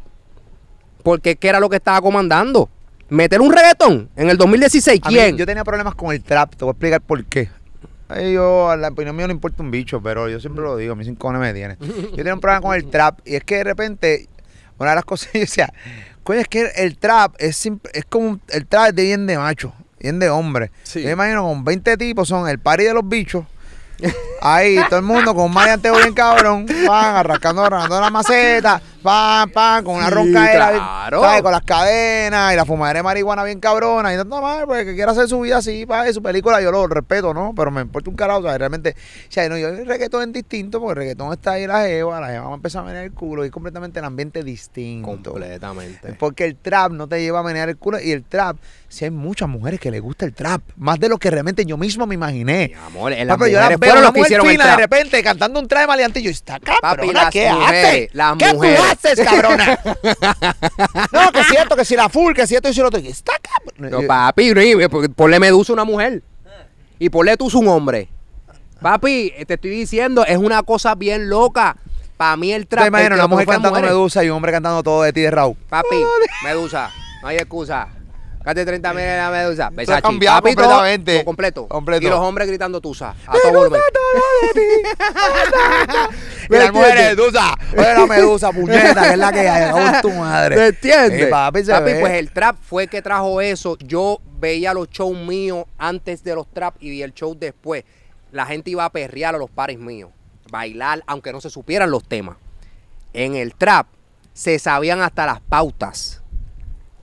Porque 1.02 1.36
¿qué 1.36 1.48
era 1.50 1.60
lo 1.60 1.68
que 1.68 1.78
estaba 1.78 2.00
comandando? 2.00 2.70
Meter 3.10 3.42
un 3.42 3.52
reggaetón 3.52 4.08
en 4.16 4.30
el 4.30 4.38
2016, 4.38 5.02
A 5.04 5.10
mí, 5.10 5.16
¿quién? 5.16 5.36
yo 5.38 5.48
tenía 5.48 5.64
problemas 5.64 5.96
con 5.96 6.12
el 6.14 6.22
trap, 6.22 6.56
te 6.56 6.64
voy 6.64 6.70
a 6.70 6.74
explicar 6.74 7.02
por 7.02 7.26
qué. 7.26 7.50
Ay, 8.14 8.34
yo, 8.34 8.70
a 8.70 8.78
la 8.78 8.90
opinión 8.90 9.16
mía 9.16 9.28
no 9.28 9.34
importa 9.34 9.64
un 9.64 9.72
bicho, 9.72 10.02
pero 10.02 10.28
yo 10.30 10.40
siempre 10.40 10.64
lo 10.64 10.76
digo, 10.78 10.94
a 10.94 10.96
mí 10.96 11.06
sin 11.06 11.16
cojones 11.16 11.42
me 11.42 11.54
tiene. 11.54 11.78
Yo 11.80 12.16
tenía 12.16 12.34
un 12.34 12.40
problema 12.42 12.62
con 12.62 12.76
el 12.76 12.90
trap 12.90 13.20
y 13.26 13.36
es 13.36 13.44
que 13.44 13.58
de 13.58 13.64
repente, 13.64 14.28
una 14.78 14.90
de 14.92 14.96
las 14.96 15.06
cosas, 15.06 15.30
yo 15.34 15.40
decía, 15.40 15.74
coño, 16.24 16.40
es 16.40 16.48
que 16.48 16.72
el 16.76 16.98
trap 16.98 17.36
es, 17.40 17.66
simp- 17.66 17.90
es 17.94 18.06
como, 18.06 18.40
el 18.50 18.66
trap 18.68 18.90
es 18.90 18.96
de 18.96 19.04
bien 19.04 19.26
de 19.28 19.38
macho, 19.38 19.74
bien 20.00 20.20
de 20.20 20.30
hombre. 20.30 20.72
Sí. 20.84 21.00
Yo 21.02 21.08
me 21.08 21.14
imagino 21.14 21.44
con 21.44 21.64
20 21.64 21.96
tipos, 21.98 22.28
son 22.28 22.48
el 22.50 22.60
party 22.60 22.84
de 22.86 22.94
los 22.94 23.08
bichos, 23.08 23.46
Ahí, 24.42 24.80
todo 24.90 24.98
el 24.98 25.06
mundo 25.06 25.36
con 25.36 25.46
un 25.46 25.54
maleanteo 25.54 25.96
bien 25.96 26.14
cabrón, 26.16 26.66
van 26.88 27.16
arrancando, 27.18 27.64
arrancando 27.64 28.02
la 28.02 28.10
maceta, 28.10 28.82
pan, 29.02 29.50
pan, 29.50 29.84
con 29.84 29.96
una 29.96 30.10
Sí, 30.10 30.16
bien, 30.16 30.32
claro. 30.34 31.22
¿sabes? 31.22 31.42
con 31.42 31.52
las 31.52 31.62
cadenas 31.64 32.54
y 32.54 32.56
la 32.56 32.66
fumadera 32.66 33.00
de 33.00 33.04
marihuana 33.04 33.44
bien 33.44 33.60
cabrona. 33.60 34.14
Y 34.14 34.16
no 34.16 34.24
está 34.24 34.42
mal, 34.42 34.66
porque 34.66 34.86
que 34.86 34.96
quiera 34.96 35.12
hacer 35.12 35.28
su 35.28 35.40
vida 35.42 35.58
así, 35.58 35.86
para 35.86 36.12
su 36.14 36.22
película, 36.22 36.62
yo 36.62 36.72
lo 36.72 36.88
respeto, 36.88 37.34
¿no? 37.34 37.54
Pero 37.56 37.72
me 37.72 37.82
importa 37.82 38.10
un 38.10 38.16
carajo, 38.16 38.40
o 38.40 38.44
sea, 38.44 38.58
realmente, 38.58 38.96
o 38.98 39.32
sea, 39.32 39.50
no, 39.50 39.58
yo 39.58 39.70
el 39.70 39.86
reggaetón 39.86 40.24
es 40.30 40.34
distinto, 40.34 40.80
porque 40.80 40.92
el 40.92 40.98
reggaetón 40.98 41.34
está 41.34 41.54
ahí 41.54 41.68
la 41.68 41.82
jeva, 41.84 42.20
la 42.22 42.28
jeva 42.28 42.46
va 42.46 42.52
a 42.52 42.56
empezar 42.56 42.84
a 42.84 42.86
menear 42.86 43.04
el 43.06 43.12
culo 43.14 43.44
y 43.44 43.48
es 43.48 43.52
completamente 43.52 44.00
el 44.00 44.06
ambiente 44.06 44.44
distinto. 44.44 45.32
Completamente. 45.32 46.14
Porque 46.14 46.46
el 46.46 46.56
trap 46.56 46.92
no 46.92 47.08
te 47.08 47.22
lleva 47.22 47.40
a 47.40 47.44
menear 47.44 47.70
el 47.70 47.78
culo 47.78 48.00
y 48.00 48.12
el 48.12 48.24
trap, 48.24 48.58
si 48.88 49.06
hay 49.06 49.12
muchas 49.12 49.48
mujeres 49.50 49.80
que 49.80 49.90
les 49.92 50.02
gusta 50.02 50.26
el 50.26 50.34
trap, 50.34 50.62
más 50.78 51.00
de 51.00 51.10
lo 51.10 51.18
que 51.18 51.30
realmente 51.32 51.66
yo 51.66 51.78
mismo 51.78 52.06
me 52.06 52.16
imaginé. 52.16 52.70
Mi 52.70 52.74
amor, 52.86 53.14
en 53.14 53.28
las 53.28 53.38
Papi, 53.38 53.52
yo 53.52 53.60
las 53.60 53.80
veo 53.80 53.96
los 53.96 54.04
que 54.12 54.20
mujer 54.20 54.24
hicieron 54.26 54.46
el 54.46 54.52
fina 54.52 54.64
de 54.66 54.70
trap. 54.70 54.80
repente 54.80 55.24
cantando 55.24 55.60
un 55.60 55.68
traje 55.68 55.88
maleante 55.88 56.20
y 56.20 56.24
yo, 56.24 56.30
está 56.32 56.60
cabrona, 56.60 56.82
Papi, 56.82 57.12
las 57.14 57.30
¿qué 57.32 57.52
mujeres, 57.52 57.86
haces? 57.86 58.10
las 58.16 58.38
¿Qué 58.38 58.54
mujeres. 58.54 58.80
Haces, 58.92 59.20
cabrona? 59.26 59.80
no, 61.12 61.32
que 61.32 61.40
es 61.40 61.48
cierto, 61.48 61.76
que 61.76 61.86
si 61.86 61.96
la 61.96 62.10
full, 62.10 62.34
que 62.34 62.46
si 62.48 62.56
esto 62.56 62.70
y 62.70 62.74
si 62.74 62.82
lo 62.82 62.88
otro. 62.88 63.00
Está 63.00 63.34
cabrona. 63.42 63.90
No, 63.90 64.08
papi, 64.08 64.54
porque 64.90 65.10
ponle 65.10 65.40
medusa 65.40 65.72
a 65.72 65.76
una 65.76 65.84
mujer. 65.84 66.24
Y 67.00 67.10
ponle 67.10 67.36
tú 67.38 67.50
un 67.54 67.68
hombre. 67.68 68.10
Papi, 68.82 69.34
te 69.48 69.56
estoy 69.56 69.72
diciendo, 69.72 70.26
es 70.26 70.38
una 70.38 70.64
cosa 70.64 70.96
bien 70.96 71.30
loca. 71.30 71.78
Para 72.18 72.38
mí 72.38 72.52
el 72.52 72.68
trap. 72.68 72.84
¿Te 72.84 72.88
imaginas 72.90 73.14
el 73.14 73.20
una 73.20 73.28
mujer 73.28 73.48
cantando 73.48 73.70
mujeres. 73.70 73.92
Medusa 73.92 74.24
y 74.24 74.30
un 74.30 74.36
hombre 74.36 74.52
cantando 74.52 74.84
todo 74.84 75.04
de 75.04 75.14
ti 75.14 75.22
de 75.22 75.32
Raúl? 75.32 75.56
Papi, 75.70 76.04
medusa, 76.44 76.92
no 77.22 77.28
hay 77.28 77.38
excusa. 77.38 77.88
Cate 78.44 78.66
30 78.66 78.94
mil 78.94 79.04
en 79.04 79.18
la 79.18 79.30
medusa. 79.30 79.68
ha 79.68 79.70
Versace. 79.70 80.02
cambiado 80.02 80.42
Papi, 80.42 80.56
todo- 80.56 80.66
completamente. 80.66 81.14
todo 81.16 81.26
completo. 81.26 81.68
Completo. 81.68 82.06
Y 82.08 82.10
los 82.10 82.20
hombres 82.20 82.48
gritando 82.48 82.82
tusa. 82.82 83.16
A 83.28 83.34
todo 83.42 83.52
volumen. 83.54 83.82
Y 86.50 86.54
las 86.56 86.66
¿Me 86.66 86.72
mujeres? 86.72 87.16
Medusa, 87.16 87.54
oye 87.78 87.94
la 87.94 88.06
Medusa, 88.06 88.52
puñeta, 88.54 89.04
que 89.04 89.10
es 89.12 89.18
la 89.18 89.32
que 89.32 89.48
hay, 89.50 89.72
con 89.72 90.02
tu 90.02 90.10
madre. 90.12 90.56
¿Me 90.56 90.68
entiendes? 90.68 91.24
Sí, 91.26 91.30
papi, 91.30 91.64
se 91.64 91.80
ve. 91.80 92.00
pues 92.00 92.14
el 92.14 92.32
trap 92.32 92.58
fue 92.62 92.88
que 92.88 93.02
trajo 93.02 93.40
eso. 93.42 93.78
Yo 93.80 94.20
veía 94.40 94.74
los 94.74 94.90
shows 94.90 95.18
míos 95.18 95.66
antes 95.78 96.24
de 96.24 96.36
los 96.36 96.48
trap 96.52 96.76
y 96.82 97.02
el 97.02 97.14
show 97.14 97.36
después. 97.40 97.84
La 98.32 98.46
gente 98.46 98.70
iba 98.72 98.86
a 98.86 98.90
perrear 98.90 99.36
a 99.36 99.38
los 99.38 99.50
pares 99.50 99.78
míos, 99.78 100.10
bailar, 100.50 101.04
aunque 101.08 101.32
no 101.32 101.42
se 101.42 101.50
supieran 101.50 101.92
los 101.92 102.04
temas. 102.08 102.38
En 103.14 103.36
el 103.36 103.56
trap 103.56 103.88
se 104.34 104.58
sabían 104.60 105.02
hasta 105.02 105.26
las 105.26 105.42
pautas. 105.42 106.21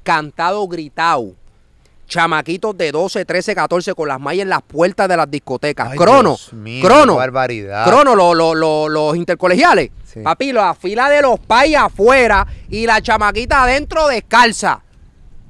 Cantado, 0.09 0.67
gritado. 0.67 1.35
Chamaquitos 2.07 2.75
de 2.79 2.91
12, 2.93 3.27
13, 3.27 3.55
14 3.55 3.93
con 3.93 4.09
las 4.09 4.19
mallas 4.19 4.45
en 4.45 4.49
las 4.49 4.63
puertas 4.63 5.07
de 5.07 5.15
las 5.19 5.31
discotecas. 5.31 5.91
Ay, 5.91 5.99
crono, 5.99 6.31
Dios 6.31 6.53
mío, 6.55 6.83
crono. 6.83 7.13
qué 7.13 7.19
barbaridad. 7.19 7.85
Crono, 7.87 8.15
lo- 8.15 8.33
lo- 8.33 8.55
lo- 8.55 8.89
los 8.89 9.15
intercolegiales. 9.17 9.91
Sí. 10.11 10.21
Papi, 10.21 10.53
la 10.53 10.73
fila 10.75 11.11
de 11.11 11.21
los 11.21 11.39
pais 11.41 11.77
afuera 11.77 12.47
y 12.71 12.87
la 12.87 13.03
chamaquita 13.03 13.65
adentro 13.65 14.09
descalza. 14.09 14.81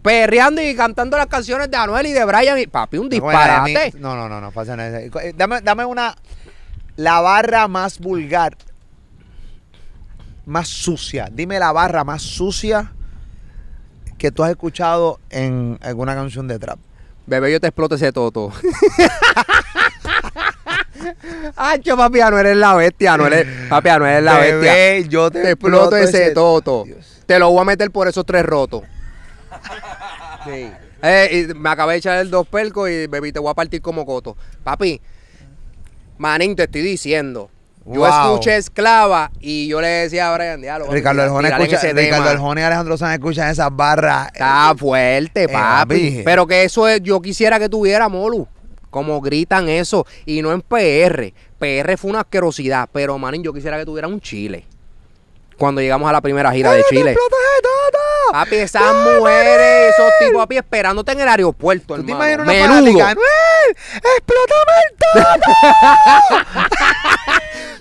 Perreando 0.02 0.60
y 0.60 0.74
cantando 0.74 1.16
las 1.16 1.28
canciones 1.28 1.70
de 1.70 1.76
Anuel 1.76 2.06
y 2.06 2.12
de 2.12 2.24
Brian. 2.24 2.58
Y, 2.58 2.66
papi, 2.66 2.98
un 2.98 3.08
disparate. 3.08 3.92
No, 3.96 4.16
no, 4.16 4.28
no, 4.28 4.40
no, 4.40 4.50
pasa 4.50 4.74
nada. 4.74 5.00
Eh, 5.00 5.34
Dame, 5.36 5.60
dame 5.60 5.84
una. 5.84 6.16
La 6.96 7.20
barra 7.20 7.68
más 7.68 8.00
vulgar. 8.00 8.56
Más 10.46 10.66
sucia. 10.66 11.28
Dime 11.30 11.60
la 11.60 11.70
barra 11.70 12.02
más 12.02 12.22
sucia 12.22 12.92
que 14.18 14.30
tú 14.30 14.42
has 14.44 14.50
escuchado 14.50 15.20
en 15.30 15.78
alguna 15.80 16.14
canción 16.14 16.48
de 16.48 16.58
trap. 16.58 16.78
Bebé, 17.26 17.52
yo 17.52 17.60
te 17.60 17.68
exploto 17.68 17.94
ese 17.94 18.12
toto. 18.12 18.52
Hacho, 21.56 21.96
papi, 21.96 22.20
Anuel 22.20 22.46
es 22.46 22.56
la 22.56 22.74
bestia. 22.74 23.14
Anuel 23.14 23.32
es, 23.34 23.46
papi, 23.68 23.88
Anuel 23.88 24.18
es 24.18 24.22
la 24.24 24.38
bestia. 24.38 24.58
Bebé, 24.58 25.08
yo 25.08 25.30
te, 25.30 25.42
Te 25.42 25.50
exploto 25.52 25.96
ese 25.96 26.32
toto. 26.32 26.84
Dios. 26.84 27.22
Te 27.26 27.38
lo 27.38 27.50
voy 27.50 27.60
a 27.60 27.64
meter 27.64 27.90
por 27.90 28.08
esos 28.08 28.26
tres 28.26 28.44
rotos. 28.44 28.82
Sí. 30.44 30.70
Eh, 31.02 31.46
y 31.50 31.54
me 31.54 31.68
acabé 31.68 31.92
de 31.92 31.98
echar 31.98 32.18
el 32.18 32.30
dos 32.30 32.48
percos 32.48 32.90
y 32.90 33.06
bebé, 33.06 33.32
te 33.32 33.38
voy 33.38 33.50
a 33.50 33.54
partir 33.54 33.80
como 33.80 34.04
coto. 34.04 34.36
Papi, 34.64 35.00
manín, 36.16 36.56
te 36.56 36.64
estoy 36.64 36.82
diciendo. 36.82 37.50
Yo 37.90 38.00
Wow. 38.00 38.08
escuché 38.34 38.56
esclava 38.56 39.30
y 39.40 39.66
yo 39.68 39.80
le 39.80 39.88
decía 39.88 40.32
a 40.32 40.36
Brian, 40.36 40.60
papi, 40.60 40.90
Ricardo 40.90 41.22
Arjona 41.22 41.48
escucha, 41.48 41.80
Ricardo 41.94 42.24
tema". 42.24 42.30
Arjona 42.30 42.60
y 42.60 42.64
Alejandro 42.64 42.96
Sanz 42.98 43.14
escuchan 43.14 43.48
esas 43.50 43.74
barras. 43.74 44.28
Está 44.32 44.74
fuerte, 44.76 45.44
Eh, 45.44 45.48
papi. 45.48 46.10
papi. 46.10 46.22
Pero 46.24 46.46
que 46.46 46.64
eso 46.64 46.86
es, 46.86 47.02
yo 47.02 47.20
quisiera 47.22 47.58
que 47.58 47.68
tuviera 47.68 48.08
Molu. 48.08 48.46
Como 48.90 49.20
gritan 49.20 49.68
eso. 49.68 50.06
Y 50.26 50.40
no 50.42 50.52
en 50.52 50.60
PR. 50.62 51.32
PR 51.58 51.96
fue 51.98 52.10
una 52.10 52.20
asquerosidad. 52.20 52.88
Pero, 52.92 53.18
manín, 53.18 53.42
yo 53.42 53.52
quisiera 53.52 53.78
que 53.78 53.84
tuviera 53.84 54.08
un 54.08 54.20
Chile. 54.20 54.64
Cuando 55.58 55.80
llegamos 55.80 56.08
a 56.08 56.12
la 56.12 56.20
primera 56.20 56.50
gira 56.52 56.70
de 56.70 56.78
¡Ay, 56.78 56.82
te 56.88 56.96
Chile. 56.96 57.14
todo! 57.14 58.32
Papi, 58.32 58.56
esas 58.56 58.94
mujeres, 58.94 59.94
esos 59.94 60.12
tipos, 60.20 60.36
papi, 60.42 60.56
esperándote 60.58 61.12
en 61.12 61.20
el 61.20 61.28
aeropuerto, 61.28 61.96
¿Tú 61.96 62.04
te 62.04 62.12
imaginas 62.12 62.46
una 62.46 62.52
Menudo. 62.52 63.04
¡Anuel! 63.04 63.76
¡Explótame 63.94 64.72
el 64.90 64.96
todo! 64.98 66.38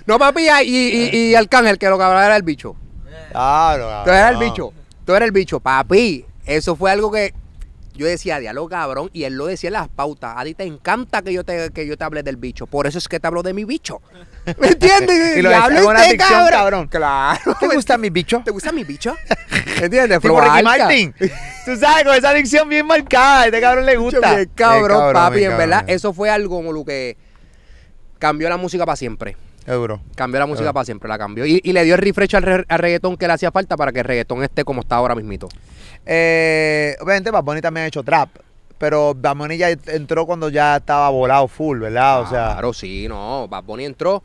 No, 0.06 0.18
papi, 0.18 0.48
y, 0.64 0.70
y, 0.70 1.10
y 1.32 1.36
Arcángel, 1.36 1.78
que 1.78 1.90
lo 1.90 1.98
que 1.98 2.04
hablaba 2.06 2.26
era 2.26 2.38
el 2.38 2.44
bicho. 2.44 2.78
Claro, 3.32 4.04
Tú 4.06 4.10
eres 4.12 4.32
el 4.32 4.38
bicho. 4.38 4.74
Tú 5.06 5.14
eres 5.14 5.26
el 5.28 5.32
bicho. 5.34 5.60
Papi, 5.60 6.26
eso 6.46 6.78
fue 6.78 6.92
algo 6.92 7.12
que 7.12 7.34
yo 7.98 8.06
decía, 8.06 8.40
diálogo 8.40 8.70
cabrón, 8.70 9.10
y 9.14 9.24
él 9.24 9.34
lo 9.34 9.46
decía 9.48 9.68
en 9.70 9.74
las 9.74 9.88
pautas. 9.90 10.36
A 10.38 10.44
ti 10.44 10.54
te 10.54 10.64
encanta 10.64 11.22
que 11.22 11.34
yo 11.34 11.44
te, 11.44 11.72
que 11.72 11.86
yo 11.86 11.98
te 11.98 12.04
hable 12.04 12.24
del 12.24 12.38
bicho. 12.38 12.68
Por 12.68 12.88
eso 12.88 12.98
es 12.98 13.08
que 13.08 13.20
te 13.20 13.28
hablo 13.28 13.44
de 13.44 13.54
mi 13.54 13.66
bicho. 13.66 14.02
¿Me 14.60 14.68
entiendes? 14.68 15.38
Y 15.38 15.42
lo 15.42 15.50
Diablo, 15.50 15.70
decía 15.70 15.82
con 15.84 15.92
una 15.92 16.02
este 16.06 16.14
dicción, 16.18 16.48
cabrón. 16.50 16.88
Claro. 16.88 17.58
¿Te 17.60 17.68
gusta 17.68 17.98
mi 17.98 18.10
bicho? 18.10 18.42
¿Te 18.46 18.52
gusta 18.52 18.72
mi 18.72 18.84
bicho? 18.84 19.16
¿Me 19.80 19.86
entiendes? 19.86 20.20
Tipo 20.22 20.40
Ricky. 20.40 20.64
Martin. 20.64 21.14
Tú 21.66 21.76
sabes, 21.76 22.04
con 22.06 22.16
esa 22.16 22.30
adicción 22.30 22.70
bien 22.70 22.86
marcada. 22.86 23.42
A 23.42 23.46
este 23.48 23.60
cabrón 23.60 23.86
le 23.86 23.98
gusta. 23.98 24.36
bien 24.36 24.52
cabrón, 24.56 25.12
papi. 25.14 25.44
En 25.44 25.58
verdad, 25.58 25.84
eso 25.88 26.14
fue 26.14 26.30
algo 26.30 26.56
como 26.58 26.72
lo 26.72 26.86
que 26.86 27.18
cambió 28.20 28.50
la 28.50 28.58
música 28.58 28.86
para 28.86 28.96
siempre. 28.96 29.36
Seguro. 29.66 30.02
Cambió 30.16 30.40
la 30.40 30.46
música 30.46 30.72
para 30.72 30.86
siempre, 30.86 31.10
la 31.10 31.18
cambió. 31.18 31.46
Y, 31.46 31.60
y 31.62 31.74
le 31.74 31.84
dio 31.84 31.96
el 31.96 32.02
refresh 32.02 32.38
al, 32.38 32.44
re- 32.44 32.66
al 32.70 32.80
reggaetón 32.80 33.18
que 33.18 33.28
le 33.28 33.34
hacía 33.34 33.52
falta 33.52 33.76
para 33.76 33.92
que 33.92 34.00
el 34.00 34.06
reggaetón 34.06 34.42
esté 34.44 34.64
como 34.64 34.80
está 34.82 34.96
ahora 34.96 35.14
mismito. 35.14 35.50
Eh, 36.06 36.96
obviamente, 37.02 37.32
Bad 37.32 37.44
Bunny 37.44 37.62
también 37.62 37.86
ha 37.86 37.88
hecho 37.88 38.04
trap. 38.04 38.30
Pero 38.78 39.16
Bad 39.16 39.36
Bunny 39.36 39.58
ya 39.58 39.70
entró 39.72 40.26
cuando 40.26 40.50
ya 40.50 40.78
estaba 40.78 41.10
volado 41.10 41.48
full, 41.48 41.80
¿verdad? 41.80 42.22
O 42.22 42.30
sea, 42.30 42.52
Claro, 42.54 42.74
sí, 42.74 43.08
no. 43.08 43.48
Bad 43.48 43.64
Bunny 43.64 43.86
entró. 43.86 44.22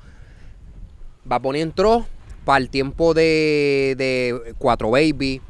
Bad 1.25 1.41
Bunny 1.41 1.61
entró 1.63 2.05
para 2.45 2.59
el 2.59 2.69
tiempo 2.69 3.15
de, 3.15 3.95
de 3.97 4.55
Cuatro 4.59 4.91
Baby, 4.91 5.41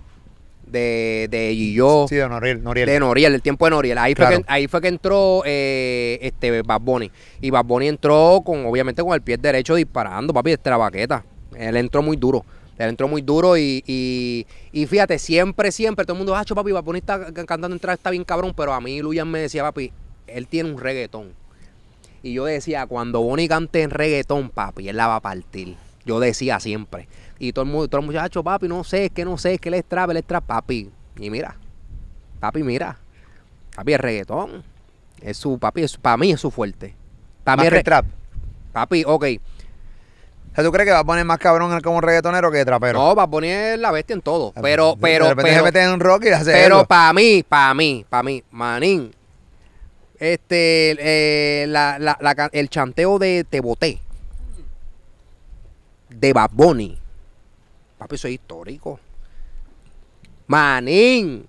de, 0.66 1.26
de 1.30 1.52
Gillo, 1.54 2.06
sí, 2.08 2.16
de 2.16 2.28
Noriel. 2.28 2.62
Noriel. 2.62 2.86
de 2.88 3.00
Noriel, 3.00 3.34
el 3.34 3.42
tiempo 3.42 3.64
de 3.66 3.70
Noriel. 3.72 3.98
Ahí, 3.98 4.14
Claro. 4.14 4.36
fue, 4.36 4.44
que, 4.44 4.52
ahí 4.52 4.68
fue 4.68 4.80
que 4.80 4.88
entró 4.88 5.42
eh, 5.44 6.18
este 6.22 6.62
Bad 6.62 6.80
Bunny. 6.80 7.10
Y 7.40 7.50
Bad 7.50 7.64
Bunny 7.64 7.88
entró 7.88 8.40
con, 8.44 8.64
obviamente, 8.66 9.02
con 9.02 9.14
el 9.14 9.22
pie 9.22 9.36
derecho 9.36 9.74
disparando, 9.74 10.32
papi, 10.32 10.50
desde 10.50 10.70
la 10.70 10.76
baqueta. 10.76 11.24
Él 11.56 11.76
entró 11.76 12.02
muy 12.02 12.16
duro. 12.16 12.44
Él 12.78 12.88
entró 12.88 13.06
muy 13.06 13.22
duro 13.22 13.56
y, 13.56 13.82
y, 13.86 14.46
y 14.72 14.86
fíjate, 14.86 15.18
siempre, 15.18 15.70
siempre, 15.72 16.04
todo 16.04 16.14
el 16.14 16.18
mundo, 16.18 16.34
hacho, 16.34 16.54
papi, 16.54 16.72
Bad 16.72 16.84
Bunny 16.84 16.98
está 16.98 17.32
cantando 17.32 17.68
entrada, 17.68 17.94
está 17.94 18.10
bien 18.10 18.24
cabrón, 18.24 18.52
pero 18.56 18.72
a 18.72 18.80
mí 18.80 19.00
Luyan 19.00 19.30
me 19.30 19.40
decía, 19.40 19.62
papi, 19.62 19.92
él 20.26 20.46
tiene 20.46 20.70
un 20.70 20.78
reggaetón. 20.78 21.32
Y 22.22 22.34
yo 22.34 22.44
decía, 22.44 22.86
cuando 22.86 23.20
Bonnie 23.20 23.48
cante 23.48 23.82
en 23.82 23.90
reggaetón, 23.90 24.48
papi, 24.48 24.88
él 24.88 24.96
la 24.96 25.08
va 25.08 25.16
a 25.16 25.20
partir. 25.20 25.76
Yo 26.04 26.20
decía 26.20 26.60
siempre. 26.60 27.08
Y 27.38 27.52
todo 27.52 27.64
el 27.64 27.70
mundo, 27.70 27.88
todo 27.88 28.00
el 28.00 28.06
muchacho, 28.06 28.42
papi, 28.42 28.68
no 28.68 28.84
sé, 28.84 29.06
es 29.06 29.10
que 29.10 29.24
no 29.24 29.36
sé, 29.38 29.54
es 29.54 29.60
que 29.60 29.68
él 29.68 29.74
es 29.74 29.84
trap, 29.84 30.10
él 30.10 30.18
es 30.18 30.24
trap, 30.24 30.44
papi. 30.44 30.90
Y 31.18 31.30
mira, 31.30 31.56
papi, 32.40 32.62
mira. 32.62 32.98
Papi, 33.74 33.92
el 33.92 33.98
reggaetón. 33.98 34.62
Es 35.20 35.36
su, 35.36 35.58
papi, 35.58 35.82
es, 35.82 35.96
para 35.96 36.16
mí 36.16 36.32
es 36.32 36.40
su 36.40 36.50
fuerte. 36.50 36.94
Para 37.44 37.62
mí 37.62 37.68
es 37.68 37.84
trap. 37.84 38.06
Papi, 38.72 39.04
ok. 39.06 39.24
O 40.52 40.54
sea, 40.54 40.62
¿tú 40.64 40.70
crees 40.70 40.86
que 40.86 40.92
va 40.92 40.98
a 40.98 41.04
poner 41.04 41.24
más 41.24 41.38
cabrón 41.38 41.80
como 41.80 42.00
reggaetonero 42.02 42.50
que 42.52 42.62
trapero? 42.64 42.98
no, 42.98 43.14
va 43.14 43.22
a 43.22 43.26
poner 43.30 43.78
la 43.78 43.90
bestia 43.90 44.12
en 44.14 44.20
todo. 44.20 44.52
Pero, 44.60 44.96
pero, 45.00 45.24
De 45.24 45.30
repente 45.30 45.50
pero, 45.50 45.60
se 45.60 45.64
mete 45.64 45.82
en 45.82 45.90
un 45.90 46.00
rock 46.00 46.24
y 46.26 46.28
hace 46.28 46.52
Pero 46.52 46.84
para 46.84 47.12
mí, 47.14 47.42
para 47.48 47.72
mí, 47.72 48.04
para 48.08 48.22
mí, 48.22 48.44
manín, 48.50 49.14
este, 50.18 50.96
eh, 51.62 51.66
la, 51.68 51.98
la- 51.98 52.50
el 52.52 52.68
chanteo 52.68 53.18
de 53.18 53.44
Te 53.48 53.60
Boté, 53.60 53.98
de 56.10 56.32
Bad 56.34 56.50
Bunny, 56.52 56.98
papi, 57.98 58.14
eso 58.16 58.28
es 58.28 58.34
histórico. 58.34 59.00
Manín, 60.46 61.46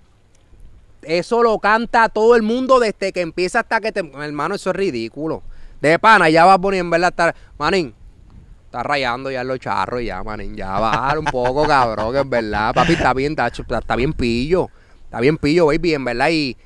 eso 1.02 1.42
lo 1.42 1.58
canta 1.58 2.08
todo 2.08 2.34
el 2.36 2.42
mundo 2.42 2.80
desde 2.80 3.12
que 3.12 3.20
empieza 3.20 3.60
hasta 3.60 3.80
que 3.80 3.92
te... 3.92 4.00
Hermano, 4.00 4.54
eso 4.54 4.70
es 4.70 4.76
ridículo. 4.76 5.42
De 5.82 5.98
pana, 5.98 6.30
ya 6.30 6.46
Bad 6.46 6.58
Bunny 6.58 6.78
en 6.78 6.88
verdad 6.88 7.10
está... 7.10 7.34
Manín, 7.58 7.94
Está 8.74 8.82
rayando 8.82 9.30
ya 9.30 9.44
los 9.44 9.60
charros 9.60 10.02
ya, 10.02 10.20
manín. 10.24 10.56
Ya 10.56 10.80
bajar 10.80 11.16
un 11.20 11.26
poco, 11.26 11.64
cabrón, 11.64 12.12
que 12.12 12.18
es 12.18 12.28
verdad. 12.28 12.74
Papi, 12.74 12.94
está 12.94 13.14
bien, 13.14 13.36
está, 13.38 13.94
bien 13.94 14.12
pillo. 14.12 14.68
Está 15.04 15.20
bien 15.20 15.38
pillo, 15.38 15.66
baby, 15.66 15.94
en 15.94 16.04
verdad. 16.04 16.28
Y 16.30 16.56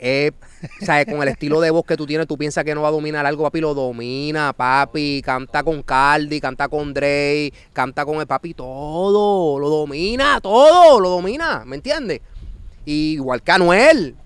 eh, 0.00 0.32
¿sabes? 0.80 1.06
Con 1.06 1.22
el 1.22 1.28
estilo 1.28 1.60
de 1.60 1.70
voz 1.70 1.84
que 1.84 1.96
tú 1.96 2.06
tienes, 2.06 2.26
tú 2.26 2.36
piensas 2.36 2.64
que 2.64 2.74
no 2.74 2.82
va 2.82 2.88
a 2.88 2.90
dominar 2.90 3.24
algo, 3.24 3.44
papi, 3.44 3.60
lo 3.60 3.72
domina, 3.72 4.52
papi. 4.52 5.22
Canta 5.24 5.62
con 5.62 5.80
Cardi, 5.84 6.40
canta 6.40 6.66
con 6.66 6.92
Dre, 6.92 7.52
canta 7.72 8.04
con 8.04 8.16
el 8.16 8.26
papi, 8.26 8.54
todo, 8.54 9.60
lo 9.60 9.68
domina, 9.68 10.40
todo, 10.40 10.98
lo 10.98 11.08
domina, 11.08 11.62
¿me 11.64 11.76
entiendes? 11.76 12.20
igual 12.84 13.42
que 13.42 13.52
Anuel. 13.52 14.16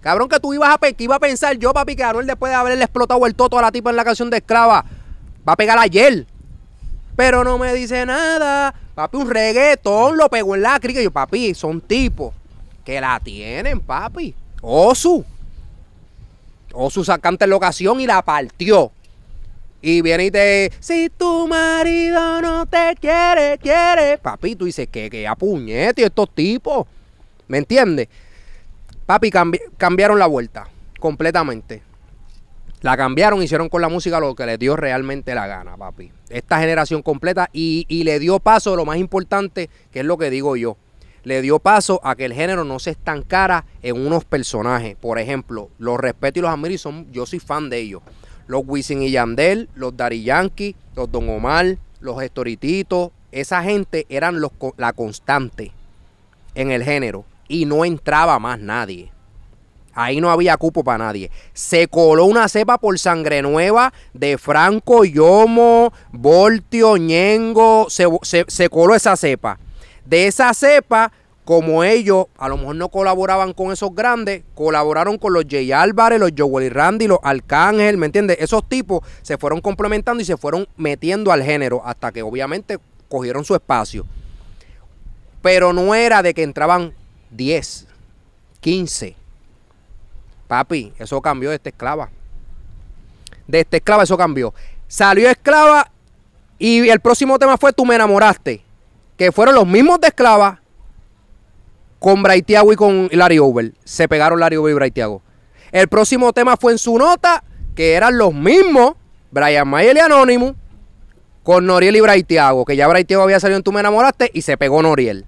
Cabrón, 0.00 0.28
que 0.28 0.40
tú 0.40 0.52
ibas 0.52 0.74
a, 0.74 0.78
que 0.78 1.04
iba 1.04 1.14
a 1.14 1.20
pensar 1.20 1.56
yo, 1.58 1.72
papi, 1.72 1.94
que 1.94 2.02
Anuel 2.02 2.26
después 2.26 2.50
de 2.50 2.56
haberle 2.56 2.82
explotado 2.82 3.24
el 3.24 3.36
toto 3.36 3.56
a 3.56 3.62
la 3.62 3.70
tipa 3.70 3.90
en 3.90 3.96
la 3.96 4.04
canción 4.04 4.30
de 4.30 4.38
Esclava, 4.38 4.84
va 5.48 5.52
a 5.52 5.56
pegar 5.56 5.78
ayer. 5.78 6.26
Pero 7.16 7.42
no 7.42 7.58
me 7.58 7.72
dice 7.74 8.04
nada. 8.04 8.74
Papi, 8.94 9.16
un 9.16 9.30
reggaetón 9.30 10.16
lo 10.16 10.28
pegó 10.28 10.54
en 10.54 10.62
la 10.62 10.78
crica. 10.78 11.00
Yo, 11.00 11.10
papi, 11.10 11.54
son 11.54 11.80
tipos 11.80 12.34
que 12.84 13.00
la 13.00 13.18
tienen, 13.20 13.80
papi. 13.80 14.34
Osu. 14.60 15.24
Osu 16.72 17.04
sacante 17.04 17.44
en 17.44 17.50
la 17.50 17.56
ocasión 17.56 17.98
y 18.00 18.06
la 18.06 18.22
partió. 18.22 18.92
Y 19.80 20.02
viene 20.02 20.26
y 20.26 20.30
te, 20.30 20.72
si 20.80 21.08
tu 21.08 21.46
marido 21.46 22.40
no 22.42 22.66
te 22.66 22.96
quiere, 23.00 23.58
quiere. 23.58 24.18
Papi, 24.18 24.56
tú 24.56 24.64
dices 24.64 24.88
que, 24.88 25.08
que 25.08 25.26
apuñete 25.26 26.04
estos 26.04 26.34
tipos. 26.34 26.86
¿Me 27.46 27.58
entiendes? 27.58 28.08
Papi, 29.06 29.30
cambiaron 29.76 30.18
la 30.18 30.26
vuelta 30.26 30.68
completamente. 30.98 31.87
La 32.80 32.96
cambiaron, 32.96 33.42
hicieron 33.42 33.68
con 33.68 33.82
la 33.82 33.88
música 33.88 34.20
lo 34.20 34.34
que 34.34 34.46
les 34.46 34.58
dio 34.58 34.76
realmente 34.76 35.34
la 35.34 35.46
gana, 35.46 35.76
papi. 35.76 36.12
Esta 36.28 36.60
generación 36.60 37.02
completa 37.02 37.50
y, 37.52 37.86
y 37.88 38.04
le 38.04 38.20
dio 38.20 38.38
paso, 38.38 38.76
lo 38.76 38.84
más 38.84 38.98
importante, 38.98 39.68
que 39.90 40.00
es 40.00 40.04
lo 40.04 40.16
que 40.16 40.30
digo 40.30 40.54
yo, 40.56 40.76
le 41.24 41.42
dio 41.42 41.58
paso 41.58 42.00
a 42.04 42.14
que 42.14 42.24
el 42.24 42.32
género 42.32 42.64
no 42.64 42.78
se 42.78 42.90
estancara 42.90 43.64
en 43.82 44.06
unos 44.06 44.24
personajes. 44.24 44.96
Por 44.96 45.18
ejemplo, 45.18 45.70
los 45.78 45.98
respeto 45.98 46.38
y 46.38 46.42
los 46.42 46.50
admiro 46.50 46.74
y 46.74 46.78
son, 46.78 47.10
yo 47.12 47.26
soy 47.26 47.40
fan 47.40 47.68
de 47.68 47.78
ellos. 47.78 48.02
Los 48.46 48.62
Wisin 48.64 49.02
y 49.02 49.10
Yandel, 49.10 49.68
los 49.74 49.96
Dari 49.96 50.22
Yankee, 50.22 50.76
los 50.94 51.10
Don 51.10 51.28
Omar, 51.28 51.76
los 52.00 52.22
Estorititos, 52.22 53.10
esa 53.32 53.62
gente 53.62 54.06
eran 54.08 54.40
los, 54.40 54.52
la 54.76 54.92
constante 54.92 55.72
en 56.54 56.70
el 56.70 56.82
género 56.82 57.24
y 57.46 57.66
no 57.66 57.84
entraba 57.84 58.38
más 58.38 58.58
nadie. 58.58 59.10
Ahí 60.00 60.20
no 60.20 60.30
había 60.30 60.56
cupo 60.56 60.84
para 60.84 61.06
nadie. 61.06 61.28
Se 61.52 61.88
coló 61.88 62.26
una 62.26 62.48
cepa 62.48 62.78
por 62.78 62.96
sangre 63.00 63.42
nueva 63.42 63.92
de 64.14 64.38
Franco, 64.38 65.04
Yomo, 65.04 65.92
Voltio, 66.12 66.96
Ñengo. 66.96 67.88
Se, 67.90 68.06
se 68.22 68.68
coló 68.68 68.94
esa 68.94 69.16
cepa. 69.16 69.58
De 70.06 70.28
esa 70.28 70.54
cepa, 70.54 71.10
como 71.44 71.82
ellos 71.82 72.26
a 72.36 72.48
lo 72.48 72.58
mejor 72.58 72.76
no 72.76 72.90
colaboraban 72.90 73.52
con 73.52 73.72
esos 73.72 73.92
grandes, 73.92 74.44
colaboraron 74.54 75.18
con 75.18 75.32
los 75.32 75.44
Jay 75.50 75.72
Álvarez, 75.72 76.20
los 76.20 76.30
Joel 76.38 76.66
y 76.66 76.68
Randy, 76.68 77.08
los 77.08 77.18
Arcángel, 77.24 77.96
¿me 77.96 78.06
entiendes? 78.06 78.36
Esos 78.38 78.68
tipos 78.68 79.00
se 79.22 79.36
fueron 79.36 79.60
complementando 79.60 80.22
y 80.22 80.24
se 80.24 80.36
fueron 80.36 80.68
metiendo 80.76 81.32
al 81.32 81.42
género 81.42 81.82
hasta 81.84 82.12
que 82.12 82.22
obviamente 82.22 82.78
cogieron 83.08 83.44
su 83.44 83.56
espacio. 83.56 84.06
Pero 85.42 85.72
no 85.72 85.92
era 85.92 86.22
de 86.22 86.34
que 86.34 86.44
entraban 86.44 86.92
10, 87.32 87.88
15. 88.60 89.17
Papi, 90.48 90.92
eso 90.98 91.20
cambió 91.20 91.50
de 91.50 91.56
esta 91.56 91.68
esclava. 91.68 92.10
De 93.46 93.60
esta 93.60 93.76
esclava 93.76 94.02
eso 94.02 94.16
cambió. 94.16 94.52
Salió 94.88 95.28
esclava 95.28 95.90
y 96.58 96.88
el 96.88 97.00
próximo 97.00 97.38
tema 97.38 97.56
fue 97.56 97.72
Tú 97.72 97.84
me 97.84 97.94
enamoraste 97.94 98.64
que 99.16 99.30
fueron 99.30 99.54
los 99.54 99.66
mismos 99.66 100.00
de 100.00 100.08
esclava 100.08 100.60
con 101.98 102.22
Braithiago 102.22 102.72
y 102.72 102.76
con 102.76 103.08
Larry 103.12 103.38
Over. 103.38 103.72
Se 103.84 104.08
pegaron 104.08 104.40
Larry 104.40 104.56
Over 104.56 104.72
y 104.72 104.74
Braithiago. 104.74 105.22
El 105.70 105.88
próximo 105.88 106.32
tema 106.32 106.56
fue 106.56 106.72
en 106.72 106.78
su 106.78 106.96
nota, 106.96 107.44
que 107.74 107.94
eran 107.94 108.16
los 108.16 108.32
mismos, 108.32 108.94
Brian 109.30 109.68
Mayer 109.68 109.96
y 109.96 110.00
Anonymous, 110.00 110.54
con 111.42 111.66
Noriel 111.66 111.96
y 111.96 112.00
Braithiago, 112.00 112.64
que 112.64 112.76
ya 112.76 112.86
Braithiago 112.88 113.22
había 113.22 113.40
salido 113.40 113.58
en 113.58 113.62
Tú 113.62 113.72
me 113.72 113.80
enamoraste 113.80 114.30
y 114.32 114.42
se 114.42 114.56
pegó 114.56 114.82
Noriel. 114.82 115.26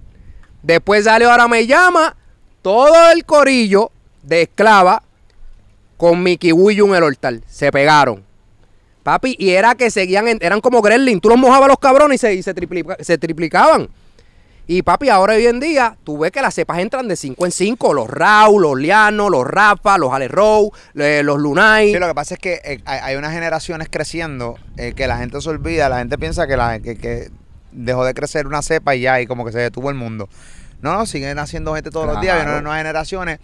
Después 0.63 1.03
salió 1.03 1.29
Ahora 1.29 1.47
me 1.47 1.67
llama 1.67 2.15
todo 2.61 3.11
el 3.11 3.25
corillo 3.25 3.91
de 4.23 4.43
esclava 4.43 5.03
con 6.01 6.23
Mickey 6.23 6.51
William 6.51 6.89
en 6.89 6.95
el 6.95 7.03
hortal. 7.03 7.43
Se 7.47 7.71
pegaron. 7.71 8.23
Papi, 9.03 9.35
y 9.37 9.51
era 9.51 9.75
que 9.75 9.91
seguían, 9.91 10.27
eran 10.41 10.59
como 10.59 10.81
Gremlin. 10.81 11.21
Tú 11.21 11.29
los 11.29 11.37
mojabas 11.37 11.67
los 11.67 11.77
cabrones 11.77 12.15
y 12.15 12.17
se, 12.17 12.33
y 12.33 12.41
se, 12.41 13.17
triplicaban. 13.19 13.87
Y 14.65 14.81
papi, 14.81 15.09
ahora 15.09 15.35
hoy 15.35 15.45
en 15.45 15.59
día, 15.59 15.95
tú 16.03 16.17
ves 16.17 16.31
que 16.31 16.41
las 16.41 16.55
cepas 16.55 16.79
entran 16.79 17.07
de 17.07 17.15
5 17.15 17.45
en 17.45 17.51
5. 17.51 17.93
Los 17.93 18.09
Raúl, 18.09 18.63
los 18.63 18.79
Liano, 18.79 19.29
los 19.29 19.45
Rafa, 19.45 19.99
los 19.99 20.11
Ale 20.11 20.27
Row, 20.27 20.71
los 20.95 21.39
Lunay. 21.39 21.93
Sí, 21.93 21.99
lo 21.99 22.07
que 22.07 22.15
pasa 22.15 22.33
es 22.33 22.39
que 22.39 22.61
eh, 22.63 22.81
hay 22.85 23.15
unas 23.15 23.31
generaciones 23.31 23.87
creciendo 23.87 24.57
eh, 24.77 24.93
que 24.95 25.05
la 25.05 25.19
gente 25.19 25.39
se 25.39 25.49
olvida. 25.49 25.87
La 25.87 25.99
gente 25.99 26.17
piensa 26.17 26.47
que, 26.47 26.57
la, 26.57 26.79
que, 26.79 27.29
dejó 27.71 28.05
de 28.05 28.15
crecer 28.15 28.47
una 28.47 28.63
cepa 28.63 28.95
y 28.95 29.01
ya, 29.01 29.21
y 29.21 29.27
como 29.27 29.45
que 29.45 29.51
se 29.51 29.59
detuvo 29.59 29.91
el 29.91 29.95
mundo. 29.95 30.29
No, 30.81 30.95
no, 30.95 31.05
siguen 31.05 31.35
naciendo 31.35 31.75
gente 31.75 31.91
todos 31.91 32.07
los 32.07 32.19
días. 32.21 32.37
Hay 32.37 32.47
unas 32.47 32.63
nuevas 32.63 32.79
generaciones 32.79 33.37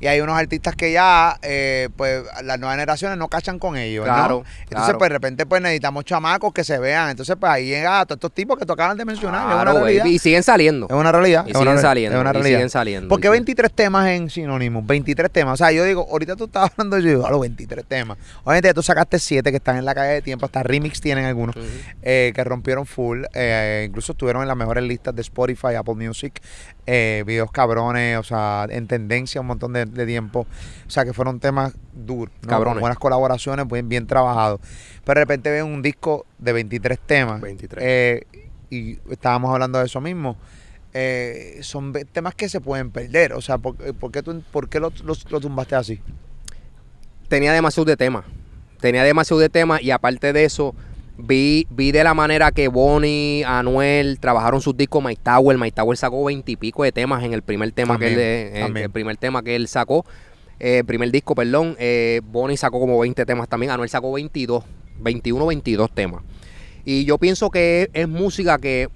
y 0.00 0.06
hay 0.06 0.20
unos 0.20 0.36
artistas 0.36 0.74
que 0.74 0.92
ya, 0.92 1.38
eh, 1.42 1.88
pues, 1.96 2.24
las 2.42 2.58
nuevas 2.58 2.76
generaciones 2.76 3.18
no 3.18 3.28
cachan 3.28 3.58
con 3.58 3.76
ellos. 3.76 4.04
Claro. 4.04 4.44
Entonces, 4.62 4.94
pues, 4.98 5.08
de 5.08 5.14
repente, 5.14 5.46
pues, 5.46 5.62
necesitamos 5.62 6.04
chamacos 6.04 6.52
que 6.52 6.64
se 6.64 6.78
vean. 6.78 7.10
Entonces, 7.10 7.36
pues, 7.38 7.50
ahí 7.50 7.66
llega 7.66 8.04
todos 8.04 8.16
estos 8.16 8.32
tipos 8.32 8.58
que 8.58 8.66
tocaban 8.66 8.96
de 8.96 9.04
mencionar. 9.04 9.48
es 9.48 9.62
una 9.62 9.72
realidad. 9.72 10.04
Y 10.04 10.18
siguen 10.18 10.42
saliendo. 10.42 10.86
Es 10.88 10.94
una 10.94 11.12
realidad. 11.12 11.46
Y 11.46 11.54
siguen 11.54 11.78
saliendo. 11.78 12.16
Es 12.16 12.20
una 12.20 12.32
realidad. 12.32 12.50
Y 12.50 12.54
siguen 12.54 12.70
saliendo. 12.70 13.08
¿Por 13.08 13.20
qué 13.20 13.28
23 13.28 13.72
temas 13.72 14.08
en 14.08 14.30
sinónimos? 14.30 14.86
23 14.86 15.30
temas. 15.30 15.54
O 15.54 15.56
sea, 15.56 15.72
yo 15.72 15.84
digo, 15.84 16.06
ahorita 16.10 16.36
tú 16.36 16.44
estabas 16.44 16.70
hablando, 16.76 16.98
yo 16.98 17.08
digo, 17.08 17.26
a 17.26 17.30
los 17.30 17.40
23 17.40 17.84
temas. 17.86 18.18
Obviamente, 18.42 18.74
tú 18.74 18.82
sacaste 18.82 19.18
7 19.18 19.50
que 19.50 19.56
están 19.56 19.76
en 19.76 19.84
la 19.84 19.94
calle 19.94 20.14
de 20.14 20.22
tiempo. 20.22 20.46
Hasta 20.46 20.62
remix 20.62 21.00
tienen 21.00 21.24
algunos 21.24 21.56
eh, 22.02 22.32
que 22.34 22.44
rompieron 22.44 22.86
full. 22.86 23.24
Eh, 23.32 23.86
incluso 23.88 24.12
estuvieron 24.12 24.42
en 24.42 24.48
las 24.48 24.56
mejores 24.56 24.84
listas 24.84 25.14
de 25.14 25.22
Spotify, 25.22 25.74
Apple 25.76 25.94
Music. 25.94 26.40
videos 26.86 27.50
cabrones, 27.50 28.18
o 28.18 28.22
sea, 28.22 28.66
en 28.68 28.86
tendencia 28.86 29.40
un 29.40 29.46
montón 29.46 29.72
de, 29.72 29.83
de 29.86 30.06
tiempo. 30.06 30.46
O 30.86 30.90
sea, 30.90 31.04
que 31.04 31.12
fueron 31.12 31.40
temas 31.40 31.74
duros, 31.92 32.34
¿no? 32.42 32.80
buenas 32.80 32.98
colaboraciones, 32.98 33.66
bien, 33.66 33.88
bien 33.88 34.06
trabajados. 34.06 34.60
Pero 35.04 35.20
de 35.20 35.24
repente 35.24 35.50
ven 35.50 35.64
un 35.64 35.82
disco 35.82 36.26
de 36.38 36.52
23 36.52 36.98
temas. 36.98 37.40
23. 37.40 37.84
Eh, 37.86 38.26
y 38.70 38.98
estábamos 39.10 39.52
hablando 39.52 39.78
de 39.78 39.86
eso 39.86 40.00
mismo. 40.00 40.36
Eh, 40.96 41.58
son 41.62 41.92
temas 42.12 42.34
que 42.34 42.48
se 42.48 42.60
pueden 42.60 42.90
perder. 42.90 43.32
O 43.32 43.40
sea, 43.40 43.58
¿por, 43.58 43.76
qué, 44.12 44.22
tú, 44.22 44.42
por 44.52 44.68
qué 44.68 44.80
lo, 44.80 44.90
tumbaste 44.90 45.74
así? 45.74 46.00
Tenía 47.28 47.52
demasiado 47.52 47.84
de 47.84 47.96
temas. 47.96 48.24
Tenía 48.80 49.02
demasiado 49.02 49.40
de 49.40 49.48
temas 49.48 49.82
y 49.82 49.90
aparte 49.90 50.32
de 50.32 50.44
eso, 50.44 50.74
vi, 51.16 51.66
vi 51.70 51.92
de 51.92 52.04
la 52.04 52.14
manera 52.14 52.52
que 52.52 52.68
Bonnie, 52.68 53.44
Anuel 53.44 54.18
trabajaron 54.18 54.60
sus 54.60 54.76
discos 54.76 55.02
Mike 55.02 55.20
Tower. 55.22 55.56
Mike 55.58 55.76
Tower 55.76 55.96
sacó 55.96 56.24
veintipico 56.24 56.82
de 56.82 56.92
temas 56.92 57.22
en 57.24 57.32
el 57.32 57.42
primer 57.42 57.72
tema 57.72 57.98
que 57.98 58.12
él, 58.12 58.76
el 58.76 58.90
primer 58.90 59.16
tema 59.16 59.42
que 59.42 59.56
él 59.56 59.68
sacó. 59.68 60.04
Eh, 60.60 60.82
primer 60.86 61.10
disco, 61.10 61.34
perdón. 61.34 61.76
Eh, 61.78 62.20
Bonnie 62.24 62.56
sacó 62.56 62.80
como 62.80 62.98
20 62.98 63.26
temas 63.26 63.48
también. 63.48 63.72
Anuel 63.72 63.88
sacó 63.88 64.12
22, 64.12 64.64
21, 65.00 65.46
22 65.46 65.90
temas. 65.92 66.22
Y 66.84 67.04
yo 67.04 67.18
pienso 67.18 67.50
que 67.50 67.90
es, 67.92 68.08
música 68.08 68.58
que 68.58 68.88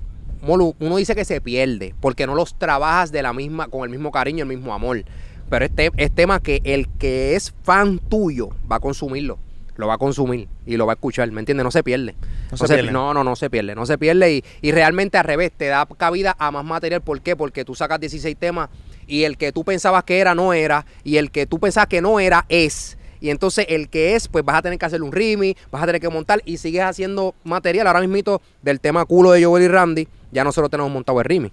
uno 0.42 0.96
dice 0.96 1.16
que 1.16 1.24
se 1.24 1.40
pierde 1.40 1.94
porque 2.00 2.26
no 2.26 2.36
los 2.36 2.56
trabajas 2.56 3.10
de 3.10 3.22
la 3.22 3.32
misma, 3.32 3.66
con 3.68 3.82
el 3.82 3.90
mismo 3.90 4.12
cariño, 4.12 4.42
el 4.42 4.48
mismo 4.48 4.72
amor. 4.72 5.04
Pero 5.50 5.64
este 5.64 5.90
es 5.96 6.14
tema 6.14 6.40
que 6.40 6.60
el 6.64 6.88
que 6.88 7.34
es 7.34 7.54
fan 7.62 7.98
tuyo 7.98 8.50
va 8.70 8.76
a 8.76 8.80
consumirlo 8.80 9.38
lo 9.78 9.86
va 9.86 9.94
a 9.94 9.98
consumir 9.98 10.48
y 10.66 10.76
lo 10.76 10.86
va 10.86 10.92
a 10.92 10.96
escuchar, 10.96 11.30
¿me 11.30 11.40
entiendes? 11.40 11.64
No 11.64 11.70
se 11.70 11.82
pierde. 11.82 12.14
No, 12.50 12.56
se 12.56 12.66
pierde. 12.66 12.90
no, 12.90 13.14
no, 13.14 13.24
no 13.24 13.36
se 13.36 13.48
pierde, 13.48 13.74
no 13.74 13.86
se 13.86 13.96
pierde 13.96 14.34
y, 14.34 14.44
y, 14.60 14.72
realmente 14.72 15.16
al 15.16 15.24
revés, 15.24 15.52
te 15.56 15.68
da 15.68 15.86
cabida 15.96 16.36
a 16.38 16.50
más 16.50 16.64
material. 16.64 17.00
¿Por 17.00 17.20
qué? 17.22 17.36
Porque 17.36 17.64
tú 17.64 17.76
sacas 17.76 18.00
16 18.00 18.36
temas 18.36 18.68
y 19.06 19.22
el 19.22 19.38
que 19.38 19.52
tú 19.52 19.64
pensabas 19.64 20.02
que 20.02 20.18
era 20.18 20.34
no 20.34 20.52
era 20.52 20.84
y 21.04 21.16
el 21.16 21.30
que 21.30 21.46
tú 21.46 21.60
pensabas 21.60 21.86
que 21.86 22.02
no 22.02 22.18
era 22.18 22.44
es. 22.48 22.98
Y 23.20 23.30
entonces 23.30 23.66
el 23.68 23.88
que 23.88 24.16
es, 24.16 24.26
pues 24.26 24.44
vas 24.44 24.56
a 24.56 24.62
tener 24.62 24.78
que 24.80 24.86
hacerle 24.86 25.06
un 25.06 25.12
rimi, 25.12 25.56
vas 25.70 25.82
a 25.82 25.86
tener 25.86 26.00
que 26.00 26.08
montar 26.08 26.42
y 26.44 26.56
sigues 26.56 26.82
haciendo 26.82 27.36
material. 27.44 27.86
Ahora 27.86 28.00
mismo 28.00 28.40
del 28.62 28.80
tema 28.80 29.04
culo 29.04 29.30
de 29.30 29.44
Joel 29.44 29.62
y 29.62 29.68
Randy, 29.68 30.08
ya 30.32 30.42
nosotros 30.42 30.70
tenemos 30.70 30.90
montado 30.90 31.20
el 31.20 31.24
rimi. 31.24 31.52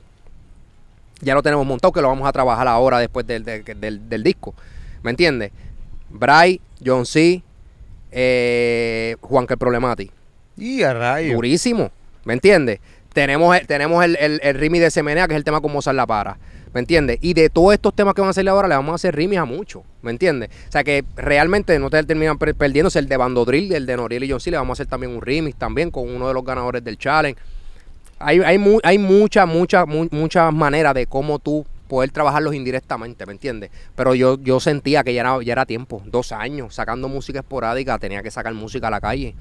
Ya 1.22 1.36
lo 1.36 1.44
tenemos 1.44 1.66
montado, 1.66 1.92
que 1.92 2.02
lo 2.02 2.08
vamos 2.08 2.28
a 2.28 2.32
trabajar 2.32 2.68
ahora 2.68 2.98
después 3.00 3.26
del, 3.26 3.44
del, 3.44 4.24
disco. 4.24 4.54
¿Me 5.02 5.12
entiendes? 5.12 5.52
Bray, 6.10 6.60
John 6.84 7.06
C., 7.06 7.42
eh, 8.18 9.18
Juan 9.20 9.46
que 9.46 9.58
Problemati. 9.58 10.10
Y 10.58 10.84
a 10.84 10.94
rayo. 10.94 11.36
Durísimo. 11.36 11.92
¿Me 12.24 12.34
entiendes? 12.34 12.80
Tenemos, 13.14 13.56
tenemos 13.68 14.04
el, 14.04 14.16
el, 14.20 14.40
el 14.42 14.56
rimi 14.56 14.80
de 14.80 14.90
Semenea, 14.90 15.28
que 15.28 15.34
es 15.34 15.38
el 15.38 15.44
tema 15.44 15.60
con 15.60 15.72
Mozart 15.74 15.96
La 15.96 16.08
Para. 16.08 16.38
¿Me 16.74 16.80
entiendes? 16.80 17.20
Y 17.22 17.34
de 17.34 17.50
todos 17.50 17.74
estos 17.74 17.94
temas 17.94 18.14
que 18.14 18.22
van 18.22 18.30
a 18.30 18.34
salir 18.34 18.50
ahora, 18.50 18.68
le 18.68 18.76
vamos 18.76 18.94
a 18.94 18.96
hacer 18.96 19.16
rimis 19.16 19.38
a 19.40 19.46
muchos. 19.46 19.84
¿Me 20.02 20.12
entiendes? 20.12 20.50
O 20.68 20.72
sea 20.72 20.84
que 20.84 21.04
realmente 21.16 21.78
no 21.78 21.90
te 21.90 22.02
terminan 22.04 22.38
perdiéndose 22.38 23.00
el 23.00 23.08
de 23.08 23.18
Bandodrill, 23.18 23.74
el 23.74 23.86
de 23.86 23.98
Noriel 23.98 24.24
y 24.24 24.32
John 24.32 24.40
C. 24.40 24.52
Le 24.52 24.58
vamos 24.58 24.80
a 24.80 24.84
hacer 24.84 24.90
también 24.90 25.14
un 25.14 25.22
remix 25.22 25.58
también 25.58 25.92
con 25.92 26.10
uno 26.10 26.28
de 26.28 26.34
los 26.34 26.44
ganadores 26.44 26.84
del 26.84 26.98
challenge. 26.98 27.40
Hay, 28.20 28.40
hay, 28.40 28.80
hay 28.84 28.98
muchas, 28.98 29.48
muchas, 29.48 29.86
muchas 29.88 30.54
maneras 30.54 30.94
de 30.94 31.06
cómo 31.06 31.40
tú 31.40 31.66
poder 31.88 32.12
trabajarlos 32.12 32.56
indirectamente, 32.56 33.26
¿me 33.26 33.34
entiendes? 33.34 33.72
Pero 33.96 34.16
yo, 34.16 34.40
yo 34.40 34.60
sentía 34.60 35.04
que 35.04 35.14
ya 35.14 35.22
era, 35.22 35.42
ya 35.44 35.54
era 35.54 35.66
tiempo, 35.66 36.02
dos 36.06 36.32
años, 36.32 36.76
sacando 36.76 37.08
música 37.10 37.40
esporádica, 37.40 37.98
tenía 38.00 38.24
que 38.24 38.32
sacar 38.32 38.54
música 38.54 38.88
a 38.88 38.92
la 38.92 39.02
calle. 39.02 39.36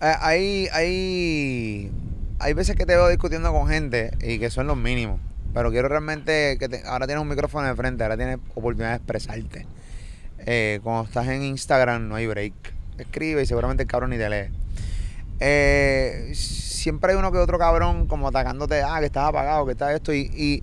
Eh, 0.00 0.14
hay, 0.20 0.68
hay, 0.72 1.90
hay 2.38 2.52
veces 2.54 2.76
que 2.76 2.86
te 2.86 2.94
veo 2.94 3.08
discutiendo 3.08 3.52
con 3.52 3.68
gente 3.68 4.10
y 4.22 4.38
que 4.38 4.50
son 4.50 4.66
los 4.66 4.76
mínimos. 4.76 5.20
Pero 5.54 5.70
quiero 5.70 5.88
realmente 5.88 6.56
que 6.58 6.82
ahora 6.86 7.06
tienes 7.06 7.22
un 7.22 7.28
micrófono 7.28 7.68
de 7.68 7.74
frente, 7.74 8.02
ahora 8.02 8.16
tienes 8.16 8.38
oportunidad 8.54 8.90
de 8.90 8.96
expresarte. 8.96 9.66
Eh, 10.38 10.80
cuando 10.82 11.04
estás 11.04 11.28
en 11.28 11.42
Instagram 11.42 12.08
no 12.08 12.16
hay 12.16 12.26
break. 12.26 12.54
Escribe 12.98 13.42
y 13.42 13.46
seguramente 13.46 13.82
el 13.82 13.88
cabrón 13.88 14.10
ni 14.10 14.16
te 14.16 14.28
lee. 14.28 14.50
Eh, 15.40 16.32
siempre 16.34 17.12
hay 17.12 17.18
uno 17.18 17.30
que 17.32 17.38
otro 17.38 17.58
cabrón 17.58 18.06
como 18.06 18.28
atacándote, 18.28 18.82
ah, 18.82 18.98
que 19.00 19.06
estás 19.06 19.28
apagado, 19.28 19.66
que 19.66 19.72
está 19.72 19.94
esto. 19.94 20.14
Y 20.14 20.62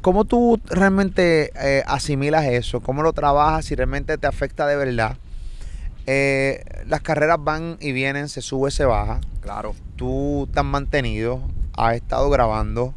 ¿cómo 0.00 0.24
tú 0.24 0.60
realmente 0.66 1.50
eh, 1.60 1.82
asimilas 1.86 2.44
eso? 2.46 2.80
¿Cómo 2.80 3.02
lo 3.02 3.12
trabajas 3.12 3.64
si 3.66 3.74
realmente 3.74 4.16
te 4.18 4.26
afecta 4.26 4.66
de 4.66 4.76
verdad? 4.76 5.16
Eh, 6.06 6.64
las 6.86 7.00
carreras 7.02 7.38
van 7.40 7.76
y 7.80 7.92
vienen, 7.92 8.28
se 8.28 8.40
sube, 8.42 8.70
se 8.70 8.84
baja. 8.84 9.20
Claro. 9.40 9.74
Tú 9.96 10.48
te 10.52 10.60
has 10.60 10.66
mantenido, 10.66 11.40
has 11.76 11.94
estado 11.96 12.28
grabando 12.30 12.94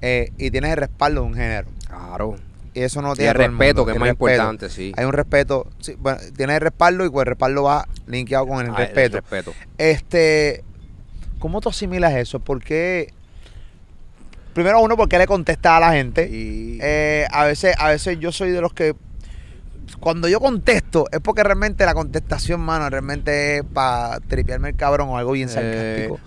eh, 0.00 0.32
y 0.38 0.50
tienes 0.50 0.70
el 0.72 0.76
respaldo 0.76 1.22
de 1.22 1.26
un 1.28 1.34
género. 1.34 1.68
Claro. 1.88 2.36
Y 2.74 2.80
eso 2.80 3.02
no 3.02 3.14
tiene 3.14 3.30
el 3.32 3.36
el 3.42 3.48
respeto, 3.50 3.84
que 3.84 3.90
es 3.92 3.94
el 3.96 4.00
más 4.00 4.08
respeto. 4.08 4.32
importante, 4.32 4.70
sí. 4.70 4.92
Hay 4.96 5.04
un 5.04 5.12
respeto, 5.12 5.66
sí, 5.80 5.94
bueno, 5.98 6.18
tienes 6.36 6.54
el 6.56 6.60
respaldo 6.62 7.04
y 7.04 7.10
pues 7.10 7.22
el 7.22 7.26
respaldo 7.30 7.62
va 7.64 7.86
linkeado 8.06 8.46
con 8.46 8.64
el 8.64 8.72
Ah, 8.72 8.76
respeto. 8.78 9.16
respeto. 9.20 9.52
Este, 9.78 10.64
¿cómo 11.38 11.60
tú 11.60 11.68
asimilas 11.68 12.14
eso? 12.14 12.40
Porque 12.40 13.12
primero 14.54 14.80
uno, 14.80 14.96
¿por 14.96 15.08
qué 15.08 15.18
le 15.18 15.26
contesta 15.26 15.76
a 15.76 15.80
la 15.80 15.92
gente? 15.92 16.28
Y 16.28 16.78
Eh, 16.80 17.26
a 17.30 17.44
veces, 17.44 17.74
a 17.78 17.88
veces 17.88 18.18
yo 18.18 18.32
soy 18.32 18.50
de 18.50 18.60
los 18.60 18.72
que 18.72 18.94
cuando 20.00 20.28
yo 20.28 20.40
contesto 20.40 21.06
es 21.12 21.20
porque 21.20 21.44
realmente 21.44 21.84
la 21.84 21.94
contestación, 21.94 22.60
mano, 22.60 22.88
realmente 22.88 23.58
es 23.58 23.64
para 23.64 24.20
tripearme 24.20 24.70
el 24.70 24.76
cabrón 24.76 25.08
o 25.10 25.18
algo 25.18 25.32
bien 25.32 25.48
sarcástico. 25.48 26.18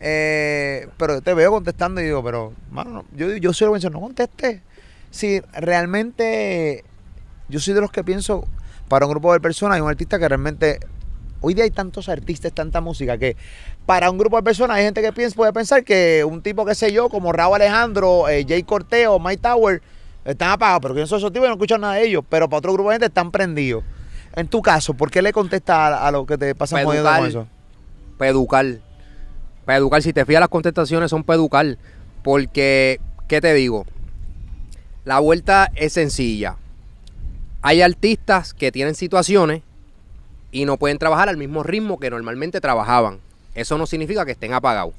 Eh, 0.00 0.88
pero 0.98 1.14
yo 1.14 1.22
te 1.22 1.34
veo 1.34 1.50
contestando 1.50 2.00
y 2.00 2.04
digo, 2.04 2.22
pero, 2.22 2.52
mano, 2.70 3.04
yo, 3.16 3.34
yo 3.36 3.52
soy 3.52 3.68
lo 3.68 3.74
que 3.74 3.90
no 3.90 4.00
conteste. 4.00 4.62
Si 5.10 5.40
realmente 5.52 6.84
yo 7.48 7.60
soy 7.60 7.74
de 7.74 7.80
los 7.80 7.90
que 7.90 8.04
pienso 8.04 8.46
para 8.88 9.06
un 9.06 9.12
grupo 9.12 9.32
de 9.32 9.40
personas 9.40 9.78
y 9.78 9.80
un 9.80 9.88
artista 9.88 10.18
que 10.18 10.28
realmente 10.28 10.80
hoy 11.40 11.54
día 11.54 11.64
hay 11.64 11.70
tantos 11.70 12.08
artistas, 12.08 12.52
tanta 12.52 12.80
música 12.80 13.18
que 13.18 13.36
para 13.86 14.10
un 14.10 14.18
grupo 14.18 14.36
de 14.36 14.42
personas 14.42 14.76
hay 14.76 14.84
gente 14.84 15.00
que 15.00 15.12
piensa, 15.12 15.36
puede 15.36 15.52
pensar 15.52 15.84
que 15.84 16.24
un 16.24 16.42
tipo, 16.42 16.66
qué 16.66 16.74
sé 16.74 16.92
yo, 16.92 17.08
como 17.08 17.32
Raúl 17.32 17.54
Alejandro, 17.54 18.28
eh, 18.28 18.44
Jay 18.46 18.64
Corteo, 18.64 19.20
Mike 19.20 19.42
Tower, 19.42 19.80
están 20.24 20.50
apagados, 20.50 20.80
pero 20.82 20.94
que 20.94 21.00
yo 21.00 21.06
soy 21.06 21.18
esos 21.18 21.32
tipos 21.32 21.46
y 21.46 21.48
no 21.48 21.54
escuchan 21.54 21.80
nada 21.80 21.94
de 21.94 22.04
ellos, 22.04 22.24
pero 22.28 22.48
para 22.48 22.58
otro 22.58 22.72
grupo 22.72 22.90
de 22.90 22.96
gente 22.96 23.06
están 23.06 23.30
prendidos. 23.30 23.84
En 24.34 24.48
tu 24.48 24.60
caso, 24.60 24.94
¿por 24.94 25.10
qué 25.10 25.22
le 25.22 25.32
contestas 25.32 25.76
a, 25.76 26.08
a 26.08 26.10
lo 26.10 26.26
que 26.26 26.36
te 26.36 26.54
pasa 26.54 26.82
con 26.82 26.96
eso? 26.96 27.46
para 28.18 28.30
educar. 28.30 28.66
Para 29.64 29.78
educar, 29.78 30.02
si 30.02 30.12
te 30.12 30.24
fijas, 30.24 30.40
las 30.40 30.48
contestaciones 30.48 31.10
son 31.10 31.22
para 31.22 31.36
educar. 31.36 31.78
Porque, 32.22 33.00
¿qué 33.28 33.40
te 33.40 33.54
digo? 33.54 33.86
La 35.04 35.20
vuelta 35.20 35.70
es 35.76 35.92
sencilla. 35.92 36.56
Hay 37.62 37.82
artistas 37.82 38.52
que 38.52 38.72
tienen 38.72 38.94
situaciones 38.94 39.62
y 40.50 40.64
no 40.64 40.76
pueden 40.76 40.98
trabajar 40.98 41.28
al 41.28 41.36
mismo 41.36 41.62
ritmo 41.62 41.98
que 41.98 42.10
normalmente 42.10 42.60
trabajaban. 42.60 43.20
Eso 43.56 43.76
no 43.78 43.86
significa 43.86 44.24
que 44.24 44.32
estén 44.32 44.52
apagados. 44.54 44.94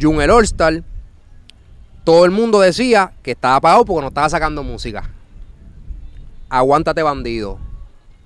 Jun 0.00 0.20
el 0.22 0.30
All-Star, 0.30 0.82
todo 2.04 2.24
el 2.24 2.30
mundo 2.30 2.60
decía 2.60 3.12
que 3.22 3.32
estaba 3.32 3.56
apagado 3.56 3.84
porque 3.84 4.00
no 4.02 4.08
estaba 4.08 4.28
sacando 4.30 4.62
música. 4.62 5.10
Aguántate 6.48 7.02
bandido. 7.02 7.58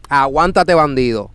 Aguántate 0.09 0.74
bandido. 0.74 1.30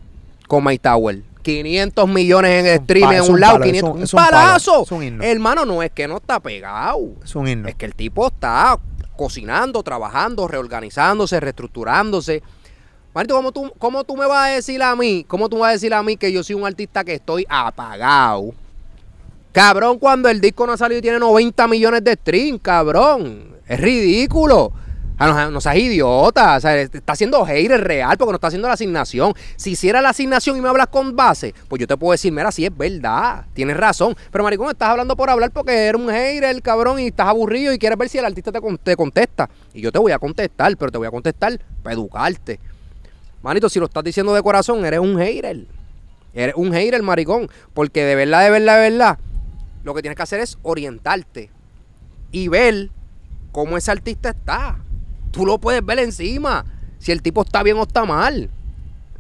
Con 0.48 0.64
My 0.64 0.78
Tower. 0.78 1.22
500 1.42 2.08
millones 2.10 2.52
en 2.60 2.66
Es 2.66 2.80
un 2.80 2.84
stream 2.86 3.10
pa- 3.10 3.16
en 3.18 3.32
un 3.32 3.40
lado. 3.40 3.54
palo, 3.54 3.66
es 3.66 3.72
500, 3.72 3.90
un- 3.92 3.98
un, 3.98 4.04
es 4.04 4.14
un 4.14 4.18
palazo. 4.18 4.84
es 4.84 4.92
un 4.92 5.04
himno. 5.04 5.24
Hermano, 5.24 5.66
no 5.66 5.84
es 5.84 5.92
que 5.92 6.08
no 6.08 6.18
está 6.18 6.40
pegado. 6.40 7.00
Es 7.24 7.36
un 7.36 7.48
himno. 7.48 7.68
Es 7.68 7.76
que 7.76 7.86
el 7.86 7.94
tipo 7.96 8.28
está 8.28 8.78
cocinando, 9.16 9.82
trabajando, 9.84 10.48
reorganizándose, 10.48 11.40
reestructurándose. 11.40 12.42
Marito, 13.16 13.34
¿cómo 13.34 13.54
tú, 13.54 13.72
¿cómo 13.78 14.04
tú 14.04 14.18
me 14.18 14.26
vas 14.26 14.50
a 14.50 14.52
decir 14.56 14.84
a 14.84 14.94
mí? 14.94 15.24
¿Cómo 15.26 15.48
tú 15.48 15.56
me 15.56 15.62
vas 15.62 15.70
a 15.70 15.72
decir 15.72 15.94
a 15.94 16.04
mí 16.04 16.18
que 16.18 16.34
yo 16.34 16.44
soy 16.44 16.54
un 16.56 16.66
artista 16.66 17.02
que 17.06 17.14
estoy 17.14 17.46
apagado? 17.48 18.54
Cabrón, 19.54 20.00
cuando 20.00 20.28
el 20.28 20.42
disco 20.42 20.68
no 20.68 20.74
ha 20.74 20.78
salido 20.78 21.00
y 21.00 21.02
tiene 21.02 21.18
90 21.20 21.66
millones 21.70 22.04
de 22.04 22.12
streams, 22.16 22.60
cabrón. 22.62 23.56
Es 23.66 23.80
ridículo. 23.80 24.74
Ah, 25.18 25.28
No, 25.28 25.50
no 25.50 25.62
seas 25.62 25.78
idiota. 25.78 26.60
Sea, 26.60 26.76
está 26.82 27.14
haciendo 27.14 27.46
hater 27.46 27.82
real 27.82 28.18
porque 28.18 28.34
no 28.34 28.36
está 28.36 28.48
haciendo 28.48 28.68
la 28.68 28.74
asignación. 28.74 29.34
Si 29.56 29.72
hiciera 29.72 30.02
la 30.02 30.10
asignación 30.10 30.58
y 30.58 30.62
me 30.62 30.68
hablas 30.68 30.88
con 30.88 31.16
base, 31.16 31.56
pues 31.70 31.80
yo 31.80 31.88
te 31.88 31.96
puedo 31.96 32.12
decir, 32.12 32.34
mira, 32.34 32.52
sí 32.52 32.66
es 32.66 32.78
verdad. 32.78 33.46
Tienes 33.54 33.78
razón. 33.78 34.14
Pero, 34.30 34.44
maricón, 34.44 34.68
estás 34.72 34.90
hablando 34.90 35.16
por 35.16 35.30
hablar 35.30 35.52
porque 35.52 35.72
eres 35.72 36.02
un 36.02 36.10
hater, 36.10 36.62
cabrón, 36.62 37.00
y 37.00 37.08
estás 37.08 37.30
aburrido 37.30 37.72
y 37.72 37.80
quieres 37.80 37.98
ver 37.98 38.10
si 38.10 38.18
el 38.18 38.26
artista 38.26 38.52
te, 38.52 38.60
te 38.84 38.98
contesta. 38.98 39.50
Y 39.74 39.80
yo 39.80 39.90
te 39.94 40.00
voy 40.00 40.12
a 40.12 40.20
contestar, 40.20 40.76
pero 40.76 40.92
te 40.92 40.98
voy 40.98 41.08
a 41.08 41.12
contestar 41.12 41.58
para 41.82 41.94
educarte. 41.94 42.60
Manito, 43.46 43.70
si 43.70 43.80
lo 43.80 43.86
estás 43.86 44.04
diciendo 44.04 44.34
de 44.34 44.42
corazón, 44.42 44.84
eres 44.86 45.00
un 45.00 45.20
hater. 45.20 45.68
Eres 46.34 46.56
un 46.56 46.74
hater, 46.74 47.04
maricón. 47.04 47.48
Porque 47.76 48.04
de 48.04 48.16
verdad, 48.16 48.44
de 48.44 48.50
verdad, 48.50 48.82
de 48.82 48.90
verdad, 48.90 49.20
lo 49.84 49.94
que 49.94 50.02
tienes 50.02 50.18
que 50.18 50.24
hacer 50.24 50.40
es 50.40 50.58
orientarte 50.64 51.52
y 52.32 52.48
ver 52.48 52.90
cómo 53.52 53.78
ese 53.78 53.92
artista 53.92 54.30
está. 54.32 54.80
Tú 55.30 55.46
lo 55.46 55.60
puedes 55.60 55.86
ver 55.86 56.00
encima. 56.00 56.66
Si 56.98 57.12
el 57.12 57.22
tipo 57.22 57.44
está 57.44 57.62
bien 57.62 57.78
o 57.78 57.84
está 57.84 58.04
mal. 58.04 58.50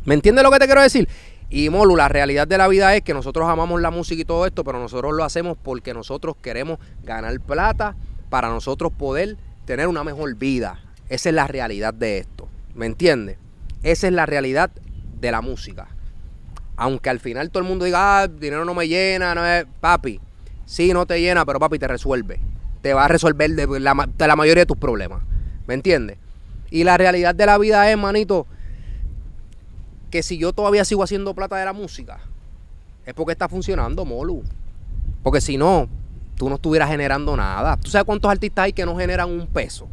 ¿Me 0.05 0.15
entiendes 0.15 0.43
lo 0.43 0.49
que 0.49 0.57
te 0.57 0.65
quiero 0.65 0.81
decir? 0.81 1.07
Y 1.51 1.69
Molu, 1.69 1.95
la 1.95 2.09
realidad 2.09 2.47
de 2.47 2.57
la 2.57 2.67
vida 2.67 2.95
es 2.95 3.03
que 3.03 3.13
nosotros 3.13 3.47
amamos 3.47 3.79
la 3.79 3.91
música 3.91 4.19
y 4.19 4.25
todo 4.25 4.47
esto, 4.47 4.63
pero 4.63 4.79
nosotros 4.79 5.13
lo 5.13 5.23
hacemos 5.23 5.55
porque 5.61 5.93
nosotros 5.93 6.35
queremos 6.41 6.79
ganar 7.03 7.39
plata 7.41 7.95
para 8.31 8.49
nosotros 8.49 8.91
poder 8.91 9.37
tener 9.65 9.87
una 9.87 10.03
mejor 10.03 10.33
vida. 10.33 10.79
Esa 11.09 11.29
es 11.29 11.35
la 11.35 11.45
realidad 11.45 11.93
de 11.93 12.17
esto. 12.17 12.47
¿Me 12.73 12.87
entiendes? 12.87 13.44
Esa 13.85 14.07
es 14.07 14.13
la 14.13 14.25
realidad 14.25 14.71
de 15.21 15.31
la 15.31 15.41
música. 15.41 15.87
Aunque 16.75 17.11
al 17.11 17.19
final 17.19 17.51
todo 17.51 17.61
el 17.61 17.69
mundo 17.69 17.85
diga, 17.85 18.23
ah, 18.23 18.27
dinero 18.27 18.65
no 18.65 18.73
me 18.73 18.87
llena, 18.87 19.35
no 19.35 19.45
es... 19.45 19.67
papi, 19.79 20.19
sí, 20.65 20.91
no 20.91 21.05
te 21.05 21.21
llena, 21.21 21.45
pero 21.45 21.59
papi 21.59 21.77
te 21.77 21.87
resuelve. 21.87 22.39
Te 22.81 22.95
va 22.95 23.05
a 23.05 23.07
resolver 23.07 23.51
de 23.51 23.79
la, 23.79 23.93
mayoría 24.35 24.63
de 24.63 24.65
tus 24.65 24.77
problemas. 24.77 25.21
¿Me 25.67 25.75
entiendes? 25.75 26.17
Y 26.71 26.83
la 26.83 26.97
realidad 26.97 27.35
de 27.35 27.45
la 27.45 27.59
vida 27.59 27.91
es, 27.91 27.95
manito, 27.95 28.47
que 30.09 30.23
si 30.23 30.39
yo 30.39 30.51
todavía 30.51 30.83
sigo 30.83 31.03
haciendo 31.03 31.35
plata 31.35 31.55
de 31.55 31.65
la 31.65 31.73
música, 31.73 32.17
es 33.05 33.13
porque 33.13 33.33
está 33.33 33.47
funcionando, 33.47 34.03
Molu. 34.03 34.41
Porque 35.21 35.41
si 35.41 35.57
no, 35.57 35.87
tú 36.37 36.49
no 36.49 36.55
estuvieras 36.55 36.89
generando 36.89 37.37
nada. 37.37 37.77
¿Tú 37.77 37.91
sabes 37.91 38.05
cuántos 38.05 38.31
artistas 38.31 38.65
hay 38.65 38.73
que 38.73 38.83
no 38.83 38.97
generan 38.97 39.29
un 39.29 39.45
peso? 39.45 39.87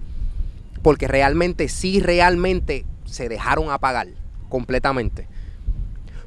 Porque 0.80 1.06
realmente, 1.08 1.68
sí, 1.68 2.00
realmente 2.00 2.86
se 3.12 3.28
dejaron 3.28 3.70
apagar 3.70 4.08
completamente. 4.48 5.28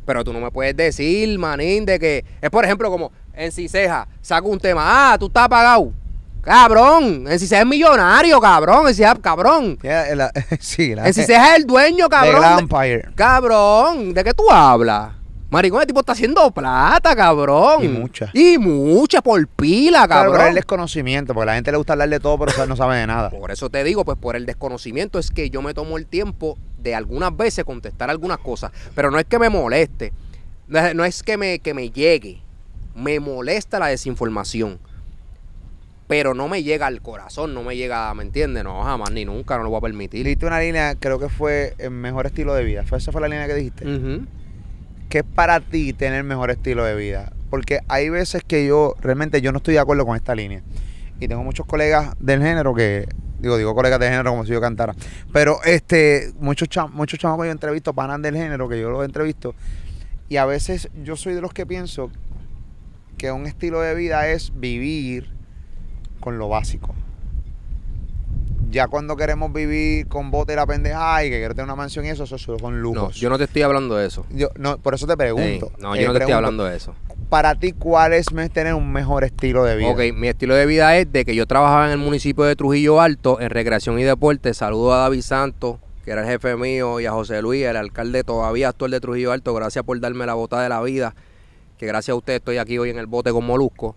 Pero 0.05 0.23
tú 0.23 0.31
no 0.31 0.39
me 0.39 0.51
puedes 0.51 0.75
decir, 0.77 1.37
manín, 1.39 1.85
de 1.85 1.99
que 1.99 2.23
es 2.41 2.49
por 2.49 2.63
ejemplo 2.63 2.89
como 2.91 3.11
en 3.33 3.51
Ciceja, 3.51 4.07
saco 4.21 4.47
un 4.49 4.59
tema, 4.59 5.11
ah, 5.13 5.17
tú 5.17 5.25
estás 5.27 5.45
apagado. 5.45 5.91
Cabrón, 6.41 7.25
en 7.27 7.39
Ciceja 7.39 7.61
es 7.61 7.67
millonario, 7.67 8.39
cabrón, 8.39 8.87
en 8.87 8.93
Ciceja, 8.93 9.15
cabrón. 9.15 9.79
La- 9.81 10.31
sí, 10.59 10.93
la 10.93 11.07
En 11.07 11.13
Ciceja 11.13 11.53
es 11.53 11.59
el 11.61 11.65
dueño, 11.65 12.07
cabrón. 12.07 12.41
De- 12.57 12.61
Empire. 12.61 13.09
Cabrón, 13.15 14.13
¿de 14.13 14.23
qué 14.23 14.33
tú 14.33 14.49
hablas? 14.51 15.09
Maricón, 15.49 15.79
el 15.81 15.87
tipo 15.87 15.99
está 15.99 16.13
haciendo 16.13 16.49
plata, 16.51 17.15
cabrón. 17.15 17.83
Y 17.83 17.87
mucha. 17.87 18.29
Y 18.33 18.57
mucha 18.57 19.21
por 19.21 19.47
pila, 19.47 20.05
Claro, 20.07 20.09
cabrón. 20.23 20.33
pero 20.37 20.49
el 20.49 20.55
desconocimiento, 20.55 21.33
porque 21.33 21.43
a 21.43 21.45
la 21.47 21.55
gente 21.55 21.71
le 21.71 21.77
gusta 21.77 21.93
hablar 21.93 22.09
de 22.09 22.19
todo, 22.19 22.37
pero 22.39 22.51
sabe- 22.51 22.67
no 22.67 22.75
sabe 22.75 22.97
de 22.97 23.07
nada. 23.07 23.29
Por 23.29 23.51
eso 23.51 23.69
te 23.69 23.83
digo, 23.83 24.03
pues 24.05 24.17
por 24.17 24.35
el 24.35 24.45
desconocimiento 24.45 25.19
es 25.19 25.29
que 25.31 25.49
yo 25.49 25.61
me 25.61 25.73
tomo 25.73 25.97
el 25.97 26.07
tiempo 26.07 26.57
de 26.79 26.95
algunas 26.95 27.35
veces 27.35 27.63
contestar 27.63 28.09
algunas 28.09 28.39
cosas. 28.39 28.71
Pero 28.95 29.11
no 29.11 29.19
es 29.19 29.25
que 29.25 29.39
me 29.39 29.49
moleste, 29.49 30.13
no 30.67 31.05
es, 31.05 31.21
que, 31.23 31.37
me, 31.37 31.59
que 31.59 31.73
me 31.73 31.89
llegue, 31.91 32.41
me 32.95 33.19
molesta 33.19 33.77
la 33.79 33.87
desinformación. 33.87 34.79
Pero 36.07 36.33
no 36.35 36.47
me 36.47 36.61
llega 36.63 36.85
al 36.87 37.01
corazón, 37.01 37.53
no 37.55 37.63
me 37.63 37.75
llega, 37.75 38.13
¿me 38.13 38.23
entiendes? 38.23 38.63
No, 38.63 38.83
jamás 38.83 39.11
ni 39.11 39.25
nunca, 39.25 39.57
no 39.57 39.63
lo 39.63 39.69
voy 39.69 39.77
a 39.79 39.81
permitir. 39.81 40.23
dijiste 40.23 40.45
una 40.45 40.59
línea, 40.59 40.95
creo 40.99 41.17
que 41.17 41.29
fue 41.29 41.73
el 41.79 41.89
mejor 41.91 42.25
estilo 42.27 42.53
de 42.53 42.63
vida. 42.63 42.83
¿Fue- 42.83 42.97
¿Esa 42.99 43.11
fue 43.11 43.21
la 43.21 43.27
línea 43.27 43.47
que 43.47 43.55
dijiste? 43.55 43.85
¿Qué 45.09 45.19
es 45.19 45.23
para 45.23 45.59
ti 45.59 45.93
tener 45.93 46.23
mejor 46.23 46.51
estilo 46.51 46.83
de 46.83 46.95
vida? 46.95 47.31
Porque 47.49 47.79
hay 47.87 48.09
veces 48.09 48.43
que 48.43 48.65
yo, 48.65 48.95
realmente 48.99 49.41
yo 49.41 49.51
no 49.51 49.57
estoy 49.57 49.75
de 49.75 49.79
acuerdo 49.79 50.05
con 50.05 50.15
esta 50.15 50.35
línea. 50.35 50.61
Y 51.19 51.27
tengo 51.27 51.43
muchos 51.43 51.65
colegas 51.65 52.15
del 52.19 52.41
género 52.41 52.73
que, 52.73 53.07
digo, 53.39 53.57
digo 53.57 53.73
colegas 53.75 53.99
del 53.99 54.09
género 54.09 54.31
como 54.31 54.45
si 54.45 54.51
yo 54.51 54.59
cantara. 54.59 54.95
Pero 55.31 55.63
este, 55.63 56.33
muchos 56.39 56.67
cham 56.67 56.91
muchos 56.93 57.19
que 57.19 57.25
yo 57.25 57.51
entrevisto, 57.51 57.93
panan 57.93 58.21
del 58.21 58.35
género, 58.35 58.67
que 58.67 58.79
yo 58.79 58.89
los 58.89 59.05
entrevisto. 59.05 59.55
Y 60.27 60.37
a 60.37 60.45
veces 60.45 60.89
yo 61.03 61.15
soy 61.15 61.33
de 61.35 61.41
los 61.41 61.53
que 61.53 61.65
pienso 61.65 62.11
que 63.17 63.31
un 63.31 63.45
estilo 63.45 63.81
de 63.81 63.95
vida 63.95 64.27
es 64.27 64.51
vivir 64.59 65.29
con 66.19 66.37
lo 66.37 66.49
básico. 66.49 66.95
Ya 68.75 68.89
cuando 68.89 69.15
queremos 69.15 69.53
vivir 69.53 70.05
con 70.09 70.31
bote 70.31 70.51
y 70.51 70.57
la 70.57 70.65
pendeja 70.67 71.23
y 71.23 71.29
que 71.29 71.37
quiero 71.37 71.53
tener 71.55 71.63
una 71.63 71.77
mansión 71.77 72.03
y 72.05 72.09
eso, 72.09 72.25
eso 72.25 72.37
son 72.37 72.81
lujos. 72.81 73.01
No, 73.01 73.09
yo 73.11 73.29
no 73.29 73.37
te 73.37 73.45
estoy 73.45 73.61
hablando 73.61 73.95
de 73.95 74.05
eso. 74.05 74.25
Yo- 74.31 74.49
no, 74.57 74.77
por 74.79 74.93
eso 74.93 75.07
te 75.07 75.15
pregunto. 75.15 75.67
Ey, 75.67 75.75
no, 75.81 75.95
Eh, 75.95 76.01
yo 76.01 76.07
no 76.07 76.13
te 76.13 76.19
estoy 76.19 76.33
hablando 76.33 76.65
de 76.65 76.75
eso. 76.75 76.93
Para 77.29 77.55
ti, 77.55 77.71
¿cuál 77.71 78.11
es 78.11 78.25
tener 78.51 78.73
un 78.73 78.91
mejor 78.91 79.23
estilo 79.23 79.63
de 79.63 79.77
vida? 79.77 79.87
Ok, 79.87 80.01
mi 80.13 80.27
estilo 80.27 80.55
de 80.55 80.65
vida 80.65 80.97
es 80.97 81.09
de 81.09 81.23
que 81.23 81.33
yo 81.35 81.45
trabajaba 81.45 81.85
en 81.85 81.93
el 81.93 81.99
municipio 81.99 82.43
de 82.43 82.57
Trujillo 82.57 82.99
Alto 82.99 83.39
en 83.39 83.49
recreación 83.49 83.97
y 83.97 84.03
deporte. 84.03 84.53
Saludo 84.53 84.93
a 84.93 84.97
David 84.97 85.21
Santos, 85.21 85.77
que 86.03 86.11
era 86.11 86.23
el 86.23 86.27
jefe 86.27 86.57
mío, 86.57 86.99
y 86.99 87.05
a 87.05 87.11
José 87.13 87.41
Luis, 87.41 87.63
el 87.63 87.77
alcalde 87.77 88.25
todavía 88.25 88.67
actual 88.67 88.91
de 88.91 88.99
Trujillo 88.99 89.31
Alto. 89.31 89.53
Gracias 89.53 89.85
por 89.85 89.97
darme 90.01 90.25
la 90.25 90.33
bota 90.33 90.59
de 90.61 90.67
la 90.67 90.81
vida. 90.81 91.15
Que 91.77 91.85
gracias 91.85 92.11
a 92.13 92.15
usted 92.17 92.33
estoy 92.33 92.57
aquí 92.57 92.77
hoy 92.77 92.89
en 92.89 92.99
el 92.99 93.05
bote 93.05 93.31
con 93.31 93.45
Molusco. 93.45 93.95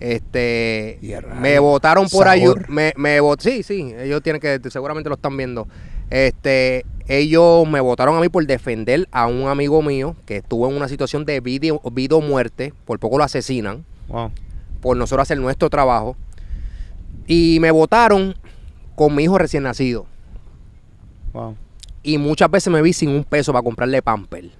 Este, 0.00 0.98
me 1.40 1.58
votaron 1.58 2.08
por 2.08 2.26
sabor. 2.26 2.68
Me, 2.70 2.92
me 2.96 3.20
vot- 3.20 3.40
sí, 3.40 3.62
sí, 3.62 3.94
ellos 3.98 4.22
tienen 4.22 4.40
que, 4.40 4.60
seguramente 4.70 5.08
lo 5.08 5.16
están 5.16 5.36
viendo. 5.36 5.66
Este, 6.10 6.86
ellos 7.08 7.68
me 7.68 7.80
votaron 7.80 8.16
a 8.16 8.20
mí 8.20 8.28
por 8.28 8.46
defender 8.46 9.08
a 9.10 9.26
un 9.26 9.48
amigo 9.48 9.82
mío 9.82 10.14
que 10.24 10.36
estuvo 10.36 10.68
en 10.68 10.76
una 10.76 10.88
situación 10.88 11.24
de 11.24 11.40
vida, 11.40 11.74
vida 11.92 12.16
o 12.16 12.20
muerte. 12.20 12.72
Por 12.84 12.98
poco 12.98 13.18
lo 13.18 13.24
asesinan 13.24 13.84
Wow. 14.08 14.30
por 14.80 14.96
nosotros 14.96 15.22
hacer 15.24 15.38
nuestro 15.38 15.68
trabajo. 15.68 16.16
Y 17.26 17.58
me 17.60 17.70
votaron 17.70 18.34
con 18.94 19.14
mi 19.14 19.24
hijo 19.24 19.36
recién 19.36 19.64
nacido. 19.64 20.06
Wow. 21.32 21.56
Y 22.02 22.16
muchas 22.18 22.50
veces 22.50 22.72
me 22.72 22.80
vi 22.80 22.92
sin 22.92 23.10
un 23.10 23.24
peso 23.24 23.52
para 23.52 23.62
comprarle 23.62 24.00
pamper. 24.00 24.50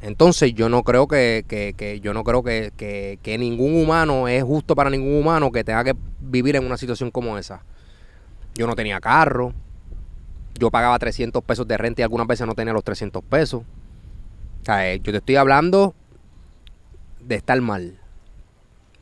Entonces 0.00 0.54
yo 0.54 0.68
no 0.68 0.82
creo 0.84 1.08
que, 1.08 1.44
que- 1.48 1.74
que- 1.76 2.00
yo 2.00 2.14
no 2.14 2.22
creo 2.24 2.42
que, 2.42 2.72
que- 2.76 3.18
que 3.22 3.36
ningún 3.38 3.74
humano 3.82 4.28
es 4.28 4.42
justo 4.44 4.74
para 4.76 4.90
ningún 4.90 5.16
humano 5.20 5.50
que 5.50 5.64
tenga 5.64 5.82
que 5.84 5.94
vivir 6.20 6.56
en 6.56 6.64
una 6.64 6.76
situación 6.76 7.10
como 7.10 7.36
esa. 7.36 7.62
Yo 8.54 8.66
no 8.66 8.74
tenía 8.76 9.00
carro. 9.00 9.52
Yo 10.58 10.70
pagaba 10.70 10.98
300 10.98 11.42
pesos 11.44 11.66
de 11.66 11.76
renta 11.76 12.00
y 12.00 12.04
algunas 12.04 12.26
veces 12.26 12.46
no 12.46 12.54
tenía 12.54 12.72
los 12.72 12.84
300 12.84 13.22
pesos. 13.24 13.62
O 14.62 14.64
sea, 14.64 14.90
eh, 14.92 15.00
yo 15.00 15.12
te 15.12 15.18
estoy 15.18 15.36
hablando 15.36 15.94
de 17.20 17.36
estar 17.36 17.60
mal. 17.60 17.98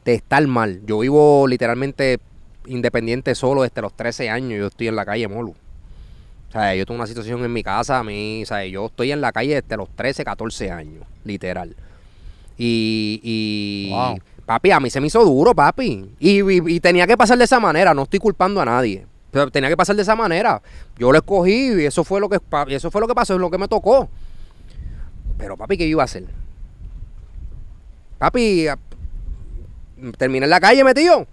De 0.05 0.14
estar 0.14 0.47
mal. 0.47 0.82
Yo 0.86 0.99
vivo 1.01 1.47
literalmente 1.47 2.18
independiente 2.66 3.34
solo 3.34 3.62
desde 3.62 3.82
los 3.82 3.94
13 3.94 4.28
años. 4.30 4.59
Yo 4.59 4.66
estoy 4.66 4.88
en 4.88 4.97
la 4.97 5.05
calle 5.05 5.28
Molu. 5.28 5.55
Sea, 6.59 6.74
yo 6.74 6.86
tengo 6.86 6.96
una 6.98 7.07
situación 7.07 7.44
en 7.44 7.52
mi 7.52 7.62
casa, 7.62 7.98
a 7.98 8.04
mí, 8.04 8.42
o 8.42 8.46
sea, 8.46 8.64
yo 8.64 8.86
estoy 8.86 9.12
en 9.12 9.20
la 9.20 9.30
calle 9.32 9.61
desde 9.61 9.76
los 9.76 9.88
13, 9.90 10.24
14 10.24 10.70
años, 10.70 11.04
literal. 11.24 11.76
Y, 12.57 13.20
y 13.22 13.90
Wow. 13.90 14.18
papi, 14.46 14.70
a 14.70 14.80
mí 14.80 14.88
se 14.88 15.00
me 15.00 15.09
hizo 15.09 15.22
duro, 15.22 15.54
papi. 15.54 16.09
Y, 16.18 16.40
y- 16.40 16.76
y 16.76 16.80
tenía 16.80 17.07
que 17.07 17.16
pasar 17.16 17.36
de 17.36 17.44
esa 17.44 17.61
manera, 17.61 17.92
no 17.92 18.04
estoy 18.04 18.18
culpando 18.20 18.61
a 18.61 18.64
nadie. 18.64 19.07
Pero 19.30 19.50
tenía 19.50 19.68
que 19.68 19.76
pasar 19.76 19.96
de 19.96 20.02
esa 20.02 20.16
manera. 20.16 20.62
Yo 20.98 21.12
lo 21.12 21.18
escogí 21.18 21.72
y 21.74 21.84
eso 21.84 22.04
fue 22.04 22.20
lo 22.20 22.28
que 22.30 22.38
y 22.68 22.74
eso 22.74 22.90
fue 22.90 23.02
lo 23.02 23.07
que 23.09 23.14
pasó, 23.14 23.34
es 23.34 23.40
lo 23.40 23.50
que 23.50 23.59
me 23.59 23.68
tocó. 23.68 24.09
Pero 25.36 25.59
papi, 25.59 25.76
¿qué 25.76 25.86
iba 25.86 26.02
a 26.02 26.07
hacer? 26.07 26.24
Papi, 28.18 28.66
terminé 30.16 30.44
en 30.46 30.50
la 30.50 30.61
calle 30.61 30.82
metido. 30.84 31.26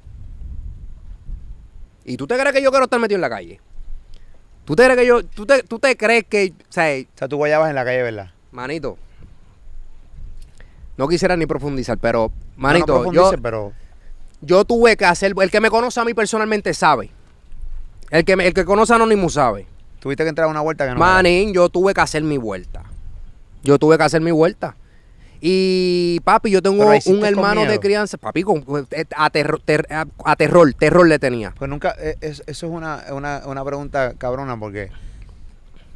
¿Y 2.04 2.18
tú 2.18 2.28
te 2.28 2.38
crees 2.38 2.54
que 2.54 2.62
yo 2.62 2.72
quiero 2.72 2.84
estar 2.86 3.00
metido 3.00 3.16
en 3.16 3.22
la 3.22 3.30
calle? 3.30 3.62
¿Tú 4.66 4.76
te 4.76 4.84
crees 4.86 4.98
que 5.00 5.06
yo, 5.06 5.24
tú 5.24 5.46
te, 5.46 5.64
tú 5.64 5.80
te 5.80 5.98
crees 5.98 6.24
que, 6.26 6.54
o 6.70 6.72
sea, 6.72 6.86
O 7.02 7.18
sea, 7.18 7.28
tú 7.28 7.38
guayabas 7.38 7.70
en 7.70 7.76
la 7.76 7.84
calle, 7.86 8.02
¿verdad? 8.04 8.32
manito, 8.52 8.98
no 10.98 11.08
quisiera 11.08 11.36
ni 11.36 11.46
profundizar, 11.46 11.98
pero, 11.98 12.32
manito, 12.56 13.04
no 13.06 13.12
yo, 13.12 13.32
pero 13.42 13.74
yo 14.42 14.64
tuve 14.64 14.96
que 14.96 15.06
hacer, 15.06 15.34
el 15.42 15.50
que 15.52 15.60
me 15.60 15.70
conoce 15.70 16.00
a 16.00 16.06
mí 16.06 16.14
personalmente 16.14 16.74
sabe. 16.74 17.10
El 18.12 18.24
que, 18.26 18.36
me- 18.36 18.46
el 18.46 18.54
que 18.54 18.64
conoce 18.64 18.94
a 18.94 18.98
Anonymous 18.98 19.34
sabe. 19.34 19.66
tuviste 20.00 20.24
que 20.24 20.30
entrar 20.30 20.48
a 20.48 20.52
una 20.52 20.62
vuelta 20.62 20.86
que 20.86 20.94
no. 20.94 21.00
Manín, 21.00 21.54
yo 21.54 21.68
tuve 21.70 21.94
que 21.94 22.02
hacer 22.02 22.22
mi 22.24 22.38
vuelta. 22.38 22.84
Yo 23.64 23.80
tuve 23.80 23.98
que 23.98 24.04
hacer 24.04 24.22
mi 24.22 24.32
vuelta. 24.32 24.76
Y 25.46 26.22
papi, 26.24 26.52
yo 26.52 26.62
tengo 26.62 26.86
un 27.06 27.26
hermano 27.26 27.66
de 27.66 27.78
crianza. 27.78 28.18
Papi, 28.18 28.44
con, 28.44 28.64
eh, 28.92 29.04
a, 29.14 29.30
terro- 29.30 29.60
ter- 29.60 29.86
a- 29.92 30.36
terror, 30.38 30.74
terror 30.74 31.06
le 31.06 31.20
tenía. 31.20 31.54
Pues 31.58 31.70
nunca, 31.70 31.94
eh, 32.00 32.16
es- 32.22 32.44
eso 32.48 32.68
es 32.68 32.72
una, 32.72 33.04
una, 33.12 33.42
una 33.46 33.66
pregunta 33.66 34.14
cabrona 34.18 34.58
porque 34.58 34.90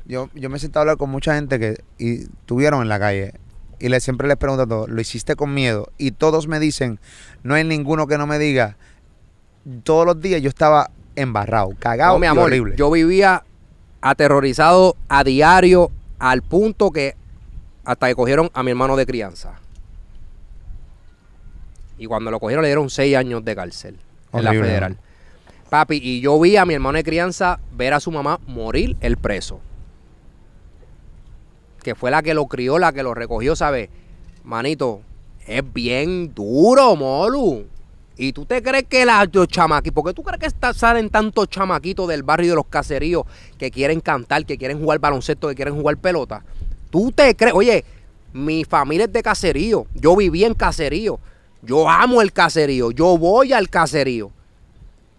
yo, 0.06 0.30
yo 0.36 0.50
me 0.50 0.58
he 0.58 0.60
sentado 0.60 0.82
a 0.82 0.84
hablar 0.84 0.98
con 0.98 1.10
mucha 1.10 1.34
gente 1.36 1.60
que 1.60 1.78
y 1.98 2.26
tuvieron 2.46 2.82
en 2.82 2.90
la 2.90 3.00
calle 3.00 3.36
y 3.80 3.88
les, 3.88 4.04
siempre 4.04 4.28
les 4.28 4.36
pregunto 4.36 4.64
a 4.64 4.68
todos, 4.68 4.90
¿lo 4.90 5.00
hiciste 5.00 5.38
con 5.38 5.54
miedo? 5.54 5.94
Y 5.98 6.12
todos 6.12 6.50
me 6.50 6.60
dicen, 6.60 7.00
no 7.44 7.54
hay 7.56 7.64
ninguno 7.64 8.06
que 8.06 8.18
no 8.18 8.28
me 8.28 8.40
diga, 8.40 8.76
todos 9.84 10.06
los 10.06 10.20
días 10.20 10.42
yo 10.42 10.50
estaba 10.50 10.92
embarrado, 11.16 11.70
cagado 11.80 12.16
No, 12.16 12.20
mi 12.20 12.26
y 12.26 12.30
amor, 12.30 12.44
horrible. 12.48 12.76
yo 12.76 12.92
vivía 12.92 13.46
aterrorizado 14.02 14.98
a 15.08 15.24
diario 15.24 15.90
al 16.20 16.42
punto 16.42 16.92
que 16.92 17.16
hasta 17.88 18.08
que 18.10 18.16
cogieron 18.16 18.50
a 18.54 18.64
mi 18.64 18.72
hermano 18.72 18.98
de 18.98 19.06
crianza. 19.06 19.54
Y 21.98 22.06
cuando 22.06 22.30
lo 22.30 22.40
cogieron 22.40 22.62
le 22.62 22.68
dieron 22.68 22.90
seis 22.90 23.16
años 23.16 23.46
de 23.46 23.56
cárcel 23.56 23.98
en 24.34 24.44
la 24.44 24.52
federal. 24.68 24.98
Papi, 25.70 25.96
y 26.04 26.20
yo 26.20 26.38
vi 26.38 26.58
a 26.58 26.66
mi 26.66 26.74
hermano 26.74 26.98
de 26.98 27.04
crianza 27.06 27.60
ver 27.72 27.94
a 27.94 28.02
su 28.02 28.12
mamá 28.12 28.42
morir 28.46 28.98
el 29.00 29.16
preso. 29.16 29.62
Que 31.82 31.96
fue 31.96 32.12
la 32.12 32.22
que 32.22 32.34
lo 32.34 32.46
crió, 32.48 32.78
la 32.78 32.92
que 32.92 33.04
lo 33.04 33.14
recogió, 33.14 33.56
¿sabes? 33.56 33.90
Manito, 34.44 35.02
es 35.46 35.64
bien 35.74 36.34
duro, 36.34 36.94
Molu. 36.98 37.68
¿Y 38.18 38.34
tú 38.34 38.46
te 38.46 38.62
crees 38.62 38.84
que 38.90 39.06
la- 39.06 39.26
los 39.32 39.48
chamaquitos, 39.48 39.94
por 39.94 40.06
qué 40.12 40.14
tú 40.14 40.24
crees 40.24 40.40
que 40.42 40.48
está- 40.48 40.74
salen 40.74 41.10
tantos 41.10 41.48
chamaquitos 41.50 42.06
del 42.10 42.24
barrio 42.24 42.50
de 42.50 42.56
los 42.56 42.66
caseríos 42.66 43.24
que 43.58 43.72
quieren 43.72 44.02
cantar, 44.02 44.46
que 44.46 44.58
quieren 44.58 44.80
jugar 44.82 45.00
baloncesto, 45.00 45.48
que 45.48 45.56
quieren 45.56 45.76
jugar 45.76 45.96
pelota? 45.98 46.44
¿Tú 46.90 47.12
te 47.12 47.36
crees? 47.36 47.54
Oye, 47.54 47.84
mi 48.34 48.64
familia 48.64 49.06
es 49.06 49.14
de 49.14 49.24
caserío, 49.24 49.88
yo 49.94 50.16
viví 50.16 50.44
en 50.44 50.54
caserío, 50.54 51.20
yo 51.62 51.90
amo 51.90 52.22
el 52.22 52.32
caserío, 52.32 52.92
yo 52.92 53.18
voy 53.18 53.54
al 53.54 53.70
caserío. 53.70 54.32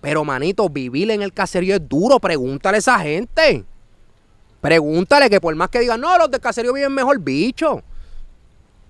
Pero, 0.00 0.24
manito, 0.24 0.68
vivir 0.68 1.10
en 1.10 1.22
el 1.22 1.32
caserío 1.32 1.74
es 1.74 1.88
duro, 1.88 2.20
pregúntale 2.20 2.76
a 2.76 2.78
esa 2.78 2.98
gente. 3.00 3.64
Pregúntale 4.60 5.28
que 5.28 5.40
por 5.40 5.54
más 5.54 5.68
que 5.68 5.80
digan, 5.80 6.00
no, 6.00 6.16
los 6.18 6.30
del 6.30 6.40
caserío 6.40 6.72
viven 6.72 6.92
mejor, 6.92 7.18
bicho. 7.20 7.82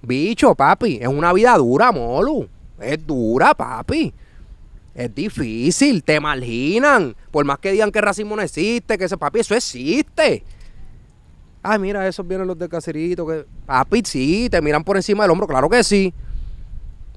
Bicho, 0.03 0.55
papi, 0.55 0.99
es 1.01 1.09
una 1.09 1.33
vida 1.33 1.57
dura, 1.57 1.93
Molu. 1.93 2.49
Es 2.81 3.05
dura, 3.07 3.55
papi. 3.55 4.13
Es 4.95 5.15
difícil, 5.15 6.03
te 6.03 6.21
marginan. 6.21 7.17
Por 7.31 7.45
más 7.45 7.59
que 7.59 7.73
digan 7.73 7.91
que 7.91 7.99
el 7.99 8.05
racismo 8.05 8.37
no 8.37 8.43
existe, 8.43 8.99
que 8.99 9.05
ese 9.05 9.17
papi, 9.17 9.41
eso 9.41 9.55
existe. 9.55 10.45
Ay, 11.63 11.79
mira, 11.79 12.07
esos 12.07 12.27
vienen 12.27 12.47
los 12.47 12.59
del 12.59 12.69
caserito. 12.69 13.27
Que... 13.27 13.45
Papi, 13.67 14.03
sí, 14.05 14.49
te 14.51 14.61
miran 14.63 14.85
por 14.85 14.97
encima 14.97 15.25
del 15.25 15.31
hombro, 15.31 15.47
claro 15.47 15.69
que 15.69 15.83
sí. 15.83 16.13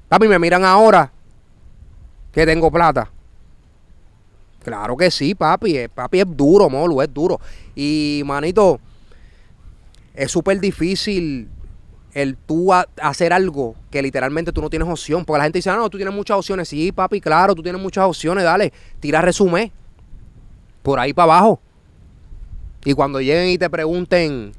Papi, 0.08 0.28
me 0.28 0.38
miran 0.38 0.64
ahora 0.64 1.10
que 2.32 2.44
tengo 2.44 2.70
plata. 2.70 3.10
Claro 4.64 4.96
que 4.96 5.10
sí, 5.10 5.34
papi. 5.34 5.88
Papi 5.88 6.20
es 6.20 6.26
duro, 6.28 6.68
Molu, 6.68 7.02
es 7.02 7.12
duro. 7.12 7.40
Y, 7.74 8.22
manito, 8.24 8.80
es 10.14 10.30
súper 10.30 10.60
difícil 10.60 11.48
el 12.14 12.36
tú 12.36 12.72
hacer 12.72 13.32
algo 13.32 13.74
que 13.90 14.02
literalmente 14.02 14.52
tú 14.52 14.60
no 14.60 14.70
tienes 14.70 14.88
opción. 14.88 15.24
Porque 15.24 15.38
la 15.38 15.44
gente 15.44 15.58
dice, 15.58 15.70
ah, 15.70 15.76
no, 15.76 15.90
tú 15.90 15.98
tienes 15.98 16.14
muchas 16.14 16.36
opciones. 16.36 16.68
Sí, 16.68 16.92
papi, 16.92 17.20
claro, 17.20 17.54
tú 17.54 17.62
tienes 17.62 17.80
muchas 17.80 18.04
opciones. 18.04 18.44
Dale, 18.44 18.72
tira 19.00 19.20
resumen. 19.20 19.72
Por 20.82 20.98
ahí 20.98 21.12
para 21.12 21.36
abajo. 21.36 21.60
Y 22.84 22.94
cuando 22.94 23.20
lleguen 23.20 23.50
y 23.50 23.58
te 23.58 23.70
pregunten 23.70 24.52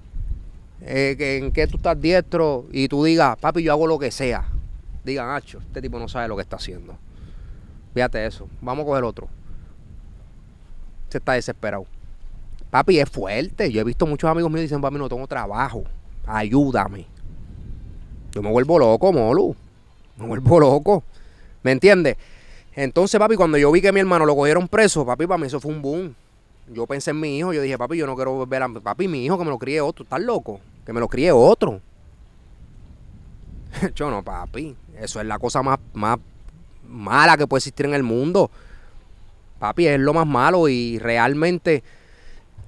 eh, 0.82 1.16
que 1.18 1.38
en 1.38 1.52
qué 1.52 1.68
tú 1.68 1.78
estás 1.78 2.00
diestro 2.00 2.66
y 2.72 2.88
tú 2.88 3.04
digas, 3.04 3.38
papi, 3.38 3.64
yo 3.64 3.72
hago 3.72 3.88
lo 3.88 4.00
que 4.00 4.12
sea. 4.12 4.46
Digan, 5.04 5.30
Hacho, 5.30 5.60
este 5.60 5.82
tipo 5.82 6.00
no 6.00 6.08
sabe 6.08 6.28
lo 6.28 6.36
que 6.36 6.42
está 6.42 6.56
haciendo. 6.56 6.98
Fíjate 7.94 8.26
eso. 8.26 8.48
Vamos 8.62 8.84
a 8.84 8.86
coger 8.88 9.04
otro. 9.04 9.28
Se 11.10 11.18
está 11.18 11.34
desesperado. 11.34 11.86
Papi, 12.70 13.00
es 13.00 13.10
fuerte. 13.10 13.72
Yo 13.72 13.82
he 13.82 13.84
visto 13.84 14.08
muchos 14.08 14.30
amigos 14.30 14.50
míos 14.50 14.64
dicen, 14.64 14.82
papi, 14.82 14.98
no 14.98 15.10
tengo 15.10 15.28
trabajo. 15.28 15.84
Ayúdame. 16.26 17.06
Yo 18.32 18.42
me 18.42 18.50
vuelvo 18.50 18.80
loco, 18.80 19.12
Molu. 19.12 19.56
Me 20.18 20.26
vuelvo 20.26 20.60
loco. 20.60 21.04
¿Me 21.62 21.72
entiendes? 21.72 22.18
Entonces, 22.76 23.20
papi, 23.20 23.36
cuando 23.36 23.58
yo 23.58 23.72
vi 23.72 23.82
que 23.82 23.92
mi 23.92 24.00
hermano 24.00 24.26
lo 24.26 24.36
cogieron 24.36 24.68
preso, 24.68 25.06
papi, 25.06 25.28
para 25.28 25.38
mí 25.38 25.48
eso 25.48 25.60
fue 25.60 25.72
un 25.72 25.82
boom. 25.82 26.16
Yo 26.68 26.88
pensé 26.88 27.12
en 27.12 27.20
mi 27.20 27.38
hijo, 27.38 27.54
yo 27.54 27.62
dije, 27.62 27.78
papi, 27.78 27.98
yo 27.98 28.08
no 28.08 28.16
quiero 28.16 28.34
volver 28.34 28.64
a... 28.64 28.70
Papi, 28.70 29.08
mi 29.08 29.26
hijo, 29.26 29.38
que 29.38 29.44
me 29.44 29.50
lo 29.50 29.60
críe 29.60 29.82
otro. 29.82 30.04
¿Estás 30.04 30.22
loco? 30.22 30.62
Que 30.86 30.94
me 30.94 31.00
lo 31.00 31.08
críe 31.08 31.32
otro. 31.32 31.82
yo 33.96 34.10
no, 34.10 34.24
papi. 34.24 34.76
Eso 34.98 35.20
es 35.20 35.26
la 35.26 35.40
cosa 35.40 35.62
más, 35.62 35.80
más 35.94 36.20
mala 36.88 37.38
que 37.38 37.48
puede 37.48 37.60
existir 37.60 37.86
en 37.86 37.94
el 37.94 38.04
mundo. 38.04 38.50
Papi, 39.60 39.88
es 39.88 40.00
lo 40.00 40.14
más 40.14 40.28
malo 40.28 40.68
y 40.68 41.00
realmente 41.00 41.84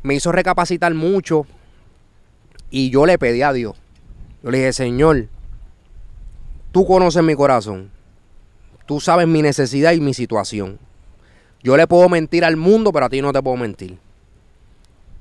me 0.03 0.15
hizo 0.15 0.31
recapacitar 0.31 0.93
mucho. 0.93 1.45
Y 2.69 2.89
yo 2.89 3.05
le 3.05 3.17
pedí 3.17 3.41
a 3.41 3.53
Dios. 3.53 3.75
Yo 4.43 4.51
le 4.51 4.59
dije, 4.59 4.73
Señor, 4.73 5.27
tú 6.71 6.85
conoces 6.85 7.23
mi 7.23 7.35
corazón. 7.35 7.91
Tú 8.85 8.99
sabes 8.99 9.27
mi 9.27 9.41
necesidad 9.41 9.93
y 9.93 10.01
mi 10.01 10.13
situación. 10.13 10.77
Yo 11.65 11.75
le 11.77 11.87
puedo 11.87 12.07
mentir 12.09 12.45
al 12.45 12.57
mundo, 12.57 12.93
pero 12.93 13.07
a 13.07 13.09
ti 13.09 13.23
no 13.23 13.33
te 13.33 13.41
puedo 13.41 13.57
mentir. 13.57 13.97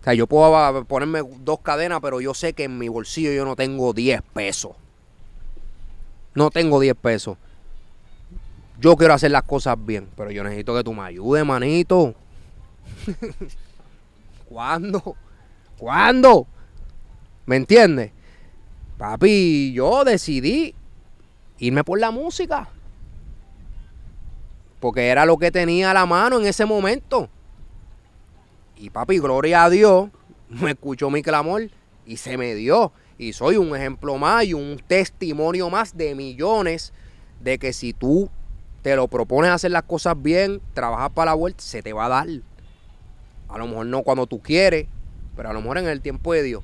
O 0.03 0.05
sea, 0.05 0.13
yo 0.13 0.27
puedo 0.27 0.55
ah, 0.55 0.85
ponerme 0.85 1.23
dos 1.39 1.61
cadenas, 1.61 2.01
pero 2.03 2.21
yo 2.21 2.35
sé 2.35 2.53
que 2.53 2.65
en 2.65 2.77
mi 2.77 2.87
bolsillo 2.87 3.33
yo 3.33 3.47
no 3.47 3.57
tengo 3.57 3.95
10 3.95 4.21
pesos. 4.35 4.73
No 6.35 6.51
tengo 6.51 6.81
10 6.81 6.97
pesos. 6.97 7.39
Yo 8.79 8.95
quiero 8.95 9.15
hacer 9.15 9.31
las 9.31 9.45
cosas 9.45 9.83
bien, 9.83 10.07
pero 10.19 10.31
yo 10.33 10.45
necesito 10.45 10.77
que 10.77 10.85
tú 10.85 10.93
me 10.93 11.05
ayudes, 11.05 11.47
manito. 11.47 12.15
¿Cuándo? 14.51 15.17
¿Cuándo? 15.79 16.47
¿Me 17.47 17.57
entiendes? 17.57 18.11
Papi, 18.99 19.73
yo 19.73 20.05
decidí 20.05 20.75
irme 21.59 21.85
por 21.85 21.99
la 21.99 22.11
música. 22.11 22.69
Porque 24.85 25.09
era 25.09 25.25
lo 25.25 25.39
que 25.39 25.51
tenía 25.51 25.93
a 25.93 25.95
la 25.95 26.05
mano 26.05 26.39
en 26.39 26.47
ese 26.47 26.67
momento. 26.67 27.31
Y 28.77 28.91
papi, 28.91 29.19
gloria 29.19 29.65
a 29.65 29.71
Dios, 29.71 30.11
me 30.51 30.73
escuchó 30.73 31.09
mi 31.09 31.23
clamor 31.23 31.71
y 32.05 32.19
se 32.19 32.37
me 32.37 32.55
dio. 32.55 32.93
Y 33.17 33.33
soy 33.33 33.57
un 33.57 33.75
ejemplo 33.75 34.19
más 34.19 34.45
y 34.45 34.53
un 34.53 34.79
testimonio 34.87 35.71
más 35.71 35.97
de 35.97 36.15
millones 36.15 36.93
de 37.41 37.59
que 37.59 37.73
si 37.73 37.95
tú 37.95 38.29
te 38.83 38.95
lo 38.95 39.09
propones 39.09 39.53
hacer 39.53 39.71
las 39.71 39.85
cosas 39.85 40.23
bien, 40.23 40.61
trabajar 40.75 41.13
para 41.13 41.31
la 41.31 41.35
vuelta, 41.35 41.65
se 41.65 41.83
te 41.83 41.95
va 41.95 42.05
a 42.05 42.09
dar. 42.11 42.29
A 43.49 43.57
lo 43.57 43.67
mejor 43.67 43.87
no 43.87 44.03
cuando 44.03 44.27
tú 44.27 44.43
quieres, 44.43 44.87
pero 45.35 45.49
a 45.49 45.55
lo 45.55 45.63
mejor 45.63 45.79
en 45.79 45.89
el 45.89 46.03
tiempo 46.03 46.35
de 46.35 46.43
Dios. 46.43 46.63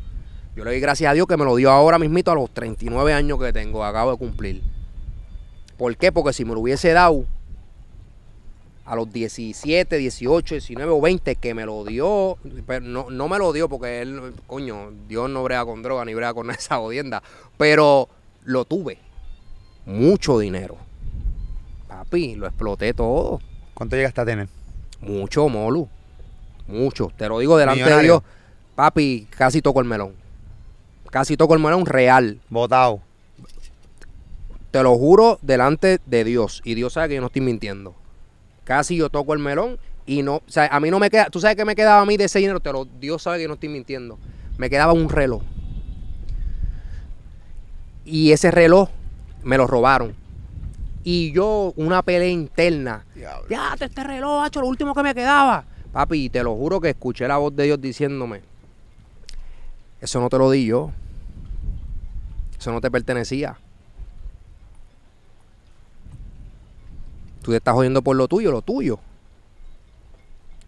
Yo 0.55 0.65
le 0.65 0.73
doy 0.73 0.81
gracias 0.81 1.11
a 1.11 1.15
Dios 1.15 1.27
que 1.27 1.39
me 1.39 1.47
lo 1.47 1.57
dio 1.57 1.71
ahora 1.71 1.99
mismito 1.99 2.31
a 2.31 2.35
los 2.35 2.53
39 2.53 3.15
años 3.15 3.41
que 3.41 3.51
tengo, 3.55 3.83
acabo 3.83 4.11
de 4.11 4.19
cumplir. 4.19 4.63
¿Por 5.79 5.97
qué? 5.97 6.13
Porque 6.13 6.35
si 6.35 6.45
me 6.45 6.53
lo 6.53 6.61
hubiese 6.61 6.93
dado 6.93 7.25
a 8.91 8.97
los 8.97 9.13
17, 9.13 9.99
18, 9.99 10.57
19 10.57 10.93
o 10.93 11.01
20 11.01 11.37
que 11.37 11.55
me 11.55 11.65
lo 11.65 11.85
dio, 11.85 12.37
pero 12.67 12.85
no, 12.85 13.09
no 13.09 13.29
me 13.29 13.39
lo 13.39 13.53
dio 13.53 13.69
porque 13.69 14.03
él, 14.03 14.35
coño, 14.49 14.91
Dios 15.07 15.31
no 15.31 15.45
brega 15.45 15.65
con 15.65 15.81
droga 15.81 16.05
ni 16.05 16.13
brega 16.13 16.35
con 16.35 16.51
esa 16.51 16.79
jodienda, 16.79 17.23
pero 17.57 18.09
lo 18.43 18.65
tuve. 18.65 18.99
Mucho 19.87 20.41
dinero. 20.41 20.77
Papi, 21.87 22.35
lo 22.35 22.49
exploté 22.49 22.93
todo. 22.93 23.41
¿Cuánto 23.75 23.95
llegaste 23.95 24.23
a 24.23 24.25
tener? 24.25 24.49
Mucho, 25.01 25.49
Molu. 25.49 25.89
Mucho. 26.67 27.13
Te 27.17 27.29
lo 27.29 27.39
digo 27.39 27.57
delante 27.57 27.85
de. 27.85 28.03
Dios. 28.03 28.23
Papi, 28.75 29.29
casi 29.31 29.63
toco 29.63 29.79
el 29.79 29.87
melón. 29.87 30.15
Casi 31.13 31.37
toco 31.37 31.55
el 31.55 31.61
melón 31.61 31.87
real. 31.87 32.41
Votado. 32.49 33.03
Te 34.73 34.83
lo 34.83 34.97
juro 34.97 35.39
delante 35.43 36.01
de 36.07 36.25
Dios. 36.25 36.61
Y 36.65 36.75
Dios 36.75 36.95
sabe 36.95 37.11
que 37.11 37.15
yo 37.15 37.21
no 37.21 37.29
estoy 37.29 37.43
mintiendo. 37.43 37.95
Casi 38.71 38.95
yo 38.95 39.11
toco 39.11 39.35
el 39.35 39.41
melón 39.41 39.81
y 40.07 40.23
no. 40.23 40.37
O 40.37 40.43
sea, 40.47 40.69
a 40.69 40.79
mí 40.79 40.93
no 40.93 41.01
me 41.01 41.11
queda. 41.11 41.27
Tú 41.29 41.41
sabes 41.41 41.57
que 41.57 41.65
me 41.65 41.75
quedaba 41.75 42.03
a 42.03 42.07
mí 42.07 42.17
de 42.17 42.27
ese 42.27 42.39
dinero. 42.39 42.61
Te 42.61 42.71
lo, 42.71 42.85
Dios 42.85 43.21
sabe 43.21 43.41
que 43.41 43.49
no 43.49 43.55
estoy 43.55 43.69
mintiendo. 43.69 44.17
Me 44.59 44.71
quedaba 44.71 44.93
un 44.93 45.09
reloj. 45.09 45.43
Y 48.05 48.31
ese 48.31 48.53
reloj 48.53 48.89
me 49.43 49.57
lo 49.57 49.67
robaron. 49.67 50.15
Y 51.03 51.33
yo, 51.33 51.73
una 51.75 52.03
pelea 52.03 52.29
interna. 52.29 53.05
Ya, 53.49 53.75
este 53.81 54.05
reloj, 54.05 54.45
hacho, 54.45 54.61
lo 54.61 54.69
último 54.69 54.95
que 54.95 55.03
me 55.03 55.17
quedaba. 55.17 55.65
Papi, 55.91 56.31
te 56.31 56.45
lo 56.45 56.55
juro 56.55 56.81
que 56.81 56.91
escuché 56.91 57.27
la 57.27 57.39
voz 57.39 57.57
de 57.57 57.65
Dios 57.65 57.81
diciéndome: 57.81 58.43
Eso 60.01 60.21
no 60.21 60.29
te 60.29 60.39
lo 60.39 60.49
di 60.49 60.67
yo. 60.67 60.93
Eso 62.57 62.71
no 62.71 62.81
te 62.81 62.89
pertenecía. 62.89 63.59
Tú 67.43 67.53
te 67.53 67.57
estás 67.57 67.75
jodiendo 67.75 68.03
por 68.03 68.17
lo 68.17 68.29
tuyo, 68.29 68.51
lo 68.53 68.63
tuyo. 68.63 68.99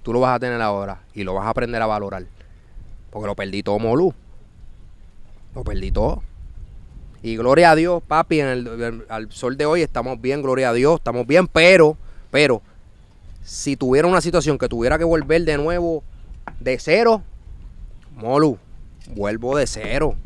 Tú 0.03 0.13
lo 0.13 0.21
vas 0.21 0.37
a 0.37 0.41
tener 0.41 0.61
ahora 0.61 1.01
y 1.15 1.23
lo 1.23 1.35
vas 1.35 1.47
a 1.47 1.51
aprender 1.51 1.81
a 1.81 1.87
valorar. 1.87 2.25
Porque 3.11 3.27
lo 3.27 3.37
perdí 3.37 3.63
todo, 3.63 3.79
Molu. 3.79 4.15
Lo 5.55 5.63
perdí 5.63 5.93
todo. 5.93 6.23
Y 7.23 7.37
gloria 7.37 7.71
a 7.71 7.77
Dios, 7.77 8.03
papi, 8.03 8.41
en 8.41 8.49
el, 8.49 9.05
al 9.09 9.31
sol 9.31 9.57
de 9.57 9.65
hoy 9.65 9.83
estamos 9.83 10.21
bien, 10.21 10.43
gloria 10.43 10.71
a 10.71 10.73
Dios, 10.73 10.97
estamos 10.97 11.25
bien, 11.25 11.47
pero, 11.47 11.97
pero, 12.33 12.63
si 13.45 13.77
tuviera 13.77 14.09
una 14.09 14.21
situación 14.21 14.59
que 14.59 14.69
tuviera 14.69 14.99
que 14.99 15.05
volver 15.05 15.45
de 15.45 15.57
nuevo 15.57 16.03
de 16.59 16.79
cero, 16.81 17.23
Molu, 18.17 18.59
vuelvo 19.15 19.57
de 19.57 19.67
cero. 19.67 20.17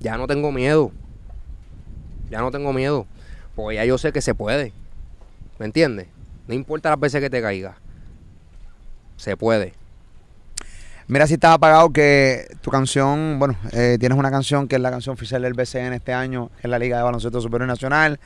Ya 0.00 0.16
no 0.16 0.26
tengo 0.26 0.50
miedo. 0.50 0.90
Ya 2.30 2.40
no 2.40 2.50
tengo 2.50 2.72
miedo. 2.72 3.06
Porque 3.54 3.76
ya 3.76 3.84
yo 3.84 3.98
sé 3.98 4.12
que 4.12 4.22
se 4.22 4.34
puede. 4.34 4.72
¿Me 5.60 5.66
entiendes? 5.66 6.08
No 6.48 6.54
importa 6.54 6.88
las 6.88 6.98
veces 6.98 7.20
que 7.20 7.28
te 7.28 7.42
caiga. 7.42 7.76
Se 9.16 9.36
puede. 9.36 9.74
Mira 11.06 11.26
si 11.26 11.34
estaba 11.34 11.54
apagado 11.54 11.90
que 11.90 12.46
tu 12.62 12.70
canción, 12.70 13.38
bueno, 13.38 13.56
eh, 13.72 13.98
tienes 14.00 14.16
una 14.16 14.30
canción 14.30 14.68
que 14.68 14.76
es 14.76 14.80
la 14.80 14.90
canción 14.90 15.12
oficial 15.12 15.42
del 15.42 15.52
BCN 15.52 15.92
este 15.92 16.14
año 16.14 16.50
en 16.62 16.70
la 16.70 16.78
Liga 16.78 16.96
de 16.96 17.02
Baloncesto 17.02 17.42
Superior 17.42 17.68
Nacional. 17.68 18.18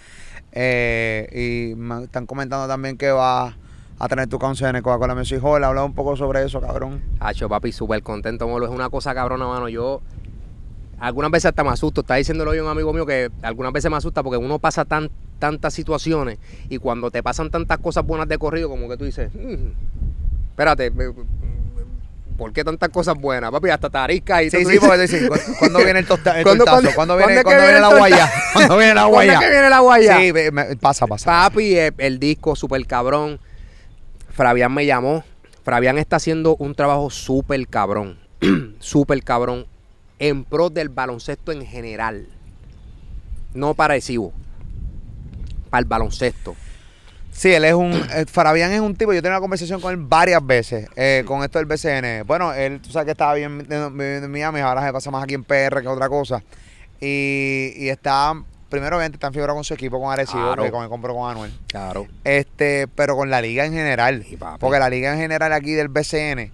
eh, 0.52 1.72
y 1.72 1.74
me 1.74 2.04
están 2.04 2.26
comentando 2.26 2.68
también 2.68 2.96
que 2.96 3.10
vas 3.10 3.56
a 3.98 4.08
tener 4.08 4.28
tu 4.28 4.38
canción 4.38 4.76
en 4.76 4.82
Coca-Cola 4.82 5.16
Music 5.16 5.40
Hall. 5.42 5.64
Habla 5.64 5.82
un 5.82 5.94
poco 5.94 6.16
sobre 6.16 6.44
eso, 6.44 6.60
cabrón. 6.60 7.02
Hacho, 7.18 7.48
papi, 7.48 7.72
súper 7.72 8.04
contento, 8.04 8.46
Molo. 8.46 8.66
Es 8.66 8.72
una 8.72 8.90
cosa 8.90 9.12
cabrona, 9.12 9.48
mano. 9.48 9.68
Yo 9.68 10.02
algunas 11.00 11.30
veces 11.30 11.46
hasta 11.46 11.64
me 11.64 11.70
asusto. 11.70 12.00
Está 12.02 12.14
diciéndolo 12.16 12.50
hoy 12.52 12.58
un 12.58 12.68
amigo 12.68 12.92
mío 12.92 13.06
que 13.06 13.30
algunas 13.42 13.72
veces 13.72 13.90
me 13.90 13.96
asusta 13.96 14.22
porque 14.22 14.36
uno 14.38 14.58
pasa 14.58 14.84
tan, 14.84 15.10
tantas 15.38 15.74
situaciones 15.74 16.38
y 16.68 16.78
cuando 16.78 17.10
te 17.10 17.22
pasan 17.22 17.50
tantas 17.50 17.78
cosas 17.78 18.04
buenas 18.04 18.28
de 18.28 18.38
corrido, 18.38 18.68
como 18.68 18.88
que 18.88 18.96
tú 18.96 19.04
dices, 19.04 19.30
"Mm, 19.34 19.68
espérate, 20.50 20.92
¿por 22.36 22.52
qué 22.52 22.64
tantas 22.64 22.88
cosas 22.88 23.14
buenas? 23.16 23.50
Papi, 23.50 23.70
hasta 23.70 23.90
tarisca 23.90 24.42
y 24.42 24.50
Sí, 24.50 24.64
sí, 24.64 24.76
porque 24.80 24.96
decir, 24.98 25.28
¿cu- 25.28 25.36
¿cuándo 25.58 25.78
viene 25.78 26.00
el, 26.00 26.06
tosta, 26.06 26.38
el 26.38 26.44
¿Cuándo- 26.44 26.64
cuándo- 26.64 26.90
¿Cuándo 26.94 27.16
viene, 27.16 27.42
cuándo 27.42 27.62
cuándo 27.62 27.80
la 27.80 27.88
el 27.90 27.98
guaya? 27.98 28.32
¿Cuándo 28.52 28.76
viene 28.78 28.94
la 28.94 29.00
¿Cuándo 29.02 29.14
guaya? 29.14 29.38
que 29.40 29.50
viene 29.50 29.70
la 29.70 29.78
guaya? 29.80 30.18
Sí, 30.18 30.32
me- 30.52 30.76
pasa, 30.76 31.06
pasa. 31.06 31.26
Papi, 31.26 31.76
eh, 31.76 31.92
el 31.98 32.18
disco 32.18 32.56
súper 32.56 32.84
cabrón. 32.86 33.38
Fabián 34.30 34.72
me 34.74 34.84
llamó. 34.86 35.24
Fabián 35.64 35.96
está 35.98 36.16
haciendo 36.16 36.56
un 36.56 36.74
trabajo 36.74 37.08
súper 37.10 37.66
cabrón. 37.68 38.18
súper 38.80 39.22
cabrón. 39.24 39.66
En 40.26 40.44
pro 40.44 40.70
del 40.70 40.88
baloncesto 40.88 41.52
en 41.52 41.66
general. 41.66 42.26
No 43.52 43.74
para 43.74 43.94
Recibo. 43.94 44.32
Para 45.70 45.80
el 45.80 45.84
baloncesto. 45.86 46.56
Sí, 47.30 47.52
él 47.52 47.64
es 47.64 47.74
un. 47.74 47.92
eh, 47.92 48.24
Fabián 48.26 48.70
es 48.72 48.80
un 48.80 48.94
tipo. 48.94 49.12
Yo 49.12 49.20
tengo 49.20 49.34
una 49.34 49.40
conversación 49.40 49.80
con 49.80 49.92
él 49.92 49.98
varias 50.00 50.44
veces 50.46 50.88
eh, 50.96 51.24
con 51.26 51.42
esto 51.42 51.58
del 51.58 51.66
BCN. 51.66 52.26
Bueno, 52.26 52.52
él, 52.54 52.80
tú 52.80 52.90
sabes 52.90 53.06
que 53.06 53.10
estaba 53.12 53.34
bien 53.34 53.58
viviendo 53.58 53.88
en 53.98 54.30
Miami, 54.30 54.60
ahora 54.60 54.86
se 54.86 54.92
pasa 54.92 55.10
más 55.10 55.24
aquí 55.24 55.34
en 55.34 55.42
PR 55.44 55.82
que 55.82 55.88
otra 55.88 56.08
cosa. 56.08 56.42
Y, 57.00 57.72
y 57.76 57.88
está. 57.88 58.32
Primero, 58.70 58.96
obviamente, 58.96 59.16
está 59.16 59.26
en 59.28 59.34
figura 59.34 59.52
con 59.52 59.62
su 59.62 59.74
equipo, 59.74 60.00
con 60.00 60.12
Arecibo, 60.12 60.42
Claro. 60.42 60.62
que 60.64 60.70
con 60.70 60.82
el 60.84 60.88
compró 60.88 61.14
con 61.14 61.30
Anuel. 61.30 61.52
Claro. 61.68 62.06
Este, 62.24 62.88
pero 62.88 63.14
con 63.16 63.30
la 63.30 63.40
liga 63.42 63.64
en 63.66 63.72
general. 63.72 64.24
Sí. 64.28 64.38
Porque 64.58 64.78
la 64.78 64.88
liga 64.88 65.12
en 65.12 65.18
general 65.18 65.52
aquí 65.52 65.72
del 65.72 65.88
BCN 65.88 66.50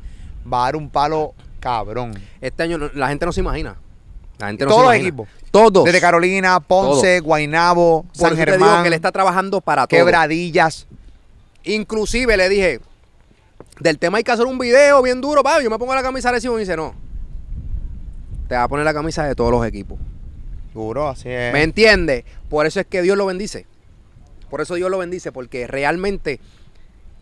va 0.52 0.62
a 0.62 0.64
dar 0.64 0.76
un 0.76 0.90
palo 0.90 1.34
cabrón. 1.60 2.14
Este 2.40 2.62
año 2.64 2.78
no- 2.78 2.90
la 2.94 3.08
gente 3.08 3.26
no 3.26 3.32
se 3.32 3.40
imagina. 3.40 3.76
La 4.38 4.48
gente 4.48 4.64
no 4.64 4.70
Todos 4.70 4.80
se 4.82 4.86
los 4.86 4.94
imagina. 4.96 5.08
equipos. 5.08 5.28
Todos. 5.50 5.84
Desde 5.84 6.00
Carolina, 6.00 6.60
Ponce, 6.60 7.20
Guaynabo, 7.20 8.02
Por 8.04 8.16
San 8.16 8.26
eso 8.32 8.36
te 8.36 8.52
digo 8.52 8.64
Germán, 8.64 8.82
que 8.82 8.88
él 8.88 8.94
está 8.94 9.12
trabajando 9.12 9.60
para 9.60 9.86
todo. 9.86 9.98
Quebradillas. 9.98 10.86
Inclusive 11.64 12.36
le 12.36 12.48
dije, 12.48 12.80
del 13.80 13.98
tema 13.98 14.18
hay 14.18 14.24
que 14.24 14.32
hacer 14.32 14.46
un 14.46 14.58
video 14.58 15.02
bien 15.02 15.20
duro, 15.20 15.42
papi. 15.42 15.64
Yo 15.64 15.70
me 15.70 15.78
pongo 15.78 15.94
la 15.94 16.02
camisa 16.02 16.28
de 16.28 16.34
Recibo 16.36 16.54
y 16.54 16.56
me 16.56 16.60
dice, 16.60 16.76
no. 16.76 16.94
Te 18.48 18.54
va 18.56 18.64
a 18.64 18.68
poner 18.68 18.84
la 18.84 18.94
camisa 18.94 19.24
de 19.24 19.34
todos 19.34 19.50
los 19.50 19.64
equipos. 19.66 19.98
Duro, 20.74 21.08
así 21.08 21.28
es. 21.28 21.52
¿Me 21.52 21.62
entiendes? 21.62 22.24
Por 22.48 22.64
eso 22.66 22.80
es 22.80 22.86
que 22.86 23.02
Dios 23.02 23.16
lo 23.18 23.26
bendice. 23.26 23.66
Por 24.48 24.60
eso 24.60 24.74
Dios 24.74 24.90
lo 24.90 24.98
bendice, 24.98 25.30
porque 25.32 25.66
realmente 25.66 26.40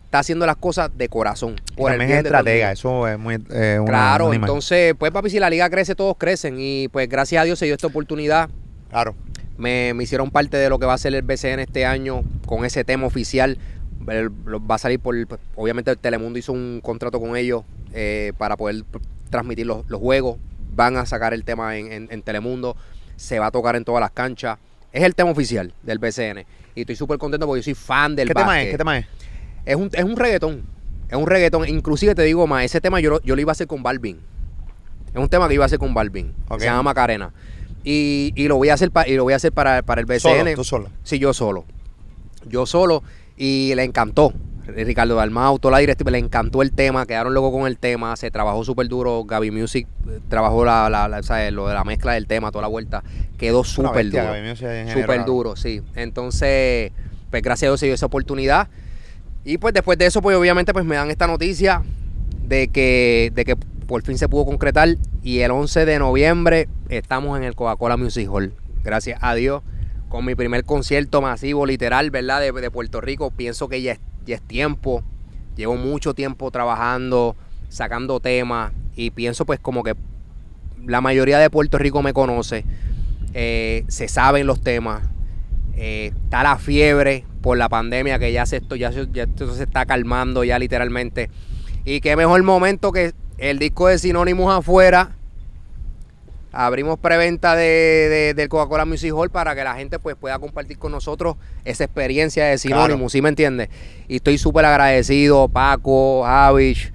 está 0.09 0.19
haciendo 0.19 0.47
las 0.47 0.55
cosas 0.57 0.89
de 0.97 1.07
corazón. 1.07 1.55
Por 1.77 1.91
el 1.91 1.99
también 1.99 2.07
bien 2.07 2.11
es 2.11 2.19
el 2.21 2.25
estratega, 2.25 2.71
eso 2.71 3.07
es 3.07 3.19
muy 3.19 3.35
eh, 3.51 3.77
una- 3.79 3.91
Claro, 3.91 4.33
entonces, 4.33 4.95
pues 4.97 5.11
papi, 5.11 5.29
si 5.29 5.39
la 5.39 5.51
liga 5.51 5.69
crece, 5.69 5.93
todos 5.93 6.15
crecen. 6.17 6.55
Y 6.57 6.87
pues 6.87 7.07
gracias 7.07 7.41
a 7.41 7.45
Dios 7.45 7.59
se 7.59 7.65
dio 7.65 7.75
esta 7.75 7.87
oportunidad. 7.87 8.49
Claro. 8.89 9.15
Me, 9.57 9.93
me 9.93 10.03
hicieron 10.03 10.31
parte 10.31 10.57
de 10.57 10.67
lo 10.69 10.79
que 10.79 10.87
va 10.87 10.93
a 10.93 10.97
ser 10.97 11.13
el 11.13 11.21
BCN 11.21 11.59
este 11.59 11.85
año 11.85 12.23
con 12.47 12.65
ese 12.65 12.83
tema 12.83 13.05
oficial. 13.05 13.59
El- 14.07 14.31
lo- 14.45 14.65
va 14.65 14.75
a 14.75 14.77
salir 14.79 14.99
por. 14.99 15.15
pues, 15.27 15.39
Obviamente, 15.55 15.95
Telemundo 15.95 16.39
hizo 16.39 16.53
un 16.53 16.79
contrato 16.81 17.19
con 17.19 17.37
ellos 17.37 17.63
eh, 17.93 18.33
para 18.39 18.57
poder 18.57 18.83
transmitir 19.29 19.67
los, 19.67 19.87
los 19.89 19.99
juegos. 19.99 20.37
Van 20.75 20.97
a 20.97 21.05
sacar 21.05 21.35
el 21.35 21.43
tema 21.43 21.77
en, 21.77 21.91
en- 21.91 22.07
en 22.09 22.21
Telemundo. 22.23 22.75
Se 23.15 23.37
va 23.37 23.47
a 23.47 23.51
tocar 23.51 23.75
en 23.75 23.83
todas 23.85 24.01
las 24.01 24.11
canchas. 24.11 24.57
Es 24.91 25.03
el 25.03 25.13
tema 25.13 25.29
oficial 25.29 25.71
del 25.83 25.99
BCN. 25.99 26.45
Y 26.73 26.81
estoy 26.81 26.95
súper 26.95 27.17
contento 27.19 27.45
porque 27.45 27.59
yo 27.59 27.63
soy 27.65 27.73
fan 27.75 28.15
del 28.15 28.27
¿Qué 28.29 28.33
tema 28.33 28.47
básquet. 28.47 28.65
es? 28.67 28.71
¿Qué 28.71 28.77
tema 28.77 28.97
es? 28.97 29.05
Es 29.69 29.75
un, 29.75 29.89
es 29.93 30.03
un 30.03 30.15
reggaetón. 30.17 30.63
Es 31.09 31.15
un 31.17 31.27
reggaetón. 31.27 31.67
Inclusive 31.69 32.15
te 32.15 32.23
digo 32.23 32.47
más, 32.47 32.63
ese 32.65 32.81
tema 32.81 32.99
yo, 32.99 33.09
lo- 33.11 33.21
yo 33.21 33.35
lo 33.35 33.41
iba 33.41 33.51
a 33.51 33.53
hacer 33.53 33.67
con 33.67 33.83
Balvin. 33.83 34.19
Es 35.13 35.19
un 35.21 35.29
tema 35.29 35.47
que 35.47 35.53
iba 35.55 35.63
a 35.63 35.67
hacer 35.67 35.79
con 35.79 35.93
Balvin. 35.93 36.33
Se 36.59 36.65
llama 36.65 36.83
Macarena. 36.83 37.31
Y, 37.83 38.33
y 38.35 38.47
lo 38.47 38.57
voy 38.57 38.69
a 38.69 38.73
hacer, 38.73 38.91
pa- 38.91 39.07
y 39.07 39.15
lo 39.15 39.23
voy 39.23 39.33
a 39.33 39.37
hacer 39.37 39.51
para, 39.51 39.81
para 39.83 40.01
el 40.01 40.05
BCN. 40.05 40.19
Solo, 40.39 40.55
tú 40.55 40.63
solo. 40.63 40.89
Sí, 41.03 41.17
yo 41.19 41.33
solo. 41.33 41.65
Yo 42.47 42.65
solo. 42.65 43.03
Y 43.37 43.73
le 43.75 43.83
encantó. 43.83 44.33
Ricardo 44.67 45.15
Dalmau, 45.15 45.57
toda 45.57 45.71
la 45.71 45.77
directiva, 45.79 46.11
le 46.11 46.19
encantó 46.19 46.61
el 46.61 46.71
tema, 46.71 47.07
quedaron 47.07 47.33
luego 47.33 47.51
con 47.51 47.65
el 47.65 47.79
tema, 47.79 48.15
se 48.15 48.29
trabajó 48.29 48.63
súper 48.63 48.87
duro, 48.87 49.23
Gaby 49.23 49.49
Music 49.49 49.87
eh, 50.07 50.19
trabajó 50.29 50.63
la, 50.63 50.91
la, 50.91 51.07
la- 51.07 51.23
¿sabes? 51.23 51.51
lo 51.51 51.67
de 51.67 51.73
la 51.73 51.83
mezcla 51.83 52.13
del 52.13 52.27
tema, 52.27 52.51
toda 52.51 52.61
la 52.63 52.67
vuelta, 52.67 53.03
quedó 53.39 53.63
súper 53.63 54.05
duro. 54.11 54.23
Súper 55.01 55.25
duro, 55.25 55.55
sí. 55.55 55.81
Entonces, 55.95 56.91
pues 57.31 57.41
gracias 57.41 57.67
a 57.67 57.71
Dios 57.71 57.79
se 57.79 57.87
dio 57.87 57.95
esa 57.95 58.05
oportunidad. 58.05 58.67
Y 59.43 59.57
pues 59.57 59.73
después 59.73 59.97
de 59.97 60.05
eso, 60.05 60.21
pues 60.21 60.35
obviamente 60.37 60.73
pues 60.73 60.85
me 60.85 60.95
dan 60.95 61.09
esta 61.09 61.27
noticia 61.27 61.83
de 62.47 62.67
que, 62.67 63.31
de 63.33 63.45
que 63.45 63.55
por 63.55 64.03
fin 64.03 64.17
se 64.17 64.29
pudo 64.29 64.45
concretar 64.45 64.97
y 65.23 65.39
el 65.39 65.51
11 65.51 65.85
de 65.85 65.99
noviembre 65.99 66.67
estamos 66.89 67.37
en 67.37 67.43
el 67.43 67.55
Coca-Cola 67.55 67.97
Music 67.97 68.29
Hall. 68.29 68.53
Gracias 68.83 69.19
a 69.21 69.33
Dios, 69.35 69.63
con 70.09 70.25
mi 70.25 70.35
primer 70.35 70.63
concierto 70.63 71.21
masivo, 71.21 71.65
literal, 71.65 72.11
¿verdad? 72.11 72.41
De, 72.41 72.71
Puerto 72.71 73.01
Rico. 73.01 73.31
Pienso 73.31 73.67
que 73.69 73.81
ya 73.81 73.93
es, 73.93 73.99
ya 74.25 74.35
es 74.35 74.41
tiempo. 74.41 75.03
Llevo 75.55 75.75
mucho 75.75 76.13
tiempo 76.13 76.51
trabajando, 76.51 77.35
sacando 77.69 78.19
temas 78.19 78.73
y 78.95 79.11
pienso 79.11 79.45
pues 79.45 79.59
como 79.59 79.83
que 79.83 79.95
la 80.85 81.01
mayoría 81.01 81.39
de 81.39 81.49
Puerto 81.49 81.77
Rico 81.77 82.01
me 82.01 82.13
conoce. 82.13 82.65
Eh, 83.33 83.85
se 83.87 84.07
saben 84.07 84.47
los 84.47 84.61
temas. 84.61 85.03
Eh, 85.81 86.11
está 86.25 86.43
la 86.43 86.57
fiebre 86.57 87.23
por 87.41 87.57
la 87.57 87.69
pandemia 87.69 88.19
que 88.19 88.33
ya 88.33 88.45
se, 88.45 88.57
esto, 88.57 88.75
ya, 88.75 88.91
se- 88.91 89.07
ya 89.13 89.23
esto 89.23 89.55
se 89.55 89.63
está 89.63 89.85
calmando 89.85 90.43
ya 90.43 90.59
literalmente. 90.59 91.29
Y 91.85 92.01
qué 92.01 92.17
mejor 92.17 92.43
momento 92.43 92.91
que 92.91 93.13
el 93.37 93.59
disco 93.59 93.87
de 93.87 93.97
Sinónimos 93.97 94.53
afuera. 94.53 95.11
Abrimos 96.51 96.97
preventa 96.97 97.55
de, 97.55 97.63
de- 97.63 98.33
del 98.33 98.49
Coca-Cola 98.49 98.83
Music 98.83 99.13
Hall 99.13 99.29
para 99.29 99.53
que 99.55 99.63
la 99.63 99.75
gente 99.75 99.99
pues 99.99 100.15
pueda 100.15 100.37
compartir 100.39 100.79
con 100.79 100.91
nosotros 100.91 101.35
esa 101.63 101.83
experiencia 101.83 102.43
de 102.45 102.57
Sinónimos, 102.57 102.97
Claro. 102.97 103.09
¿sí 103.09 103.21
me 103.21 103.29
entiendes? 103.29 103.69
Y 104.07 104.15
estoy 104.17 104.37
súper 104.39 104.65
agradecido, 104.65 105.47
Paco, 105.47 106.23
Javich, 106.25 106.91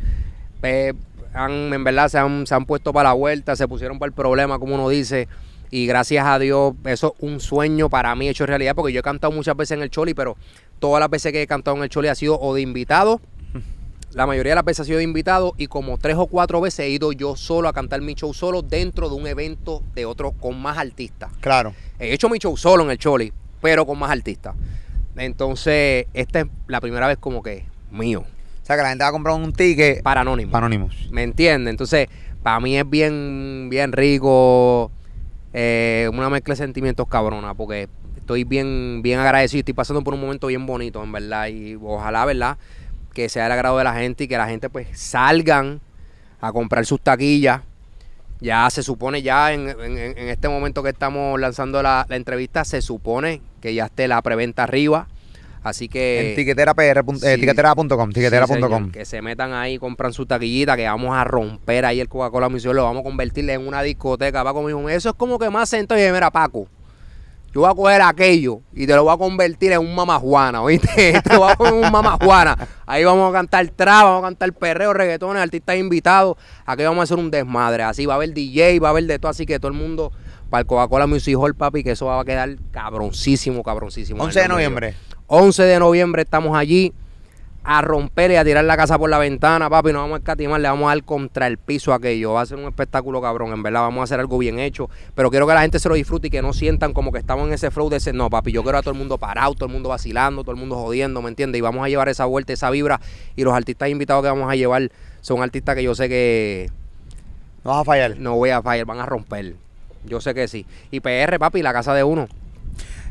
eh, 0.65 0.93
han, 1.33 1.73
en 1.73 1.85
verdad 1.85 2.09
se 2.09 2.19
han, 2.19 2.47
se 2.49 2.55
han 2.55 2.67
puesto 2.67 2.93
para 2.93 3.11
la 3.11 3.13
vuelta, 3.15 3.55
se 3.55 3.67
pusieron 3.69 3.99
para 4.01 4.09
el 4.09 4.13
problema, 4.13 4.59
como 4.59 4.75
uno 4.75 4.89
dice. 4.89 5.29
Y 5.75 5.87
gracias 5.89 6.25
a 6.25 6.39
Dios, 6.39 6.75
eso 6.85 7.17
es 7.19 7.29
un 7.29 7.41
sueño 7.41 7.91
para 7.91 8.15
mí 8.15 8.29
hecho 8.29 8.47
realidad, 8.47 8.77
porque 8.77 8.93
yo 8.93 9.01
he 9.01 9.03
cantado 9.03 9.33
muchas 9.33 9.57
veces 9.57 9.77
en 9.77 9.83
el 9.83 9.91
Choli, 9.91 10.15
pero 10.15 10.37
todas 10.79 11.01
las 11.01 11.11
veces 11.11 11.33
que 11.33 11.43
he 11.43 11.49
cantado 11.49 11.77
en 11.77 11.83
el 11.83 11.89
Choli 11.89 12.07
ha 12.07 12.15
sido 12.15 12.39
o 12.39 12.55
de 12.55 12.61
invitado, 12.61 13.21
la 14.13 14.25
mayoría 14.25 14.53
de 14.53 14.55
las 14.55 14.65
veces 14.65 14.83
ha 14.83 14.85
sido 14.85 14.99
de 14.99 15.03
invitado, 15.03 15.53
y 15.57 15.67
como 15.67 15.99
tres 15.99 16.15
o 16.17 16.29
cuatro 16.29 16.61
veces 16.61 16.79
he 16.87 16.91
ido 16.91 17.11
yo 17.11 17.35
solo 17.35 17.69
a 17.69 17.73
cantar 17.73 18.01
mi 18.03 18.15
show 18.15 18.33
solo 18.33 18.63
dentro 18.63 19.09
de 19.09 19.17
un 19.17 19.27
evento 19.27 19.83
de 19.97 20.07
otro 20.07 20.31
con 20.31 20.63
más 20.63 20.79
artistas. 20.79 21.33
Claro. 21.41 21.75
He 21.99 22.15
hecho 22.15 22.29
mi 22.29 22.39
show 22.39 22.57
solo 22.57 22.85
en 22.85 22.93
el 22.93 22.99
Choli, 22.99 23.33
pero 23.61 23.85
con 23.85 23.99
más 23.99 24.13
artistas. 24.13 24.55
Entonces, 25.17 26.07
esta 26.15 26.43
es 26.43 26.47
la 26.69 26.81
primera 26.81 27.09
vez 27.09 27.19
como 27.19 27.43
que 27.43 27.67
mío, 27.91 28.21
O 28.21 28.65
sea, 28.65 28.77
que 28.77 28.83
la 28.83 28.91
gente 28.91 29.03
va 29.03 29.09
a 29.09 29.13
comprar 29.13 29.35
un 29.35 29.53
ticket 29.53 30.05
para 30.05 30.21
Anónimo. 30.21 30.53
para 30.53 30.67
Anonymous. 30.67 31.11
¿Me 31.11 31.25
entiendes? 31.25 31.73
Entonces, 31.73 32.07
para 32.45 32.61
mí 32.61 32.79
es 32.79 32.89
bien, 32.89 33.67
bien 33.71 33.91
rico, 33.91 34.93
eh, 35.55 36.11
una 36.13 36.31
mezcla 36.31 36.55
de 36.55 36.59
sentimientos 36.59 37.09
cabrona, 37.09 37.55
porque 37.55 37.89
estoy 38.17 38.45
bien, 38.45 39.03
bien 39.03 39.21
agradecido, 39.21 39.61
estoy 39.61 39.75
pasando 39.75 40.05
por 40.05 40.15
un 40.15 40.21
momento 40.23 40.49
bien 40.49 40.67
bonito, 40.67 41.03
en 41.05 41.13
verdad, 41.13 41.49
y 41.49 41.77
ojalá, 41.77 42.27
¿verdad? 42.27 42.59
Que 43.15 43.29
sea 43.31 43.47
el 43.47 43.53
agrado 43.53 43.79
de 43.79 43.85
la 43.85 43.95
gente 43.95 44.25
y 44.25 44.29
que 44.29 44.39
la 44.39 44.49
gente 44.49 44.71
pues 44.71 44.89
salgan 44.99 45.81
a 46.41 46.53
comprar 46.53 46.87
sus 46.87 47.01
taquillas. 47.01 47.63
Ya 48.41 48.69
se 48.71 48.83
supone, 48.83 49.23
ya 49.23 49.53
en, 49.53 49.69
en- 49.71 50.29
este 50.29 50.49
momento 50.49 50.83
que 50.83 50.91
estamos 50.91 51.41
lanzando 51.41 51.83
la, 51.83 52.07
la 52.09 52.17
entrevista, 52.17 52.65
se 52.65 52.83
supone 52.83 53.41
que 53.63 53.75
ya 53.75 53.87
esté 53.87 54.09
la 54.09 54.21
preventa 54.23 54.65
arriba. 54.65 55.09
Así 55.65 55.89
que... 55.89 56.21
en 56.21 56.27
eh, 56.27 56.31
sí. 56.31 57.41
tiquetera.com, 57.41 58.09
Sí, 58.09 58.15
tiquetera.com. 58.15 58.61
señor, 58.61 58.93
que 58.93 59.05
se 59.07 59.23
metan 59.23 59.55
ahí, 59.55 59.79
compran 59.79 60.13
su 60.13 60.27
taquillita, 60.27 60.77
que 60.77 60.85
vamos 60.85 61.17
a 61.17 61.25
romper 61.25 61.87
ahí 61.87 62.01
el 62.01 62.09
Coca-Cola 62.09 62.51
Music, 62.51 62.71
lo 62.73 62.85
vamos 62.85 63.01
a 63.01 63.05
convertir 63.05 63.49
en 63.49 63.67
una 63.67 63.83
discoteca. 63.83 64.45
Paco 64.45 64.63
me 64.63 64.69
dijo, 64.69 64.89
eso 64.91 65.09
es 65.09 65.15
como 65.15 65.39
que 65.39 65.49
más 65.49 65.71
yo, 65.71 65.87
mira, 66.13 66.31
Paco, 66.31 66.69
yo 67.55 67.61
voy 67.61 67.71
a 67.71 67.75
coger 67.75 68.03
aquello 68.03 68.61
y 68.75 68.87
te 68.87 68.95
lo 68.95 69.05
voy 69.05 69.15
a 69.15 69.17
convertir 69.17 69.73
en 69.73 69.79
un 69.79 69.95
mamajuana, 69.95 70.61
¿oíste? 70.61 71.21
te 71.25 71.37
voy 71.37 71.51
a 71.51 71.55
poner 71.55 71.75
un 71.75 71.91
mamajuana. 71.91 72.59
Ahí 72.85 73.05
vamos 73.05 73.31
a 73.31 73.33
cantar 73.33 73.67
trap, 73.69 74.03
vamos 74.03 74.25
a 74.25 74.27
cantar 74.27 74.53
perreo, 74.53 74.93
reggaetones, 74.93 75.43
artistas 75.43 75.77
invitados. 75.77 76.37
Aquí 76.67 76.83
vamos 76.83 77.01
a 77.01 77.03
hacer 77.05 77.17
un 77.17 77.31
desmadre. 77.31 77.85
Así 77.85 78.07
va 78.07 78.15
a 78.15 78.17
haber 78.17 78.35
DJ, 78.35 78.81
va 78.81 78.89
a 78.89 78.91
haber 78.91 79.05
de 79.05 79.19
todo, 79.19 79.31
así 79.31 79.47
que 79.47 79.59
todo 79.59 79.69
el 79.69 79.79
mundo 79.79 80.13
para 80.51 80.63
el 80.63 80.67
Coca-Cola 80.67 81.07
Music 81.07 81.37
Hall, 81.39 81.55
papi, 81.55 81.85
que 81.85 81.93
eso 81.93 82.07
va 82.07 82.21
a 82.21 82.25
quedar 82.25 82.57
cabroncísimo, 82.73 83.63
cabroncísimo. 83.63 84.23
11 84.23 84.41
de 84.41 84.49
noviembre. 84.49 84.95
11 85.27 85.63
de 85.63 85.79
noviembre 85.79 86.23
estamos 86.23 86.57
allí 86.57 86.93
a 87.67 87.81
romper 87.81 88.31
y 88.31 88.37
a 88.37 88.45
tirar 88.45 88.63
la 88.67 88.77
casa 88.77 88.99
por 88.99 89.09
la 89.09 89.19
ventana, 89.19 89.71
papi. 89.71 89.91
No 89.91 90.01
vamos 90.01 90.17
a 90.17 90.19
escatimar, 90.19 90.61
le 90.61 90.69
vamos 90.69 90.85
a 90.85 90.95
dar 90.95 91.03
contra 91.03 91.47
el 91.47 91.57
piso 91.57 91.95
aquello. 91.95 92.35
Va 92.35 92.43
a 92.43 92.47
ser 92.47 92.59
un 92.59 92.67
espectáculo 92.67 93.23
cabrón, 93.23 93.55
en 93.55 93.63
verdad. 93.63 93.81
Vamos 93.81 94.03
a 94.03 94.05
hacer 94.05 94.21
algo 94.21 94.37
bien 94.37 94.59
hecho. 94.59 94.91
Pero 95.15 95.31
quiero 95.31 95.47
que 95.47 95.55
la 95.55 95.63
gente 95.63 95.79
se 95.79 95.89
lo 95.89 95.95
disfrute 95.95 96.27
y 96.27 96.31
que 96.31 96.43
no 96.43 96.53
sientan 96.53 96.93
como 96.93 97.11
que 97.11 97.19
estamos 97.19 97.49
en 97.49 97.55
ese 97.55 97.71
flow 97.71 97.89
de 97.89 97.97
ese. 97.97 98.13
No, 98.13 98.29
papi, 98.29 98.53
yo 98.53 98.63
quiero 98.63 98.77
a 98.77 98.83
todo 98.83 98.93
el 98.93 98.99
mundo 98.99 99.17
parado, 99.17 99.55
todo 99.55 99.67
el 99.67 99.73
mundo 99.73 99.89
vacilando, 99.89 100.43
todo 100.43 100.53
el 100.53 100.59
mundo 100.59 100.77
jodiendo, 100.77 101.23
¿me 101.23 101.31
entiendes? 101.31 101.59
Y 101.59 101.63
vamos 101.63 101.83
a 101.85 101.89
llevar 101.89 102.11
esa 102.11 102.27
vuelta, 102.27 102.53
esa 102.53 102.69
vibra. 102.69 103.01
Y 103.35 103.45
los 103.45 103.55
artistas 103.55 103.89
invitados 103.89 104.23
que 104.23 104.29
vamos 104.29 104.51
a 104.51 104.57
llevar 104.57 104.91
son 105.23 105.43
artistas 105.43 105.75
que 105.75 105.83
yo 105.83 105.95
sé 105.95 106.11
que 106.11 106.71
No 107.65 107.71
vas 107.71 107.81
a 107.81 107.85
fallar. 107.85 108.19
no 108.19 108.37
voy 108.37 108.51
a 108.51 108.61
fallar, 108.61 108.85
van 108.85 109.01
a 109.01 109.07
romper. 109.07 109.55
Yo 110.05 110.21
sé 110.21 110.35
que 110.35 110.49
sí. 110.49 110.67
Y 110.91 111.01
PR, 111.01 111.39
papi, 111.39 111.63
la 111.63 111.73
casa 111.73 111.95
de 111.95 112.05
uno. 112.05 112.29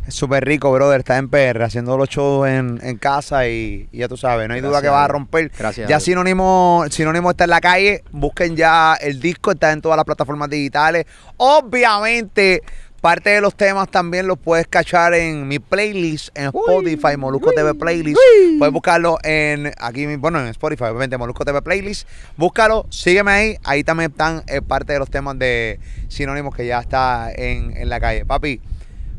Es 0.07 0.15
súper 0.15 0.43
rico, 0.45 0.71
brother. 0.71 0.99
Está 0.99 1.17
en 1.17 1.29
PR 1.29 1.63
haciendo 1.63 1.97
los 1.97 2.09
shows 2.09 2.47
en, 2.47 2.79
en 2.83 2.97
casa 2.97 3.47
y, 3.47 3.87
y 3.91 3.99
ya 3.99 4.07
tú 4.07 4.17
sabes, 4.17 4.47
no 4.47 4.53
hay 4.53 4.61
duda 4.61 4.81
que 4.81 4.89
vas 4.89 5.05
a 5.05 5.07
romper. 5.07 5.49
Gracias 5.57 5.89
Ya. 5.89 5.99
Sinónimo, 5.99 6.85
Sinónimo 6.89 7.31
está 7.31 7.45
en 7.45 7.49
la 7.51 7.61
calle. 7.61 8.03
Busquen 8.11 8.55
ya 8.55 8.95
el 8.95 9.19
disco, 9.19 9.51
está 9.51 9.71
en 9.71 9.81
todas 9.81 9.95
las 9.95 10.05
plataformas 10.05 10.49
digitales. 10.49 11.05
Obviamente, 11.37 12.61
parte 12.99 13.31
de 13.31 13.41
los 13.41 13.55
temas 13.55 13.89
también 13.89 14.27
los 14.27 14.37
puedes 14.37 14.67
cachar 14.67 15.13
en 15.13 15.47
mi 15.47 15.59
playlist 15.59 16.29
en 16.37 16.45
Spotify, 16.45 17.17
Molusco 17.17 17.51
TV 17.51 17.73
Playlist. 17.73 18.17
Puedes 18.57 18.73
buscarlo 18.73 19.17
en 19.23 19.73
aquí, 19.77 20.05
bueno, 20.17 20.39
en 20.39 20.47
Spotify, 20.47 20.85
obviamente, 20.85 21.17
Molusco 21.17 21.43
TV 21.45 21.61
Playlist. 21.61 22.07
Búscalo, 22.37 22.85
sígueme 22.89 23.31
ahí. 23.31 23.57
Ahí 23.63 23.83
también 23.83 24.11
están 24.11 24.43
eh, 24.47 24.61
parte 24.61 24.93
de 24.93 24.99
los 24.99 25.09
temas 25.09 25.37
de 25.39 25.79
Sinónimos 26.07 26.55
que 26.55 26.65
ya 26.65 26.79
está 26.79 27.29
en, 27.33 27.75
en 27.75 27.89
la 27.89 27.99
calle. 27.99 28.25
Papi, 28.25 28.61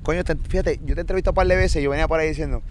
coño, 0.04 0.22
te- 0.22 0.36
fíjate, 0.36 0.78
yo 0.84 0.94
te 0.94 1.00
he 1.00 1.02
entrevistado 1.02 1.32
un 1.32 1.36
par 1.36 1.46
de 1.48 1.56
veces. 1.56 1.82
Yo 1.82 1.90
venía 1.90 2.06
por 2.06 2.20
ahí 2.20 2.28
diciendo, 2.28 2.62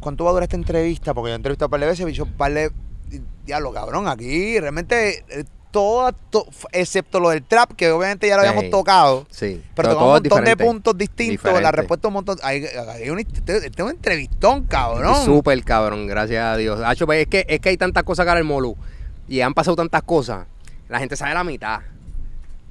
¿cuánto 0.00 0.24
va 0.24 0.30
a 0.30 0.32
durar 0.34 0.44
esta 0.44 0.56
entrevista? 0.56 1.14
Porque 1.14 1.30
yo 1.30 1.34
he 1.34 1.36
entrevistado 1.36 1.66
un 1.68 1.70
par 1.70 1.80
de 1.80 1.86
veces 1.86 2.06
y 2.08 2.12
yo 2.12 2.24
un 2.24 2.32
par 2.32 2.52
de. 2.52 2.70
Diablo, 3.46 3.72
cabrón, 3.72 4.06
aquí 4.08 4.60
realmente 4.60 5.24
eh, 5.30 5.44
todo, 5.70 6.12
to- 6.12 6.46
excepto 6.72 7.18
lo 7.20 7.30
del 7.30 7.42
trap, 7.42 7.72
que 7.72 7.90
obviamente 7.90 8.28
ya 8.28 8.34
lo 8.36 8.40
habíamos 8.42 8.64
Sí. 8.64 8.70
tocado. 8.70 9.26
Sí. 9.30 9.62
Pero 9.74 9.88
tocamos 9.90 10.06
un 10.08 10.12
montón 10.28 10.44
de 10.44 10.56
puntos 10.56 10.98
distintos. 10.98 11.62
La 11.62 11.72
respuesta 11.72 12.08
un 12.08 12.14
montón. 12.14 12.36
Hay, 12.42 12.64
hay 12.66 13.08
un, 13.08 13.18
este, 13.20 13.56
este 13.56 13.68
es 13.68 13.80
un 13.80 13.90
entrevistón, 13.90 14.64
cabrón. 14.64 15.24
Súper 15.24 15.62
cabrón, 15.64 16.06
gracias 16.06 16.44
a 16.44 16.56
Dios. 16.58 16.80
Hacho, 16.84 17.06
pues, 17.06 17.20
es, 17.22 17.26
que, 17.28 17.46
es 17.48 17.60
que 17.60 17.70
hay 17.70 17.76
tantas 17.78 18.02
cosas 18.02 18.26
en 18.26 18.36
el 18.36 18.44
Molu 18.44 18.76
y 19.26 19.40
han 19.40 19.54
pasado 19.54 19.76
tantas 19.76 20.02
cosas. 20.02 20.46
La 20.90 20.98
gente 20.98 21.16
sabe 21.16 21.32
la 21.34 21.44
mitad. 21.44 21.80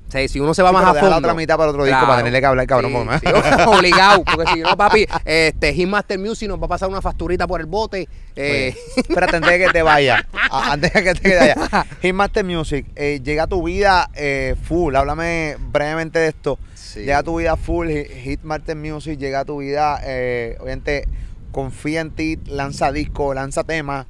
O 0.08 0.12
sea, 0.12 0.26
si 0.30 0.40
uno 0.40 0.54
se 0.54 0.64
va 0.64 0.70
Sí, 0.70 0.74
más 0.76 0.84
a 0.86 0.94
deja 0.94 1.06
la 1.08 1.12
fondo. 1.16 1.28
otra 1.28 1.34
mitad 1.34 1.58
para 1.58 1.72
otro 1.72 1.84
disco, 1.84 2.00
para 2.06 2.18
tenerle 2.20 2.40
que 2.40 2.46
hablar, 2.46 2.66
cabrón, 2.66 3.10
Sí, 3.20 3.28
por 3.66 3.68
obligado. 3.78 4.24
Porque 4.24 4.52
si 4.54 4.60
no, 4.62 4.78
papi, 4.78 5.06
este, 5.26 5.74
Hitmaster 5.74 6.18
Music 6.18 6.48
nos 6.48 6.62
va 6.62 6.66
a 6.66 6.70
pasar 6.70 6.88
una 6.88 7.02
facturita 7.02 7.46
por 7.46 7.60
el 7.60 7.66
bote. 7.68 8.08
Eh, 8.36 8.74
Espérate, 8.96 9.36
antes 9.36 9.52
de 9.52 9.60
que 9.66 9.70
te 9.72 9.82
vaya. 9.82 10.26
Antes 10.50 10.94
de 10.94 11.04
que 11.04 11.14
te 11.14 11.36
vaya. 11.36 11.56
Hitmaster 12.02 12.46
Music, 12.46 12.86
eh, 12.96 13.20
llega 13.22 13.44
a 13.44 13.48
tu 13.48 13.62
vida 13.64 14.10
eh, 14.16 14.56
full. 14.64 14.96
Háblame 14.96 15.58
brevemente 15.60 16.20
de 16.20 16.28
esto. 16.30 16.58
sí. 16.74 17.02
Llega 17.02 17.18
a 17.18 17.24
tu 17.24 17.38
vida 17.40 17.58
full. 17.58 17.90
Hi- 17.90 18.08
Hitmaster 18.24 18.78
Music 18.78 19.20
llega 19.20 19.42
a 19.42 19.46
tu 19.46 19.58
vida. 19.58 20.00
Eh, 20.06 20.56
obviamente, 20.62 21.06
confía 21.52 22.00
en 22.00 22.12
ti, 22.12 22.40
lanza 22.46 22.94
disco, 22.94 23.34
lanza 23.34 23.66
temas. 23.66 24.06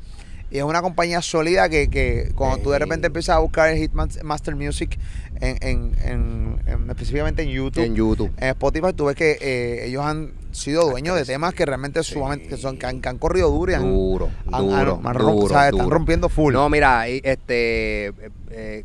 Y 0.50 0.60
es 0.60 0.64
una 0.64 0.82
compañía 0.82 1.22
sólida 1.22 1.68
que, 1.68 1.90
que 1.90 2.32
cuando 2.36 2.60
tú 2.60 2.70
de 2.70 2.80
repente 2.80 3.08
empiezas 3.08 3.36
a 3.36 3.40
buscar 3.40 3.68
el 3.70 3.78
Hitmaster 3.80 4.56
Music, 4.56 4.98
en, 5.42 5.58
en, 5.62 5.96
en- 6.04 6.60
en- 6.66 6.90
específicamente 6.90 7.44
en 7.44 7.50
YouTube, 7.50 7.84
en 7.84 7.96
YouTube. 7.96 8.32
en 8.38 8.50
Spotify, 8.50 8.94
tú 8.96 9.06
ves 9.06 9.16
que 9.16 9.38
eh, 9.42 9.86
ellos 9.88 10.04
han 10.04 10.32
sido 10.52 10.90
dueños 10.90 11.16
de 11.16 11.26
temas 11.26 11.54
que 11.54 11.66
realmente 11.66 12.04
Sí. 12.04 12.14
sumamente, 12.14 12.48
que 12.48 12.58
son, 12.58 12.78
que 12.78 12.86
han, 12.86 13.02
que 13.02 13.10
han 13.10 13.18
corrido 13.18 13.50
duro 13.50 13.72
y 13.72 13.76
han, 13.76 13.84
Duro, 13.84 14.30
han- 14.52 14.64
duro, 14.68 15.02
han- 15.04 15.18
duro, 15.18 15.46
están 15.48 15.72
duro. 15.72 15.90
rompiendo 15.90 16.30
full. 16.30 16.54
No, 16.54 16.68
mira, 16.70 17.08
este, 17.08 18.08
eh, 18.08 18.14
eh, 18.52 18.84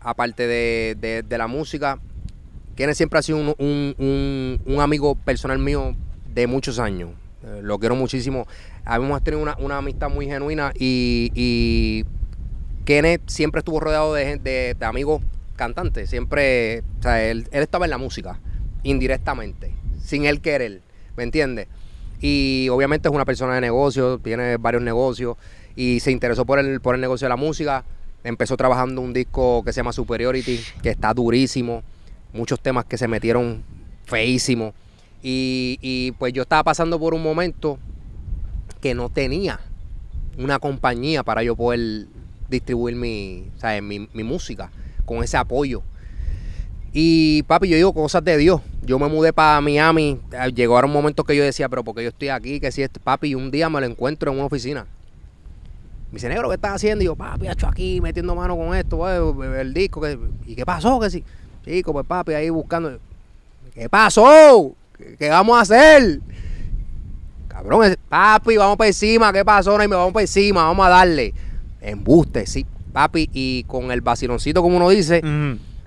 aparte 0.00 0.46
de, 0.46 0.96
de- 1.00 1.22
de 1.22 1.38
la 1.38 1.46
música, 1.46 1.98
Kenneth 2.74 2.96
siempre 2.96 3.18
ha 3.18 3.22
sido 3.22 3.38
un, 3.38 3.54
un- 3.58 3.94
un- 3.98 4.60
un 4.66 4.80
amigo 4.80 5.14
personal 5.14 5.58
mío 5.58 5.94
de 6.34 6.46
muchos 6.46 6.78
años. 6.78 7.10
Eh, 7.44 7.60
lo 7.62 7.78
quiero 7.78 7.94
muchísimo. 7.96 8.46
Habíamos 8.84 9.22
tenido 9.22 9.42
una, 9.42 9.56
una 9.58 9.78
amistad 9.78 10.08
muy 10.08 10.26
genuina 10.26 10.72
y, 10.78 11.30
y 11.34 12.04
Kenneth 12.84 13.22
siempre 13.28 13.60
estuvo 13.60 13.78
rodeado 13.78 14.14
de, 14.14 14.38
de- 14.38 14.74
de 14.78 14.86
amigos 14.86 15.22
cantantes. 15.56 16.10
Siempre, 16.10 16.82
o 16.98 17.02
sea, 17.02 17.22
él, 17.24 17.48
él 17.50 17.62
estaba 17.62 17.86
en 17.86 17.90
la 17.90 17.98
música, 17.98 18.38
indirectamente, 18.82 19.74
sin 20.02 20.24
él 20.24 20.40
querer, 20.40 20.82
¿me 21.16 21.22
entiendes? 21.22 21.68
Y 22.20 22.68
obviamente 22.70 23.08
es 23.08 23.14
una 23.14 23.24
persona 23.24 23.56
de 23.56 23.60
negocio, 23.60 24.18
tiene 24.18 24.56
varios 24.56 24.82
negocios 24.82 25.36
y 25.74 26.00
se 26.00 26.12
interesó 26.12 26.46
por 26.46 26.60
el, 26.60 26.80
por 26.80 26.94
el 26.94 27.00
negocio 27.00 27.24
de 27.26 27.30
la 27.30 27.36
música. 27.36 27.84
Empezó 28.22 28.56
trabajando 28.56 29.00
un 29.00 29.12
disco 29.12 29.64
que 29.64 29.72
se 29.72 29.78
llama 29.80 29.92
Superiority, 29.92 30.60
que 30.82 30.90
está 30.90 31.12
durísimo. 31.12 31.82
Muchos 32.32 32.60
temas 32.60 32.84
que 32.84 32.96
se 32.96 33.08
metieron 33.08 33.64
feísimos. 34.04 34.72
Y, 35.20 35.78
y 35.82 36.12
pues 36.12 36.32
yo 36.32 36.42
estaba 36.42 36.62
pasando 36.62 36.98
por 37.00 37.12
un 37.12 37.22
momento 37.22 37.78
que 38.80 38.94
no 38.94 39.08
tenía 39.08 39.58
una 40.38 40.60
compañía 40.60 41.24
para 41.24 41.42
yo 41.42 41.56
poder 41.56 42.06
distribuir 42.48 42.94
mi, 42.94 43.48
¿sabes? 43.58 43.82
mi, 43.82 44.08
mi 44.12 44.22
música 44.22 44.70
con 45.04 45.22
ese 45.22 45.36
apoyo. 45.36 45.82
Y 46.92 47.42
papi, 47.44 47.68
yo 47.68 47.76
digo 47.76 47.92
cosas 47.94 48.22
de 48.24 48.36
Dios. 48.36 48.60
Yo 48.82 48.98
me 48.98 49.08
mudé 49.08 49.32
para 49.32 49.60
Miami. 49.60 50.20
eh, 50.32 50.52
Llegó 50.54 50.74
ahora 50.74 50.86
un 50.86 50.92
momento 50.92 51.24
que 51.24 51.34
yo 51.34 51.42
decía, 51.42 51.68
pero 51.68 51.82
porque 51.84 52.02
yo 52.02 52.10
estoy 52.10 52.28
aquí, 52.28 52.60
que 52.60 52.70
si 52.70 52.82
este 52.82 53.00
papi, 53.00 53.34
un 53.34 53.50
día 53.50 53.70
me 53.70 53.80
lo 53.80 53.86
encuentro 53.86 54.30
en 54.30 54.36
una 54.38 54.46
oficina. 54.46 54.86
Me 56.10 56.16
dice, 56.16 56.28
negro, 56.28 56.50
¿qué 56.50 56.56
estás 56.56 56.74
haciendo? 56.74 57.02
Y 57.02 57.06
yo, 57.06 57.16
papi, 57.16 57.48
hecho 57.48 57.66
aquí, 57.66 58.00
metiendo 58.02 58.34
mano 58.34 58.56
con 58.56 58.74
esto, 58.76 59.08
eh, 59.08 59.60
el 59.62 59.72
disco. 59.72 60.02
que- 60.02 60.18
¿Y 60.46 60.54
qué 60.54 60.66
pasó? 60.66 61.00
Que 61.00 61.08
sí. 61.08 61.24
Chico, 61.64 61.92
pues 61.94 62.04
papi, 62.06 62.34
ahí 62.34 62.50
buscando. 62.50 62.98
¿Qué 63.72 63.88
pasó? 63.88 64.74
¿Qué, 65.18 65.30
vamos 65.30 65.56
a 65.56 65.62
hacer? 65.62 66.20
Cabrón, 67.48 67.96
papi, 68.08 68.56
vamos 68.58 68.76
para 68.76 68.88
encima. 68.88 69.32
¿Qué 69.32 69.44
pasó? 69.44 69.74
Y 69.82 69.88
me 69.88 69.96
vamos 69.96 70.12
para 70.12 70.22
encima, 70.24 70.64
vamos 70.64 70.84
a 70.86 70.90
darle. 70.90 71.32
Embuste, 71.80 72.46
sí, 72.46 72.66
papi. 72.92 73.28
Y 73.32 73.64
con 73.64 73.90
el 73.90 74.00
vaciloncito, 74.00 74.62
como 74.62 74.76
uno 74.76 74.88
dice. 74.88 75.22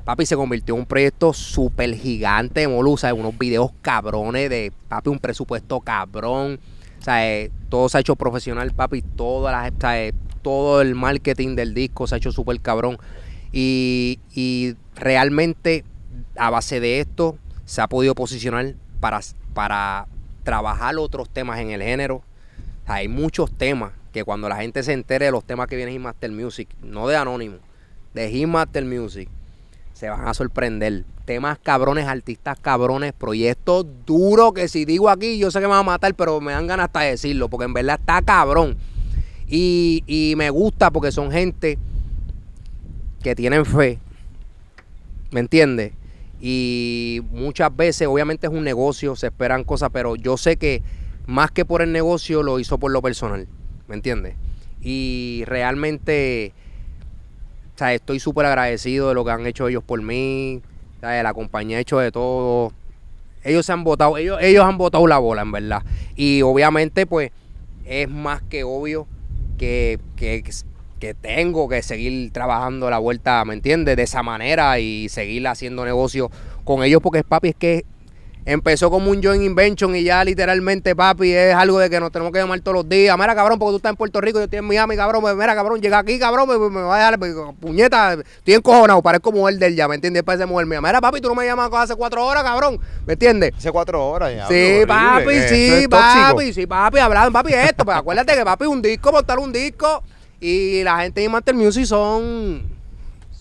Papi, 0.04 0.28
se 0.28 0.36
convirtió 0.36 0.76
en 0.76 0.82
un 0.82 0.86
proyecto 0.86 1.34
súper 1.34 1.96
gigante 1.96 2.60
de 2.60 2.68
Molu, 2.68 2.96
¿sabes? 2.96 3.20
Unos 3.20 3.36
videos 3.40 3.72
cabrones 3.82 4.52
de, 4.52 4.72
papi, 4.88 5.10
un 5.10 5.18
presupuesto 5.18 5.80
cabrón. 5.80 6.60
¿Sabes? 7.00 7.50
Todo 7.70 7.90
se 7.90 7.98
ha 7.98 8.02
hecho 8.02 8.16
profesional, 8.16 8.72
papi. 8.72 9.02
Todas 9.02 9.52
las, 9.52 9.74
¿sabes? 9.80 10.14
Todo 10.44 10.82
el 10.82 10.94
marketing 10.94 11.56
del 11.56 11.74
disco 11.74 12.06
se 12.06 12.16
ha 12.16 12.18
hecho 12.20 12.32
súper 12.32 12.60
cabrón. 12.62 12.98
Y, 13.52 14.20
y 14.36 14.76
realmente, 14.96 15.84
a 16.38 16.52
base 16.52 16.80
de 16.80 17.00
esto, 17.00 17.38
se 17.66 17.82
ha 17.82 17.88
podido 17.88 18.14
posicionar 18.14 18.76
para, 19.00 19.22
para 19.56 20.08
trabajar 20.44 20.98
otros 20.98 21.30
temas 21.30 21.60
en 21.60 21.72
el 21.72 21.82
género. 21.82 22.18
O 22.18 22.86
sea, 22.86 22.96
hay 22.96 23.08
muchos 23.08 23.52
temas 23.52 23.92
que 24.16 24.24
cuando 24.24 24.48
la 24.48 24.56
gente 24.56 24.82
se 24.82 24.94
entere 24.94 25.26
de 25.26 25.32
los 25.32 25.44
temas 25.44 25.68
que 25.68 25.76
vienen 25.76 25.94
en 25.94 26.02
Master 26.02 26.32
Music, 26.32 26.70
no 26.82 27.06
de 27.10 27.18
Anónimo, 27.18 27.58
de 28.14 28.30
Hit 28.30 28.48
Master 28.48 28.86
Music, 28.86 29.28
se 29.92 30.10
van 30.10 30.26
a 30.26 30.34
sorprender. 30.34 31.04
Temas 31.26 31.60
cabrones, 31.60 32.08
artistas 32.08 32.58
cabrones, 32.62 33.12
proyectos 33.12 33.86
duros 34.06 34.54
que 34.54 34.70
si 34.70 34.86
digo 34.86 35.10
aquí, 35.10 35.38
yo 35.38 35.52
sé 35.52 35.60
que 35.60 35.66
me 35.66 35.72
van 35.72 35.80
a 35.80 35.84
matar, 35.84 36.16
pero 36.16 36.40
me 36.40 36.54
dan 36.54 36.66
ganas 36.66 36.86
hasta 36.86 37.02
de 37.02 37.10
decirlo, 37.10 37.50
porque 37.50 37.66
en 37.66 37.74
verdad 37.74 38.00
está 38.00 38.22
cabrón. 38.22 38.78
Y, 39.50 40.02
y 40.08 40.36
me 40.38 40.50
gusta 40.50 40.92
porque 40.92 41.12
son 41.12 41.30
gente 41.30 41.78
que 43.22 43.36
tienen 43.36 43.66
fe, 43.66 44.00
¿me 45.32 45.42
entiendes? 45.42 45.92
Y 46.40 47.20
muchas 47.32 47.76
veces, 47.76 48.08
obviamente 48.08 48.48
es 48.48 48.54
un 48.54 48.64
negocio, 48.64 49.18
se 49.18 49.28
esperan 49.28 49.66
cosas, 49.66 49.90
pero 49.92 50.16
yo 50.16 50.38
sé 50.38 50.56
que 50.56 50.84
más 51.26 51.52
que 51.52 51.66
por 51.66 51.82
el 51.82 51.92
negocio 51.92 52.44
lo 52.44 52.60
hizo 52.60 52.78
por 52.78 52.92
lo 52.92 53.02
personal, 53.02 53.46
¿me 53.88 53.96
entiendes? 53.96 54.36
Y 54.82 55.44
realmente, 55.46 56.54
o 57.76 57.78
sea, 57.78 57.94
estoy 57.94 58.20
súper 58.20 58.46
agradecido 58.46 59.10
de 59.10 59.16
lo 59.16 59.26
que 59.26 59.32
han 59.32 59.46
hecho 59.46 59.68
ellos 59.68 59.84
por 59.84 60.02
mí, 60.02 60.62
¿sabes? 61.02 61.24
la 61.24 61.34
compañía 61.34 61.78
ha 61.78 61.82
hecho 61.82 62.00
de 62.00 62.12
todo. 62.12 62.72
Ellos 63.44 63.66
se 63.66 63.74
han 63.74 63.84
votado, 63.84 64.18
ellos, 64.18 64.40
ellos 64.42 64.66
han 64.66 64.78
votado 64.78 65.06
la 65.08 65.20
bola, 65.20 65.44
en 65.44 65.52
verdad. 65.52 65.84
Y 66.16 66.42
obviamente, 66.42 67.06
pues, 67.06 67.32
es 67.86 68.10
más 68.10 68.42
que 68.42 68.64
obvio 68.64 69.08
que, 69.58 70.00
que, 70.16 70.44
que 71.00 71.14
tengo 71.14 71.70
que 71.70 71.82
seguir 71.84 72.32
trabajando 72.32 72.90
la 72.90 72.98
vuelta, 72.98 73.46
¿me 73.46 73.54
entiendes? 73.54 73.96
De 73.98 74.04
esa 74.04 74.24
manera 74.24 74.80
y 74.80 75.10
seguir 75.10 75.48
haciendo 75.48 75.86
negocio 75.86 76.32
con 76.64 76.84
ellos, 76.84 77.02
porque 77.02 77.24
papi, 77.24 77.50
es 77.50 77.56
que 77.56 77.86
empezó 78.46 78.92
como 78.92 79.10
un 79.10 79.22
joint 79.24 79.44
invention 79.44 79.96
y 79.96 80.04
ya 80.04 80.24
literalmente, 80.24 80.96
papi, 80.96 81.32
es 81.34 81.56
algo 81.56 81.80
de 81.80 81.90
que 81.90 82.00
nos 82.00 82.12
tenemos 82.12 82.32
que 82.32 82.40
llamar 82.40 82.60
todos 82.62 82.76
los 82.76 82.90
días. 82.90 83.18
Mira, 83.18 83.34
cabrón, 83.34 83.58
porque 83.58 83.72
tú 83.72 83.78
estás 83.78 83.90
en 83.90 83.96
Puerto 83.96 84.22
Rico, 84.22 84.38
yo 84.38 84.44
estoy 84.44 84.60
en 84.60 84.66
Miami, 84.66 84.96
cabrón. 84.96 85.22
pues, 85.22 85.36
Mira, 85.36 85.56
cabrón, 85.56 85.82
llega 85.82 85.98
aquí, 85.98 86.20
cabrón, 86.20 86.48
me, 86.48 86.58
me 86.70 86.82
va 86.82 86.96
a 86.96 86.98
dejar, 86.98 87.20
pues, 87.20 87.34
puñeta, 87.60 88.14
estoy 88.14 88.54
encojonado, 88.54 89.02
parezco 89.02 89.32
mujer 89.32 89.58
del 89.58 89.76
ya, 89.76 89.88
¿me 89.88 89.96
entiendes? 89.96 90.20
Después 90.20 90.38
de 90.38 90.46
mujer 90.46 90.68
mía. 90.68 90.80
Mira, 90.80 91.02
papi, 91.02 91.20
tú 91.22 91.28
no 91.30 91.36
me 91.36 91.46
llamas 91.46 91.70
hace 91.74 91.96
cuatro 91.96 92.24
horas, 92.26 92.44
cabrón, 92.44 92.80
¿me 93.06 93.14
entiendes? 93.14 93.52
Hace 93.58 93.72
cuatro 93.72 94.06
horas 94.06 94.34
ya. 94.36 94.48
Sí, 94.48 94.86
papi, 94.88 95.40
sí, 95.50 95.88
papi, 95.90 96.54
sí, 96.54 96.68
papi, 96.68 97.00
hablando, 97.00 97.32
papi, 97.32 97.54
esto, 97.54 97.84
pues 97.84 97.98
acuérdate 97.98 98.36
que 98.36 98.46
papi, 98.46 98.66
un 98.66 98.82
disco, 98.82 99.12
montar 99.12 99.40
un 99.40 99.52
disco 99.52 100.04
y 100.40 100.84
la 100.84 101.00
gente 101.00 101.22
de 101.22 101.30
Master 101.30 101.56
Music 101.56 101.86
son 101.86 102.75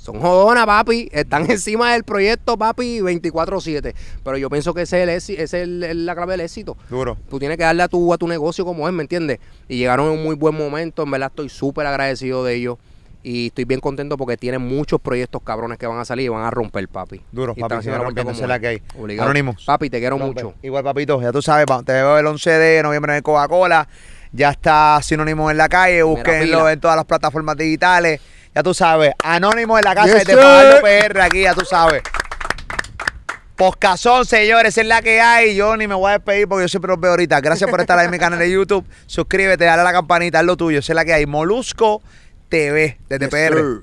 son 0.05 0.20
jodonas, 0.20 0.66
papi, 0.66 1.09
están 1.12 1.50
encima 1.50 1.92
del 1.94 2.05
proyecto, 2.05 2.59
papi, 2.59 3.00
24/7, 3.00 3.94
pero 4.22 4.36
yo 4.36 4.50
pienso 4.50 4.74
que 4.74 4.82
ese 4.82 4.98
es, 5.02 5.02
el 5.02 5.09
ese 5.38 5.42
es 5.42 5.55
el- 5.55 6.05
la 6.05 6.14
clave 6.14 6.32
del 6.34 6.42
éxito. 6.42 6.76
Duro. 6.90 7.16
Tú 7.30 7.38
tienes 7.38 7.57
que 7.57 7.64
darle 7.64 7.82
a 7.82 7.88
tu, 7.88 8.12
a 8.12 8.18
tu 8.18 8.28
negocio 8.28 8.64
como 8.66 8.86
es, 8.86 8.92
¿me 8.94 9.02
entiendes? 9.02 9.38
Y 9.68 9.78
llegaron 9.78 10.07
en 10.12 10.18
un 10.18 10.24
muy 10.24 10.34
buen 10.34 10.55
momento, 10.55 11.02
en 11.05 11.11
verdad 11.11 11.28
estoy 11.30 11.48
súper 11.48 11.86
agradecido 11.86 12.44
de 12.44 12.55
ellos 12.55 12.76
y 13.22 13.46
estoy 13.46 13.64
bien 13.64 13.80
contento 13.80 14.18
porque 14.18 14.36
tienen 14.36 14.61
muchos 14.61 15.00
proyectos 15.00 15.40
cabrones 15.42 15.78
que 15.78 15.86
van 15.86 15.98
a 15.98 16.05
salir 16.05 16.26
y 16.26 16.28
van 16.28 16.44
a 16.44 16.50
romper, 16.50 16.86
papi. 16.88 17.22
Duro, 17.32 17.55
Y 17.57 17.61
papi, 17.62 17.76
haciendo 17.76 18.34
sigue 18.34 18.46
la 18.46 18.59
que 18.61 18.66
hay. 18.66 18.82
Obligado. 18.98 19.30
Anónimos. 19.30 19.64
Papi, 19.64 19.88
te 19.88 19.98
quiero 20.00 20.18
mucho. 20.18 20.52
Igual, 20.62 20.84
papito, 20.84 21.22
ya 21.22 21.32
tú 21.32 21.40
sabes, 21.40 21.64
te 21.86 21.92
veo 21.94 22.18
el 22.18 22.26
11 22.26 22.50
de 22.50 22.82
noviembre 22.82 23.16
en 23.16 23.22
Coca-Cola. 23.22 23.88
Ya 24.32 24.50
está 24.50 24.98
Sinónimo 25.00 25.50
en 25.50 25.57
la 25.57 25.68
calle. 25.68 26.02
Búsquenlo 26.02 26.68
en 26.68 26.80
todas 26.80 26.96
las 26.96 27.05
plataformas 27.07 27.57
digitales. 27.57 28.20
Ya 28.55 28.62
tú 28.62 28.72
sabes, 28.74 29.12
Anónimo 29.22 29.76
en 29.78 29.84
la 29.84 29.94
casa 29.94 30.18
Yes, 30.18 30.26
de. 30.26 30.36
Pablo 30.36 30.76
PR 30.82 31.20
aquí, 31.22 31.42
ya 31.42 31.55
tú 31.55 31.64
sabes. 31.64 32.02
Poscazón, 33.57 34.24
señores, 34.26 34.76
es 34.78 34.86
la 34.86 35.00
que 35.00 35.20
hay. 35.20 35.55
Yo 35.55 35.76
ni 35.76 35.86
me 35.86 35.94
voy 35.94 36.11
a 36.11 36.12
despedir 36.14 36.48
porque 36.48 36.64
yo 36.64 36.68
siempre 36.68 36.88
los 36.88 36.98
veo 37.00 37.12
ahorita. 37.12 37.40
Gracias 37.40 37.70
por 37.70 37.80
estar 37.80 37.96
ahí 37.98 38.07
en 38.07 38.11
mi 38.11 38.18
canal 38.18 38.38
de 38.38 38.50
YouTube. 38.50 38.84
Suscríbete, 39.07 39.64
dale 39.64 39.82
a 39.82 39.84
la 39.84 39.92
campanita, 39.92 40.40
es 40.40 40.46
lo 40.46 40.57
tuyo. 40.57 40.80
Esa 40.80 40.92
es 40.92 40.96
la 40.96 41.05
que 41.05 41.12
hay. 41.14 41.26
Molusco 41.26 42.02
TV 42.48 42.98
desde 43.09 43.26
Yes, 43.26 43.30
PR. 43.30 43.55
sir. 43.57 43.82